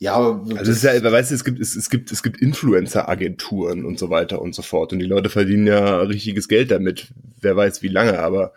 Ja, 0.00 0.14
aber 0.14 0.42
also 0.56 0.70
es 0.70 0.78
ist 0.78 0.84
ja, 0.84 1.02
weißt 1.02 1.30
du, 1.30 1.34
es 1.34 1.44
gibt, 1.44 1.58
es, 1.58 1.74
es 1.74 1.90
gibt, 1.90 2.12
es 2.12 2.22
gibt 2.22 2.40
Influencer-Agenturen 2.40 3.84
und 3.84 3.98
so 3.98 4.10
weiter 4.10 4.40
und 4.40 4.54
so 4.54 4.62
fort. 4.62 4.92
Und 4.92 5.00
die 5.00 5.06
Leute 5.06 5.28
verdienen 5.28 5.66
ja 5.66 6.00
richtiges 6.02 6.48
Geld 6.48 6.70
damit. 6.70 7.08
Wer 7.40 7.56
weiß 7.56 7.82
wie 7.82 7.88
lange, 7.88 8.20
aber 8.20 8.52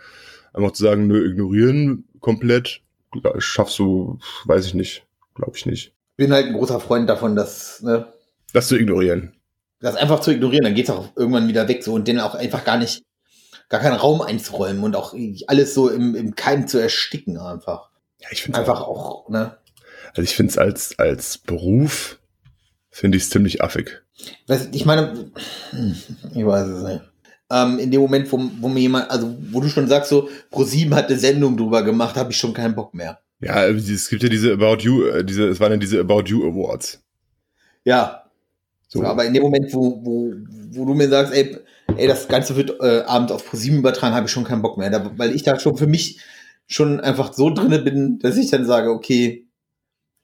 einfach 0.53 0.71
zu 0.71 0.83
sagen, 0.83 1.07
nö, 1.07 1.31
ignorieren 1.31 2.05
komplett, 2.19 2.81
schaffst 3.39 3.79
du, 3.79 4.19
weiß 4.45 4.65
ich 4.67 4.73
nicht. 4.75 5.03
Glaube 5.33 5.53
ich 5.55 5.65
nicht. 5.65 5.93
Bin 6.17 6.31
halt 6.31 6.47
ein 6.47 6.53
großer 6.53 6.79
Freund 6.79 7.09
davon, 7.09 7.35
dass, 7.35 7.81
ne? 7.81 8.13
Das 8.53 8.67
zu 8.67 8.77
ignorieren. 8.77 9.33
Das 9.79 9.95
einfach 9.95 10.19
zu 10.19 10.31
ignorieren, 10.31 10.63
dann 10.63 10.75
geht's 10.75 10.89
auch 10.89 11.15
irgendwann 11.15 11.47
wieder 11.47 11.67
weg, 11.67 11.83
so 11.83 11.93
und 11.93 12.07
den 12.07 12.19
auch 12.19 12.35
einfach 12.35 12.63
gar 12.63 12.77
nicht, 12.77 13.01
gar 13.69 13.79
keinen 13.79 13.95
Raum 13.95 14.21
einzuräumen 14.21 14.83
und 14.83 14.95
auch 14.95 15.15
alles 15.47 15.73
so 15.73 15.89
im, 15.89 16.13
im 16.13 16.35
Keim 16.35 16.67
zu 16.67 16.77
ersticken 16.77 17.37
einfach. 17.39 17.89
Ja, 18.19 18.27
ich 18.31 18.43
finde 18.43 18.59
einfach 18.59 18.81
auch, 18.81 19.25
auch 19.25 19.29
ne? 19.29 19.57
Also 20.11 20.23
ich 20.23 20.35
finde 20.35 20.51
es 20.51 20.57
als, 20.57 20.99
als 20.99 21.37
Beruf, 21.37 22.19
finde 22.89 23.17
ich 23.17 23.23
es 23.23 23.29
ziemlich 23.29 23.63
affig. 23.63 24.01
Ich 24.71 24.85
meine, 24.85 25.31
ich 26.33 26.45
weiß 26.45 26.67
es 26.67 26.83
nicht. 26.83 27.01
Ähm, 27.49 27.79
in 27.79 27.91
dem 27.91 28.01
Moment, 28.01 28.31
wo, 28.31 28.39
wo 28.59 28.67
mir 28.69 28.79
jemand, 28.79 29.09
also 29.11 29.35
wo 29.51 29.59
du 29.59 29.67
schon 29.67 29.87
sagst, 29.87 30.09
so 30.09 30.29
ProSieben 30.51 30.95
hat 30.95 31.07
eine 31.07 31.17
Sendung 31.17 31.57
drüber 31.57 31.83
gemacht, 31.83 32.15
habe 32.15 32.31
ich 32.31 32.37
schon 32.37 32.53
keinen 32.53 32.75
Bock 32.75 32.93
mehr. 32.93 33.19
Ja, 33.41 33.65
es 33.65 34.07
gibt 34.07 34.23
ja 34.23 34.29
diese 34.29 34.53
About 34.53 34.77
You, 34.83 35.03
äh, 35.05 35.25
diese, 35.25 35.47
es 35.47 35.59
waren 35.59 35.71
ja 35.71 35.77
diese 35.77 35.99
About 35.99 36.23
You 36.27 36.47
Awards. 36.47 37.01
Ja. 37.83 38.23
So. 38.87 39.03
aber 39.03 39.25
in 39.25 39.33
dem 39.33 39.43
Moment, 39.43 39.73
wo, 39.73 39.99
wo, 40.03 40.33
wo 40.71 40.85
du 40.85 40.93
mir 40.93 41.07
sagst, 41.07 41.33
ey, 41.33 41.57
ey, 41.95 42.07
das 42.07 42.27
Ganze 42.27 42.55
wird 42.57 42.77
äh, 42.81 43.01
Abend 43.01 43.31
auf 43.31 43.45
ProSieben 43.45 43.79
übertragen, 43.79 44.13
habe 44.13 44.27
ich 44.27 44.31
schon 44.31 44.43
keinen 44.43 44.61
Bock 44.61 44.77
mehr. 44.77 44.89
Da, 44.89 45.11
weil 45.17 45.33
ich 45.33 45.43
da 45.43 45.57
schon 45.59 45.77
für 45.77 45.87
mich 45.87 46.19
schon 46.67 46.99
einfach 46.99 47.33
so 47.33 47.49
drinne 47.53 47.79
bin, 47.79 48.19
dass 48.19 48.37
ich 48.37 48.49
dann 48.49 48.65
sage, 48.65 48.91
okay, 48.91 49.47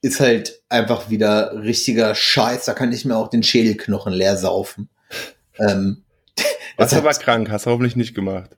ist 0.07 0.19
halt 0.19 0.61
einfach 0.69 1.09
wieder 1.09 1.63
richtiger 1.63 2.15
Scheiß. 2.15 2.65
Da 2.65 2.73
kann 2.73 2.91
ich 2.91 3.05
mir 3.05 3.15
auch 3.15 3.29
den 3.29 3.43
Schädelknochen 3.43 4.13
leer 4.13 4.37
saufen. 4.37 4.89
Ähm, 5.59 6.03
Warst 6.77 6.93
aber 6.93 7.11
krank, 7.11 7.49
hast 7.49 7.65
du 7.65 7.71
hoffentlich 7.71 7.95
nicht 7.95 8.15
gemacht. 8.15 8.57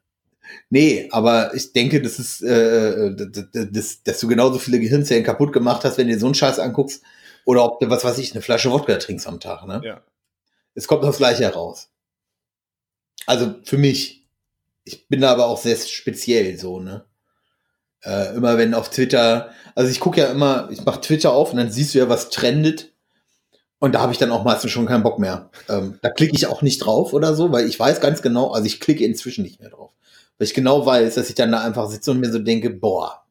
Nee, 0.70 1.08
aber 1.12 1.54
ich 1.54 1.74
denke, 1.74 2.02
das 2.02 2.20
ist, 2.20 2.42
äh, 2.42 3.16
das, 3.16 4.04
dass 4.04 4.20
du 4.20 4.28
genauso 4.28 4.60
viele 4.60 4.80
Gehirnzellen 4.80 5.24
kaputt 5.24 5.54
gemacht 5.54 5.84
hast, 5.84 5.98
wenn 5.98 6.08
du 6.08 6.14
dir 6.14 6.20
so 6.20 6.28
einen 6.28 6.36
Scheiß 6.36 6.60
anguckst. 6.60 7.04
Oder 7.46 7.64
ob 7.66 7.80
du, 7.80 7.90
was 7.90 8.04
weiß 8.04 8.18
ich, 8.20 8.34
eine 8.34 8.42
Flasche 8.42 8.72
Wodka 8.72 8.96
trinkst 8.98 9.26
am 9.26 9.40
Tag, 9.40 9.66
ne? 9.66 9.82
Ja. 9.84 10.04
Es 10.76 10.88
kommt 10.88 11.04
das 11.04 11.18
Gleiche 11.18 11.44
heraus. 11.44 11.90
Also 13.26 13.56
für 13.64 13.78
mich. 13.78 14.28
Ich 14.84 15.08
bin 15.08 15.22
da 15.22 15.32
aber 15.32 15.48
auch 15.48 15.62
sehr 15.62 15.76
speziell 15.78 16.58
so, 16.58 16.80
ne? 16.80 17.06
Äh, 18.04 18.36
immer 18.36 18.58
wenn 18.58 18.74
auf 18.74 18.90
Twitter, 18.90 19.50
also 19.76 19.92
ich 19.92 20.00
gucke 20.00 20.22
ja 20.22 20.28
immer, 20.28 20.70
ich 20.72 20.86
mache 20.86 21.02
Twitter 21.02 21.34
auf 21.34 21.52
und 21.52 21.58
dann 21.58 21.72
siehst 21.72 21.94
du 21.94 22.00
ja, 22.00 22.10
was 22.10 22.30
trendet. 22.30 22.94
Und 23.80 23.96
da 23.96 24.02
habe 24.02 24.12
ich 24.12 24.18
dann 24.18 24.32
auch 24.32 24.44
meistens 24.44 24.72
schon 24.72 24.86
keinen 24.86 25.04
Bock 25.04 25.20
mehr. 25.20 25.50
Ähm, 25.70 26.00
da 26.02 26.10
klicke 26.10 26.36
ich 26.36 26.48
auch 26.48 26.62
nicht 26.62 26.80
drauf 26.80 27.14
oder 27.14 27.34
so, 27.34 27.52
weil 27.52 27.68
ich 27.68 27.80
weiß 27.80 28.02
ganz 28.02 28.22
genau, 28.22 28.52
also 28.52 28.66
ich 28.66 28.80
klicke 28.80 29.06
inzwischen 29.06 29.44
nicht 29.44 29.60
mehr 29.62 29.70
drauf. 29.70 29.92
Weil 30.38 30.48
ich 30.48 30.54
genau 30.54 30.86
weiß, 30.86 31.16
dass 31.16 31.30
ich 31.30 31.36
dann 31.36 31.52
da 31.52 31.62
einfach 31.62 31.90
sitze 31.90 32.12
und 32.12 32.20
mir 32.20 32.32
so 32.32 32.40
denke, 32.40 32.70
boah, 32.70 33.24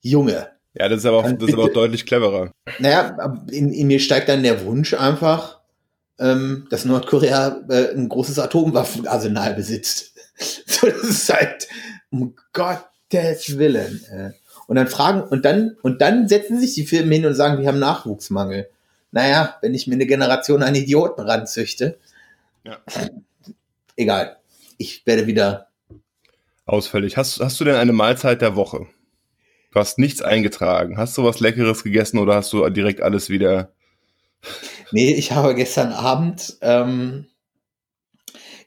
Junge. 0.00 0.48
Ja, 0.74 0.88
das 0.88 1.00
ist 1.00 1.06
aber 1.06 1.18
auch, 1.18 1.32
das 1.32 1.48
ist 1.48 1.54
aber 1.54 1.64
auch 1.64 1.72
deutlich 1.72 2.06
cleverer. 2.06 2.52
Naja, 2.78 3.42
in, 3.50 3.72
in 3.72 3.86
mir 3.86 4.00
steigt 4.00 4.28
dann 4.28 4.42
der 4.42 4.64
Wunsch 4.64 4.94
einfach, 4.94 5.60
ähm, 6.18 6.66
dass 6.70 6.84
Nordkorea 6.84 7.64
äh, 7.68 7.94
ein 7.94 8.08
großes 8.08 8.38
Atomwaffenarsenal 8.38 9.54
besitzt. 9.54 10.14
so, 10.66 10.86
das 10.86 11.02
ist 11.02 11.32
halt, 11.32 11.68
um 12.10 12.34
Gottes 13.10 13.58
Willen. 13.58 14.04
Äh. 14.10 14.30
Und 14.66 14.76
dann 14.76 14.86
fragen, 14.86 15.22
und 15.22 15.44
dann, 15.44 15.76
und 15.82 16.00
dann 16.02 16.28
setzen 16.28 16.60
sich 16.60 16.74
die 16.74 16.86
Firmen 16.86 17.12
hin 17.12 17.26
und 17.26 17.34
sagen, 17.34 17.60
wir 17.60 17.68
haben 17.68 17.78
Nachwuchsmangel 17.78 18.68
naja, 19.10 19.56
wenn 19.62 19.74
ich 19.74 19.86
mir 19.86 19.94
eine 19.94 20.06
Generation 20.06 20.62
an 20.62 20.74
Idioten 20.74 21.20
ranzüchte, 21.20 21.98
ja. 22.64 22.78
egal. 23.96 24.36
Ich 24.76 25.06
werde 25.06 25.26
wieder 25.26 25.68
ausfällig. 26.66 27.16
Hast, 27.16 27.40
hast 27.40 27.58
du 27.58 27.64
denn 27.64 27.76
eine 27.76 27.92
Mahlzeit 27.92 28.42
der 28.42 28.54
Woche? 28.54 28.86
Du 29.72 29.80
hast 29.80 29.98
nichts 29.98 30.22
eingetragen. 30.22 30.98
Hast 30.98 31.16
du 31.18 31.24
was 31.24 31.40
Leckeres 31.40 31.82
gegessen 31.82 32.18
oder 32.18 32.34
hast 32.34 32.52
du 32.52 32.68
direkt 32.70 33.00
alles 33.00 33.28
wieder? 33.30 33.72
Nee, 34.90 35.12
ich 35.12 35.32
habe 35.32 35.54
gestern 35.54 35.92
Abend, 35.92 36.56
ähm, 36.62 37.26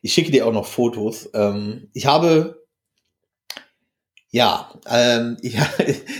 ich 0.03 0.13
schicke 0.13 0.31
dir 0.31 0.45
auch 0.45 0.53
noch 0.53 0.67
Fotos. 0.67 1.31
Ähm, 1.33 1.89
ich 1.93 2.05
habe, 2.05 2.60
ja, 4.31 4.71
ähm, 4.89 5.37
ich, 5.41 5.57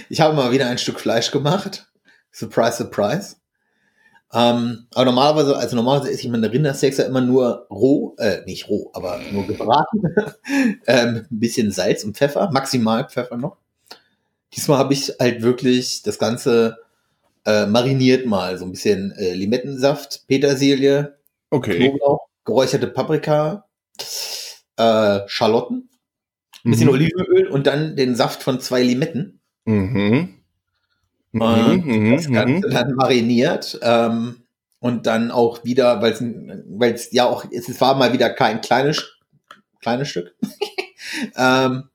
ich 0.09 0.21
habe 0.21 0.35
mal 0.35 0.51
wieder 0.51 0.67
ein 0.67 0.77
Stück 0.77 0.99
Fleisch 0.99 1.31
gemacht. 1.31 1.87
Surprise, 2.31 2.77
surprise. 2.77 3.35
Ähm, 4.33 4.87
aber 4.93 5.05
normalerweise, 5.05 5.57
also 5.57 5.75
normalerweise 5.75 6.11
esse 6.11 6.21
ich 6.21 6.29
meine 6.29 6.51
Rindersteaks 6.51 6.97
ja 6.97 7.03
immer 7.03 7.19
nur 7.19 7.67
roh, 7.69 8.15
äh, 8.17 8.43
nicht 8.45 8.69
roh, 8.69 8.89
aber 8.93 9.19
nur 9.31 9.45
gebraten. 9.45 10.03
ähm, 10.87 11.25
ein 11.29 11.39
bisschen 11.39 11.71
Salz 11.71 12.05
und 12.05 12.15
Pfeffer, 12.15 12.49
maximal 12.51 13.09
Pfeffer 13.09 13.35
noch. 13.35 13.57
Diesmal 14.53 14.77
habe 14.77 14.93
ich 14.93 15.13
halt 15.19 15.41
wirklich 15.41 16.01
das 16.03 16.17
Ganze 16.17 16.77
äh, 17.45 17.65
mariniert 17.65 18.25
mal. 18.25 18.57
So 18.57 18.65
ein 18.65 18.71
bisschen 18.71 19.11
äh, 19.13 19.33
Limettensaft, 19.33 20.25
Petersilie, 20.27 21.17
okay. 21.49 21.77
Knoblauch, 21.77 22.27
geräucherte 22.45 22.87
Paprika, 22.87 23.65
äh, 24.77 25.19
Schalotten, 25.27 25.89
ein 26.63 26.71
bisschen 26.71 26.87
mhm. 26.87 26.93
Olivenöl 26.93 27.47
und 27.47 27.67
dann 27.67 27.95
den 27.95 28.15
Saft 28.15 28.43
von 28.43 28.59
zwei 28.59 28.83
Limetten. 28.83 29.39
Mhm. 29.65 30.35
Mhm, 31.33 31.83
mhm, 31.85 32.15
das 32.15 32.29
Ganze 32.29 32.67
mhm. 32.67 32.71
dann 32.71 32.93
mariniert 32.93 33.79
und 34.81 35.05
dann 35.05 35.31
auch 35.31 35.63
wieder, 35.63 36.01
weil 36.01 36.93
es 36.93 37.11
ja 37.11 37.25
auch, 37.25 37.45
es 37.51 37.79
war 37.79 37.95
mal 37.95 38.13
wieder 38.13 38.31
kein 38.31 38.61
kleines, 38.61 39.03
kleines 39.79 40.09
Stück. 40.09 40.35
ähm, 41.37 41.89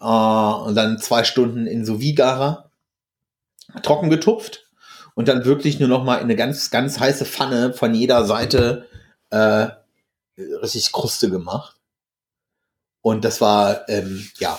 äh, 0.00 0.04
und 0.04 0.74
dann 0.74 0.98
zwei 0.98 1.24
Stunden 1.24 1.66
in 1.66 1.84
sous 1.84 2.02
trocken 3.82 4.10
getupft 4.10 4.66
und 5.14 5.28
dann 5.28 5.44
wirklich 5.44 5.80
nur 5.80 5.88
noch 5.88 6.04
mal 6.04 6.16
in 6.16 6.24
eine 6.24 6.36
ganz, 6.36 6.70
ganz 6.70 7.00
heiße 7.00 7.24
Pfanne 7.24 7.72
von 7.72 7.94
jeder 7.94 8.24
Seite 8.26 8.86
äh, 9.30 9.68
richtig 10.36 10.92
Kruste 10.92 11.30
gemacht. 11.30 11.73
Und 13.04 13.22
das 13.22 13.42
war, 13.42 13.86
ähm, 13.90 14.26
ja, 14.38 14.58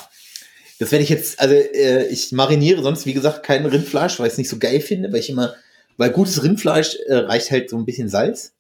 das 0.78 0.91
werde 0.91 1.02
ich 1.02 1.10
jetzt, 1.10 1.39
also 1.39 1.56
äh, 1.56 2.06
ich 2.10 2.32
mariniere 2.32 2.84
sonst, 2.84 3.08
wie 3.08 3.16
gesagt, 3.16 3.41
kein 3.41 3.66
Rindfleisch, 3.66 4.20
weil 4.20 4.28
ich 4.28 4.34
es 4.34 4.38
nicht 4.38 4.52
so 4.52 4.60
geil 4.60 4.82
finde, 4.82 5.12
weil 5.12 5.22
ich 5.22 5.32
immer, 5.32 5.56
weil 5.98 6.12
gutes 6.12 6.43
Rindfleisch 6.43 6.96
äh, 7.08 7.16
reicht 7.16 7.50
halt 7.50 7.72
so 7.72 7.78
ein 7.78 7.86
bisschen 7.86 8.08
Salz. 8.08 8.54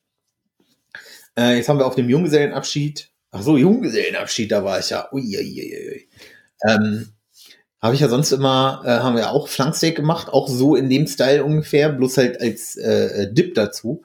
Äh, 1.37 1.57
jetzt 1.57 1.69
haben 1.69 1.77
wir 1.77 1.85
auf 1.85 1.93
dem 1.93 2.09
Junggesellenabschied, 2.09 3.11
ach 3.29 3.43
so, 3.43 3.57
Junggesellenabschied, 3.57 4.51
da 4.51 4.63
war 4.63 4.79
ich 4.79 4.89
ja, 4.89 5.07
ui, 5.11 5.21
ui, 5.21 5.61
ui, 5.61 5.89
ui. 5.91 6.07
Ähm, 6.67 7.09
habe 7.79 7.93
ich 7.93 8.01
ja 8.01 8.09
sonst 8.09 8.31
immer, 8.31 8.81
äh, 8.85 8.89
haben 8.89 9.15
wir 9.15 9.29
auch 9.29 9.47
Flanksteak 9.47 9.95
gemacht, 9.95 10.29
auch 10.29 10.49
so 10.49 10.75
in 10.75 10.89
dem 10.89 11.05
Style 11.05 11.43
ungefähr, 11.43 11.89
bloß 11.89 12.17
halt 12.17 12.41
als 12.41 12.75
äh, 12.75 13.21
äh 13.21 13.31
Dip 13.31 13.53
dazu. 13.53 14.01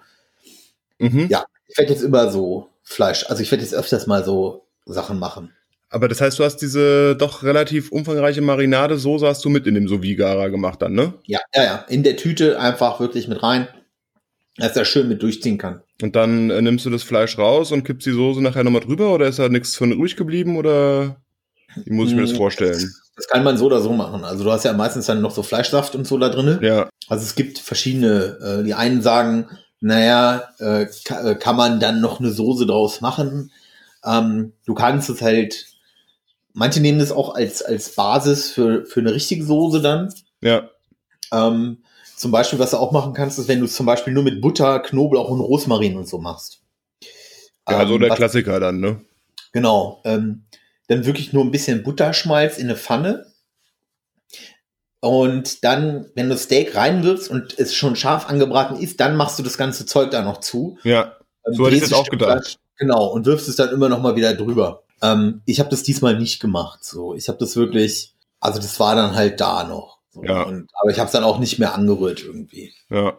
Mhm. 0.98 1.28
Ja, 1.30 1.46
ich 1.68 1.78
werde 1.78 1.94
jetzt 1.94 2.02
immer 2.02 2.30
so 2.30 2.68
Fleisch, 2.82 3.24
also 3.30 3.42
ich 3.42 3.50
werde 3.50 3.64
jetzt 3.64 3.74
öfters 3.74 4.06
mal 4.06 4.26
so 4.26 4.66
Sachen 4.84 5.18
machen. 5.18 5.54
Aber 5.90 6.06
das 6.06 6.20
heißt, 6.20 6.38
du 6.38 6.44
hast 6.44 6.58
diese 6.58 7.16
doch 7.16 7.42
relativ 7.42 7.90
umfangreiche 7.90 8.40
Marinadesoße 8.40 9.26
hast 9.26 9.44
du 9.44 9.48
mit 9.48 9.66
in 9.66 9.74
dem 9.74 9.88
sous 9.88 10.00
gemacht 10.00 10.80
dann, 10.80 10.92
ne? 10.92 11.14
Ja, 11.24 11.40
ja, 11.54 11.64
ja. 11.64 11.84
In 11.88 12.04
der 12.04 12.16
Tüte 12.16 12.60
einfach 12.60 13.00
wirklich 13.00 13.26
mit 13.26 13.42
rein, 13.42 13.66
dass 14.56 14.76
er 14.76 14.84
schön 14.84 15.08
mit 15.08 15.22
durchziehen 15.22 15.58
kann. 15.58 15.82
Und 16.00 16.14
dann 16.14 16.50
äh, 16.50 16.62
nimmst 16.62 16.86
du 16.86 16.90
das 16.90 17.02
Fleisch 17.02 17.36
raus 17.38 17.72
und 17.72 17.84
kippst 17.84 18.06
die 18.06 18.12
Soße 18.12 18.40
nachher 18.40 18.62
nochmal 18.62 18.82
drüber 18.82 19.12
oder 19.12 19.26
ist 19.26 19.40
da 19.40 19.48
nichts 19.48 19.76
von 19.76 19.92
ruhig 19.92 20.16
geblieben 20.16 20.56
oder 20.56 21.16
wie 21.84 21.92
muss 21.92 22.10
ich 22.10 22.14
mir 22.14 22.22
das 22.22 22.30
hm, 22.30 22.36
vorstellen? 22.36 22.92
Das 23.16 23.28
kann 23.28 23.44
man 23.44 23.56
so 23.56 23.66
oder 23.66 23.80
so 23.80 23.92
machen. 23.92 24.24
Also 24.24 24.44
du 24.44 24.52
hast 24.52 24.64
ja 24.64 24.72
meistens 24.72 25.06
dann 25.06 25.20
noch 25.20 25.32
so 25.32 25.42
Fleischsaft 25.42 25.94
und 25.94 26.06
so 26.06 26.18
da 26.18 26.28
drin. 26.28 26.58
Ja. 26.62 26.88
Also 27.08 27.24
es 27.24 27.34
gibt 27.34 27.58
verschiedene, 27.58 28.38
äh, 28.60 28.64
die 28.64 28.74
einen 28.74 29.02
sagen, 29.02 29.46
naja, 29.80 30.44
äh, 30.58 30.82
äh, 30.82 31.34
kann 31.34 31.56
man 31.56 31.80
dann 31.80 32.00
noch 32.00 32.20
eine 32.20 32.30
Soße 32.30 32.66
draus 32.66 33.00
machen. 33.00 33.50
Ähm, 34.04 34.52
du 34.66 34.74
kannst 34.74 35.10
es 35.10 35.22
halt 35.22 35.66
Manche 36.52 36.80
nehmen 36.80 36.98
das 36.98 37.12
auch 37.12 37.34
als, 37.34 37.62
als 37.62 37.94
Basis 37.94 38.50
für, 38.50 38.84
für 38.84 39.00
eine 39.00 39.14
richtige 39.14 39.44
Soße 39.44 39.80
dann. 39.80 40.12
Ja. 40.40 40.68
Ähm, 41.32 41.84
zum 42.16 42.32
Beispiel, 42.32 42.58
was 42.58 42.72
du 42.72 42.76
auch 42.76 42.92
machen 42.92 43.14
kannst, 43.14 43.38
ist, 43.38 43.48
wenn 43.48 43.60
du 43.60 43.66
es 43.66 43.74
zum 43.74 43.86
Beispiel 43.86 44.12
nur 44.12 44.22
mit 44.22 44.40
Butter, 44.40 44.80
Knoblauch 44.80 45.30
und 45.30 45.40
Rosmarin 45.40 45.96
und 45.96 46.08
so 46.08 46.18
machst. 46.18 46.60
Ja, 47.68 47.82
ähm, 47.82 47.88
so 47.88 47.98
der 47.98 48.10
was, 48.10 48.16
Klassiker 48.16 48.60
dann, 48.60 48.80
ne? 48.80 49.00
Genau. 49.52 50.00
Ähm, 50.04 50.44
dann 50.88 51.06
wirklich 51.06 51.32
nur 51.32 51.44
ein 51.44 51.50
bisschen 51.50 51.82
Butterschmalz 51.82 52.58
in 52.58 52.64
eine 52.64 52.76
Pfanne. 52.76 53.26
Und 55.00 55.64
dann, 55.64 56.10
wenn 56.14 56.28
du 56.28 56.36
Steak 56.36 56.76
reinwirfst 56.76 57.30
und 57.30 57.58
es 57.58 57.74
schon 57.74 57.96
scharf 57.96 58.28
angebraten 58.28 58.76
ist, 58.76 59.00
dann 59.00 59.16
machst 59.16 59.38
du 59.38 59.42
das 59.42 59.56
ganze 59.56 59.86
Zeug 59.86 60.10
da 60.10 60.22
noch 60.22 60.40
zu. 60.40 60.76
Ja, 60.82 61.16
so 61.44 61.66
hätte 61.66 61.76
ich 61.76 61.82
es 61.84 61.92
auch 61.92 62.08
gedacht. 62.08 62.58
Genau, 62.76 63.06
und 63.06 63.24
wirfst 63.24 63.48
es 63.48 63.56
dann 63.56 63.70
immer 63.70 63.88
noch 63.88 64.00
mal 64.00 64.16
wieder 64.16 64.34
drüber. 64.34 64.82
Ähm, 65.02 65.42
ich 65.46 65.60
habe 65.60 65.70
das 65.70 65.82
diesmal 65.82 66.18
nicht 66.18 66.40
gemacht. 66.40 66.84
So, 66.84 67.14
ich 67.14 67.28
habe 67.28 67.38
das 67.38 67.56
wirklich, 67.56 68.14
also 68.40 68.60
das 68.60 68.78
war 68.80 68.94
dann 68.94 69.14
halt 69.14 69.40
da 69.40 69.64
noch. 69.64 69.98
So, 70.10 70.24
ja. 70.24 70.42
Und, 70.42 70.68
aber 70.80 70.90
ich 70.90 70.98
habe 70.98 71.06
es 71.06 71.12
dann 71.12 71.24
auch 71.24 71.38
nicht 71.38 71.58
mehr 71.58 71.74
angerührt 71.74 72.22
irgendwie. 72.22 72.72
Ja. 72.90 73.16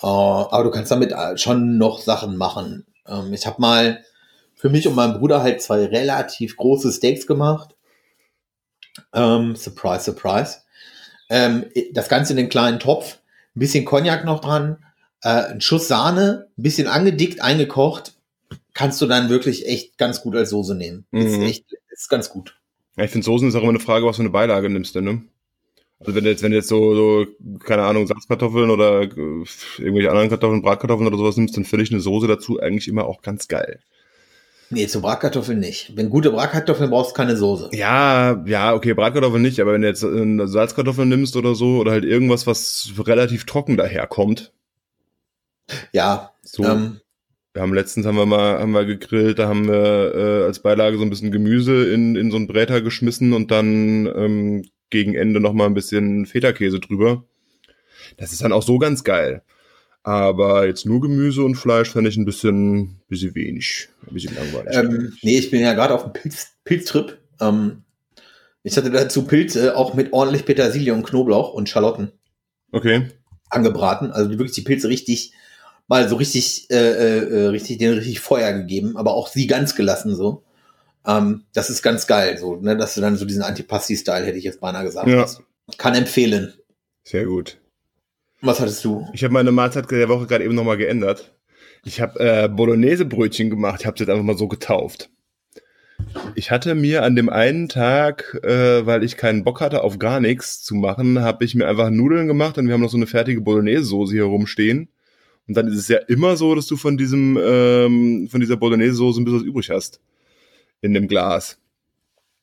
Uh, 0.00 0.46
aber 0.50 0.64
du 0.64 0.70
kannst 0.70 0.92
damit 0.92 1.12
äh, 1.12 1.36
schon 1.36 1.76
noch 1.76 2.00
Sachen 2.00 2.36
machen. 2.36 2.86
Ähm, 3.06 3.32
ich 3.32 3.46
habe 3.46 3.60
mal 3.60 4.04
für 4.54 4.68
mich 4.68 4.86
und 4.86 4.94
meinen 4.94 5.18
Bruder 5.18 5.42
halt 5.42 5.60
zwei 5.60 5.86
relativ 5.86 6.56
große 6.56 6.92
Steaks 6.92 7.26
gemacht. 7.26 7.74
Ähm, 9.12 9.56
surprise, 9.56 10.04
surprise. 10.04 10.58
Ähm, 11.28 11.66
das 11.92 12.08
Ganze 12.08 12.32
in 12.32 12.36
den 12.36 12.48
kleinen 12.48 12.78
Topf, 12.78 13.18
ein 13.56 13.60
bisschen 13.60 13.84
Cognac 13.84 14.24
noch 14.24 14.40
dran, 14.40 14.84
äh, 15.22 15.28
ein 15.28 15.60
Schuss 15.60 15.88
Sahne, 15.88 16.48
ein 16.56 16.62
bisschen 16.62 16.86
angedickt, 16.86 17.40
eingekocht 17.40 18.14
kannst 18.78 19.02
du 19.02 19.06
dann 19.06 19.28
wirklich 19.28 19.66
echt 19.66 19.98
ganz 19.98 20.22
gut 20.22 20.36
als 20.36 20.50
Soße 20.50 20.76
nehmen. 20.76 21.04
Mhm. 21.10 21.20
Ist 21.20 21.38
echt, 21.40 21.64
ist 21.90 22.08
ganz 22.08 22.30
gut. 22.30 22.56
Ja, 22.96 23.02
ich 23.02 23.10
finde 23.10 23.24
Soßen 23.24 23.48
ist 23.48 23.56
auch 23.56 23.62
immer 23.62 23.70
eine 23.70 23.80
Frage, 23.80 24.06
was 24.06 24.16
für 24.16 24.22
eine 24.22 24.30
Beilage 24.30 24.70
nimmst 24.70 24.94
du, 24.94 25.00
ne? 25.00 25.22
Also 25.98 26.14
wenn 26.14 26.22
du 26.22 26.30
jetzt, 26.30 26.44
wenn 26.44 26.52
du 26.52 26.58
jetzt 26.58 26.68
so, 26.68 26.94
so, 26.94 27.26
keine 27.58 27.82
Ahnung, 27.82 28.06
Salzkartoffeln 28.06 28.70
oder 28.70 29.02
äh, 29.02 29.08
irgendwelche 29.78 30.10
anderen 30.10 30.28
Kartoffeln, 30.28 30.62
Bratkartoffeln 30.62 31.08
oder 31.08 31.16
sowas 31.16 31.36
nimmst, 31.36 31.56
dann 31.56 31.64
finde 31.64 31.82
ich 31.82 31.90
eine 31.90 32.00
Soße 32.00 32.28
dazu 32.28 32.60
eigentlich 32.60 32.86
immer 32.86 33.06
auch 33.06 33.20
ganz 33.20 33.48
geil. 33.48 33.80
Nee, 34.70 34.86
zu 34.86 35.00
Bratkartoffeln 35.00 35.58
nicht. 35.58 35.96
Wenn 35.96 36.08
gute 36.08 36.30
Bratkartoffeln 36.30 36.90
brauchst 36.90 37.10
du 37.10 37.14
keine 37.14 37.36
Soße. 37.36 37.70
Ja, 37.72 38.44
ja, 38.46 38.74
okay, 38.74 38.94
Bratkartoffeln 38.94 39.42
nicht, 39.42 39.58
aber 39.58 39.72
wenn 39.72 39.82
du 39.82 39.88
jetzt 39.88 40.04
äh, 40.04 40.46
Salzkartoffeln 40.46 41.08
nimmst 41.08 41.34
oder 41.34 41.56
so, 41.56 41.78
oder 41.78 41.90
halt 41.90 42.04
irgendwas, 42.04 42.46
was 42.46 42.92
relativ 42.96 43.44
trocken 43.44 43.76
daherkommt. 43.76 44.52
Ja, 45.90 46.32
so. 46.42 46.62
Ähm, 46.62 47.00
wir 47.58 47.62
haben 47.62 47.74
letztens 47.74 48.06
haben 48.06 48.16
wir 48.16 48.24
mal 48.24 48.60
haben 48.60 48.70
wir 48.70 48.84
gegrillt, 48.84 49.40
da 49.40 49.48
haben 49.48 49.66
wir 49.66 50.14
äh, 50.14 50.44
als 50.44 50.60
Beilage 50.60 50.96
so 50.96 51.02
ein 51.02 51.10
bisschen 51.10 51.32
Gemüse 51.32 51.92
in, 51.92 52.14
in 52.14 52.30
so 52.30 52.36
einen 52.36 52.46
Bräter 52.46 52.80
geschmissen 52.82 53.32
und 53.32 53.50
dann 53.50 54.06
ähm, 54.06 54.64
gegen 54.90 55.14
Ende 55.16 55.40
noch 55.40 55.52
mal 55.54 55.66
ein 55.66 55.74
bisschen 55.74 56.24
Feta-Käse 56.24 56.78
drüber. 56.78 57.24
Das 58.16 58.32
ist 58.32 58.42
dann 58.42 58.52
auch 58.52 58.62
so 58.62 58.78
ganz 58.78 59.02
geil. 59.02 59.42
Aber 60.04 60.68
jetzt 60.68 60.86
nur 60.86 61.00
Gemüse 61.00 61.42
und 61.42 61.56
Fleisch 61.56 61.90
fände 61.90 62.08
ich 62.08 62.16
ein 62.16 62.24
bisschen, 62.24 63.00
bisschen 63.08 63.34
wenig, 63.34 63.88
ein 64.06 64.14
bisschen 64.14 64.36
langweilig. 64.36 64.76
Ähm, 64.76 65.12
nee, 65.22 65.38
ich 65.38 65.50
bin 65.50 65.60
ja 65.60 65.74
gerade 65.74 65.94
auf 65.94 66.04
einem 66.04 66.12
Pilz, 66.12 66.52
Pilztrip. 66.62 67.18
Ähm, 67.40 67.82
ich 68.62 68.76
hatte 68.76 68.92
dazu 68.92 69.24
Pilze 69.24 69.76
auch 69.76 69.94
mit 69.94 70.12
ordentlich 70.12 70.44
Petersilie 70.44 70.94
und 70.94 71.02
Knoblauch 71.02 71.52
und 71.54 71.68
Schalotten. 71.68 72.12
Okay. 72.70 73.08
Angebraten. 73.50 74.12
Also 74.12 74.30
wirklich 74.30 74.52
die 74.52 74.62
Pilze 74.62 74.88
richtig 74.88 75.32
mal 75.88 76.08
so 76.08 76.16
richtig, 76.16 76.70
äh, 76.70 77.18
äh, 77.18 77.46
richtig, 77.48 77.78
den 77.78 77.94
richtig 77.94 78.20
Feuer 78.20 78.52
gegeben, 78.52 78.96
aber 78.96 79.14
auch 79.14 79.28
sie 79.28 79.46
ganz 79.46 79.74
gelassen 79.74 80.14
so. 80.14 80.44
Ähm, 81.06 81.44
das 81.54 81.70
ist 81.70 81.82
ganz 81.82 82.06
geil, 82.06 82.38
so, 82.38 82.56
ne, 82.56 82.76
dass 82.76 82.94
du 82.94 83.00
dann 83.00 83.16
so 83.16 83.24
diesen 83.24 83.42
Antipasti-Style, 83.42 84.26
hätte 84.26 84.38
ich 84.38 84.44
jetzt 84.44 84.60
beinahe 84.60 84.84
gesagt. 84.84 85.08
Ja. 85.08 85.22
hast. 85.22 85.42
Kann 85.78 85.94
empfehlen. 85.94 86.54
Sehr 87.04 87.24
gut. 87.24 87.58
Was 88.40 88.60
hattest 88.60 88.84
du? 88.84 89.08
Ich 89.12 89.24
habe 89.24 89.34
meine 89.34 89.50
Mahlzeit 89.50 89.90
der 89.90 90.08
Woche 90.08 90.26
gerade 90.26 90.44
eben 90.44 90.54
nochmal 90.54 90.76
geändert. 90.76 91.34
Ich 91.84 92.00
habe 92.00 92.20
äh, 92.20 92.48
Bolognese-Brötchen 92.48 93.50
gemacht. 93.50 93.80
Ich 93.80 93.86
habe 93.86 93.94
es 93.94 94.00
jetzt 94.00 94.10
einfach 94.10 94.24
mal 94.24 94.36
so 94.36 94.48
getauft. 94.48 95.10
Ich 96.34 96.50
hatte 96.50 96.74
mir 96.74 97.02
an 97.02 97.16
dem 97.16 97.28
einen 97.28 97.68
Tag, 97.68 98.38
äh, 98.44 98.86
weil 98.86 99.02
ich 99.02 99.16
keinen 99.16 99.42
Bock 99.42 99.60
hatte, 99.60 99.82
auf 99.82 99.98
gar 99.98 100.20
nichts 100.20 100.62
zu 100.62 100.74
machen, 100.74 101.20
habe 101.20 101.44
ich 101.44 101.54
mir 101.54 101.66
einfach 101.66 101.90
Nudeln 101.90 102.28
gemacht 102.28 102.56
und 102.58 102.66
wir 102.66 102.74
haben 102.74 102.82
noch 102.82 102.90
so 102.90 102.96
eine 102.96 103.06
fertige 103.06 103.40
Bolognese-Soße 103.40 104.12
hier 104.12 104.24
rumstehen. 104.24 104.88
Und 105.48 105.56
dann 105.56 105.66
ist 105.66 105.78
es 105.78 105.88
ja 105.88 105.96
immer 105.96 106.36
so, 106.36 106.54
dass 106.54 106.66
du 106.66 106.76
von 106.76 106.98
diesem, 106.98 107.38
ähm, 107.42 108.28
von 108.30 108.40
dieser 108.40 108.58
Bolognese-Soße 108.58 109.20
ein 109.20 109.24
bisschen 109.24 109.40
was 109.40 109.46
übrig 109.46 109.70
hast. 109.70 110.00
In 110.82 110.94
dem 110.94 111.08
Glas. 111.08 111.58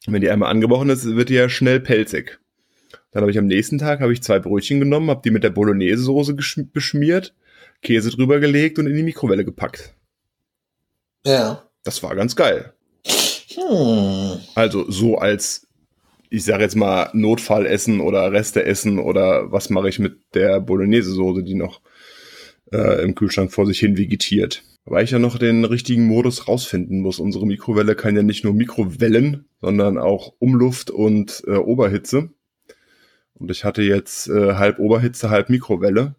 Und 0.07 0.13
wenn 0.13 0.21
die 0.21 0.29
einmal 0.29 0.49
angebrochen 0.49 0.89
ist, 0.89 1.05
wird 1.05 1.29
die 1.29 1.35
ja 1.35 1.47
schnell 1.47 1.79
pelzig. 1.79 2.39
Dann 3.11 3.21
habe 3.21 3.31
ich 3.31 3.37
am 3.37 3.47
nächsten 3.47 3.77
Tag 3.77 4.01
habe 4.01 4.11
ich 4.11 4.23
zwei 4.23 4.39
Brötchen 4.39 4.79
genommen, 4.79 5.09
habe 5.09 5.21
die 5.23 5.31
mit 5.31 5.43
der 5.43 5.51
Bolognese-Soße 5.51 6.35
beschmiert, 6.73 7.33
Käse 7.81 8.09
drüber 8.09 8.39
gelegt 8.39 8.79
und 8.79 8.87
in 8.87 8.95
die 8.95 9.03
Mikrowelle 9.03 9.45
gepackt. 9.45 9.95
Ja. 11.25 11.63
Das 11.83 12.01
war 12.03 12.15
ganz 12.15 12.35
geil. 12.35 12.73
Hm. 13.53 14.39
Also 14.55 14.89
so 14.89 15.17
als, 15.17 15.67
ich 16.29 16.43
sage 16.43 16.63
jetzt 16.63 16.75
mal, 16.75 17.09
Notfallessen 17.13 18.01
oder 18.01 18.31
Reste 18.31 18.65
essen 18.65 18.99
oder 18.99 19.51
was 19.51 19.69
mache 19.69 19.89
ich 19.89 19.99
mit 19.99 20.17
der 20.33 20.59
Bolognese-Soße, 20.59 21.43
die 21.43 21.55
noch 21.55 21.81
äh, 22.71 23.03
im 23.03 23.15
Kühlschrank 23.15 23.51
vor 23.51 23.65
sich 23.65 23.79
hin 23.79 23.97
vegetiert. 23.97 24.63
Weil 24.85 25.03
ich 25.03 25.11
ja 25.11 25.19
noch 25.19 25.39
den 25.39 25.65
richtigen 25.65 26.05
Modus 26.05 26.47
rausfinden 26.47 27.01
muss. 27.01 27.19
Unsere 27.19 27.47
Mikrowelle 27.47 27.95
kann 27.95 28.15
ja 28.15 28.21
nicht 28.21 28.43
nur 28.43 28.53
Mikrowellen, 28.53 29.45
sondern 29.59 29.97
auch 29.97 30.33
Umluft 30.37 30.91
und 30.91 31.43
äh, 31.47 31.55
Oberhitze. 31.55 32.29
Und 33.33 33.49
ich 33.51 33.63
hatte 33.63 33.81
jetzt 33.81 34.27
äh, 34.27 34.53
halb 34.53 34.79
Oberhitze, 34.79 35.29
halb 35.29 35.49
Mikrowelle. 35.49 36.15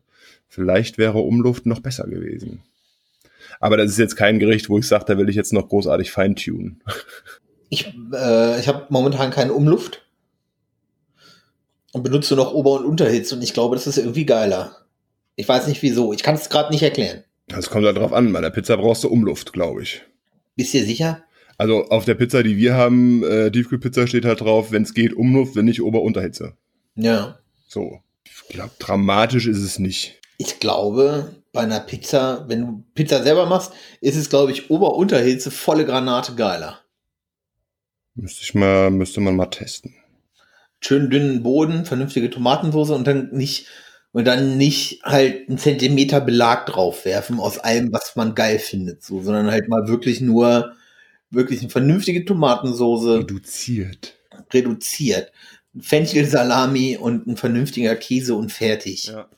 Vielleicht 0.48 0.98
wäre 0.98 1.18
Umluft 1.18 1.66
noch 1.66 1.80
besser 1.80 2.08
gewesen. 2.08 2.62
Aber 3.60 3.76
das 3.76 3.90
ist 3.90 3.98
jetzt 3.98 4.16
kein 4.16 4.38
Gericht, 4.38 4.68
wo 4.68 4.78
ich 4.78 4.86
sage, 4.86 5.04
da 5.06 5.16
will 5.16 5.28
ich 5.28 5.36
jetzt 5.36 5.52
noch 5.52 5.68
großartig 5.68 6.10
feintunen. 6.10 6.82
Ich, 7.68 7.92
äh, 8.12 8.60
ich 8.60 8.68
habe 8.68 8.86
momentan 8.90 9.32
keine 9.32 9.52
Umluft 9.52 10.06
und 11.92 12.04
benutze 12.04 12.36
noch 12.36 12.54
Ober- 12.54 12.78
und 12.78 12.84
Unterhitze 12.84 13.34
und 13.34 13.42
ich 13.42 13.54
glaube, 13.54 13.74
das 13.74 13.88
ist 13.88 13.98
irgendwie 13.98 14.24
geiler. 14.24 14.85
Ich 15.36 15.48
weiß 15.48 15.68
nicht 15.68 15.82
wieso. 15.82 16.12
Ich 16.12 16.22
kann 16.22 16.34
es 16.34 16.48
gerade 16.48 16.72
nicht 16.72 16.82
erklären. 16.82 17.22
Das 17.48 17.70
kommt 17.70 17.86
halt 17.86 17.96
drauf 17.96 18.12
an. 18.12 18.32
Bei 18.32 18.40
der 18.40 18.50
Pizza 18.50 18.76
brauchst 18.76 19.04
du 19.04 19.08
Umluft, 19.08 19.52
glaube 19.52 19.82
ich. 19.82 20.02
Bist 20.56 20.74
du 20.74 20.78
dir 20.78 20.84
sicher? 20.84 21.22
Also 21.58 21.84
auf 21.88 22.04
der 22.04 22.14
Pizza, 22.14 22.42
die 22.42 22.56
wir 22.56 22.74
haben, 22.74 23.22
äh, 23.22 23.50
Tiefkühlpizza 23.50 24.06
steht 24.06 24.24
halt 24.24 24.40
drauf, 24.40 24.72
wenn 24.72 24.82
es 24.82 24.94
geht, 24.94 25.14
Umluft, 25.14 25.56
wenn 25.56 25.64
nicht 25.66 25.82
Ober-Unterhitze. 25.82 26.54
Ja. 26.96 27.38
So. 27.68 28.00
Ich 28.24 28.48
glaube, 28.48 28.72
dramatisch 28.78 29.46
ist 29.46 29.62
es 29.62 29.78
nicht. 29.78 30.20
Ich 30.38 30.60
glaube, 30.60 31.34
bei 31.52 31.60
einer 31.62 31.80
Pizza, 31.80 32.44
wenn 32.48 32.60
du 32.60 32.84
Pizza 32.94 33.22
selber 33.22 33.46
machst, 33.46 33.72
ist 34.00 34.16
es, 34.16 34.28
glaube 34.28 34.52
ich, 34.52 34.70
Ober-Unterhitze 34.70 35.50
volle 35.50 35.86
Granate 35.86 36.34
geiler. 36.34 36.80
Müsste 38.14 38.42
ich 38.42 38.54
mal, 38.54 38.90
müsste 38.90 39.20
man 39.20 39.36
mal 39.36 39.46
testen. 39.46 39.94
Schön 40.80 41.10
dünnen 41.10 41.42
Boden, 41.42 41.84
vernünftige 41.84 42.30
Tomatensauce 42.30 42.90
und 42.90 43.06
dann 43.06 43.30
nicht 43.32 43.66
und 44.16 44.24
dann 44.24 44.56
nicht 44.56 45.02
halt 45.04 45.46
einen 45.46 45.58
Zentimeter 45.58 46.22
Belag 46.22 46.64
draufwerfen 46.64 47.38
aus 47.38 47.58
allem, 47.58 47.92
was 47.92 48.16
man 48.16 48.34
geil 48.34 48.58
findet, 48.58 49.04
so, 49.04 49.20
sondern 49.20 49.50
halt 49.50 49.68
mal 49.68 49.88
wirklich 49.88 50.22
nur 50.22 50.74
wirklich 51.28 51.60
eine 51.60 51.68
vernünftige 51.68 52.24
Tomatensauce 52.24 53.18
Reduziert. 53.18 54.14
reduziert. 54.54 55.32
Fenchel-Salami 55.78 56.96
und 56.96 57.26
ein 57.26 57.36
vernünftiger 57.36 57.94
Käse 57.94 58.34
und 58.34 58.50
fertig. 58.52 59.08
Ja. 59.08 59.28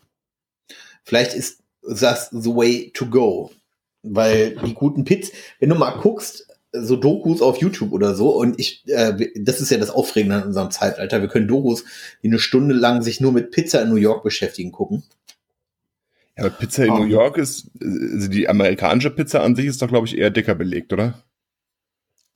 Vielleicht 1.03 1.35
ist 1.35 1.59
das 1.83 2.31
the 2.31 2.55
way 2.55 2.93
to 2.95 3.07
go. 3.07 3.51
Weil 4.05 4.55
die 4.65 4.75
guten 4.75 5.03
Pits, 5.03 5.33
wenn 5.59 5.71
du 5.71 5.75
mal 5.75 5.99
guckst, 5.99 6.47
so 6.85 6.97
Dokus 6.97 7.43
auf 7.43 7.59
YouTube 7.59 7.93
oder 7.93 8.15
so, 8.15 8.31
und 8.31 8.59
ich, 8.59 8.83
äh, 8.89 9.31
das 9.37 9.61
ist 9.61 9.71
ja 9.71 9.79
das 9.79 9.91
Aufregende 9.91 10.37
an 10.37 10.43
unserem 10.45 10.71
Zeitalter, 10.71 11.21
wir 11.21 11.29
können 11.29 11.49
Dokus, 11.49 11.85
die 12.23 12.29
eine 12.29 12.39
Stunde 12.39 12.75
lang 12.75 13.03
sich 13.03 13.21
nur 13.21 13.33
mit 13.33 13.51
Pizza 13.51 13.83
in 13.83 13.89
New 13.91 13.97
York 13.97 14.23
beschäftigen, 14.23 14.73
gucken. 14.73 15.03
Ja, 16.37 16.45
aber 16.45 16.51
Pizza 16.51 16.85
in 16.85 16.91
Ah. 16.93 16.99
New 16.99 17.07
York 17.07 17.37
ist, 17.39 17.69
also 17.81 18.29
die 18.29 18.49
amerikanische 18.49 19.11
Pizza 19.11 19.43
an 19.43 19.57
sich 19.57 19.67
ist 19.67 19.83
doch, 19.83 19.89
glaube 19.89 20.07
ich, 20.07 20.17
eher 20.17 20.31
dicker 20.31 20.55
belegt, 20.55 20.93
oder? 20.93 21.23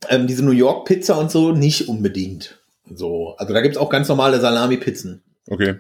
Ähm, 0.09 0.27
diese 0.27 0.45
New 0.45 0.51
York 0.53 0.87
Pizza 0.87 1.17
und 1.19 1.31
so 1.31 1.53
nicht 1.53 1.89
unbedingt. 1.89 2.59
So, 2.93 3.37
also 3.37 3.55
da 3.55 3.61
gibt's 3.61 3.79
auch 3.79 3.91
ganz 3.91 4.09
normale 4.09 4.41
Salami-Pizzen. 4.41 5.23
Okay. 5.49 5.77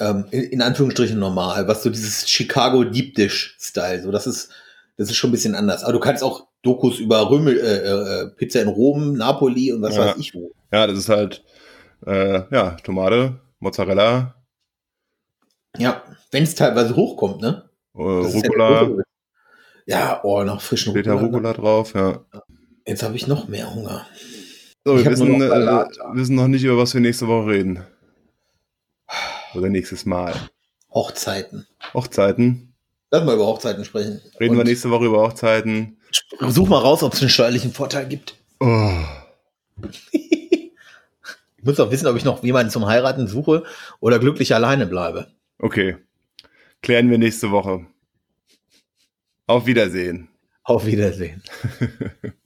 ähm, 0.00 0.24
in, 0.30 0.42
in 0.44 0.62
Anführungsstrichen 0.62 1.18
normal, 1.18 1.68
was 1.68 1.82
so 1.82 1.90
dieses 1.90 2.28
Chicago 2.28 2.84
Deep 2.84 3.14
Dish 3.14 3.56
Style, 3.60 4.02
so 4.02 4.10
das 4.10 4.26
ist 4.26 4.50
das 4.96 5.08
ist 5.08 5.16
schon 5.16 5.30
ein 5.30 5.32
bisschen 5.32 5.54
anders. 5.54 5.84
Aber 5.84 5.92
du 5.92 6.00
kannst 6.00 6.22
auch 6.22 6.46
Dokus 6.62 6.98
über 7.00 7.28
Römel, 7.28 7.58
äh, 7.58 8.22
äh, 8.22 8.26
Pizza 8.36 8.62
in 8.62 8.68
Rom, 8.68 9.14
Napoli 9.16 9.72
und 9.72 9.82
was 9.82 9.96
Ja. 9.96 10.06
weiß 10.06 10.16
ich 10.18 10.34
wo. 10.34 10.52
Ja, 10.72 10.86
das 10.86 10.98
ist 10.98 11.08
halt, 11.08 11.44
äh, 12.06 12.42
ja, 12.54 12.70
Tomate, 12.82 13.40
Mozzarella, 13.58 14.34
Ja, 15.78 16.02
wenn 16.30 16.42
es 16.44 16.54
teilweise 16.54 16.94
hochkommt, 16.94 17.40
ne? 17.40 17.68
äh, 17.94 18.00
Rucola, 18.02 18.90
Ja, 19.86 20.20
oh, 20.22 20.42
noch 20.44 20.60
frischen 20.60 20.92
steht 20.92 21.06
da 21.06 21.14
Rucola 21.14 21.52
drauf, 21.52 21.94
ja. 21.94 22.24
Jetzt 22.86 23.02
habe 23.02 23.16
ich 23.16 23.26
noch 23.26 23.48
mehr 23.48 23.74
Hunger. 23.74 24.06
So, 24.84 24.96
Ich 24.96 25.04
wir 25.04 25.12
wissen, 25.12 25.38
noch 25.38 25.46
äh, 25.46 25.84
wissen 26.14 26.36
noch 26.36 26.48
nicht, 26.48 26.64
über 26.64 26.76
was 26.78 26.94
wir 26.94 27.00
nächste 27.00 27.26
Woche 27.28 27.48
reden. 27.50 27.84
Oder 29.54 29.68
nächstes 29.68 30.06
Mal. 30.06 30.34
Hochzeiten. 30.92 31.66
Hochzeiten. 31.94 32.74
Lass 33.10 33.24
mal 33.24 33.34
über 33.34 33.46
Hochzeiten 33.46 33.84
sprechen. 33.84 34.20
Reden 34.40 34.52
Und 34.52 34.58
wir 34.58 34.64
nächste 34.64 34.90
Woche 34.90 35.06
über 35.06 35.22
Hochzeiten. 35.22 35.98
Such 36.40 36.68
mal 36.68 36.78
raus, 36.78 37.02
ob 37.02 37.14
es 37.14 37.20
einen 37.20 37.30
steuerlichen 37.30 37.72
Vorteil 37.72 38.06
gibt. 38.06 38.36
Oh. 38.60 38.92
Ich 41.62 41.66
muss 41.66 41.78
auch 41.78 41.92
wissen, 41.92 42.08
ob 42.08 42.16
ich 42.16 42.24
noch 42.24 42.42
jemanden 42.42 42.72
zum 42.72 42.86
Heiraten 42.86 43.28
suche 43.28 43.62
oder 44.00 44.18
glücklich 44.18 44.52
alleine 44.52 44.84
bleibe. 44.84 45.28
Okay. 45.58 45.96
Klären 46.82 47.08
wir 47.08 47.18
nächste 47.18 47.52
Woche. 47.52 47.86
Auf 49.46 49.66
Wiedersehen. 49.66 50.28
Auf 50.64 50.86
Wiedersehen. 50.86 51.40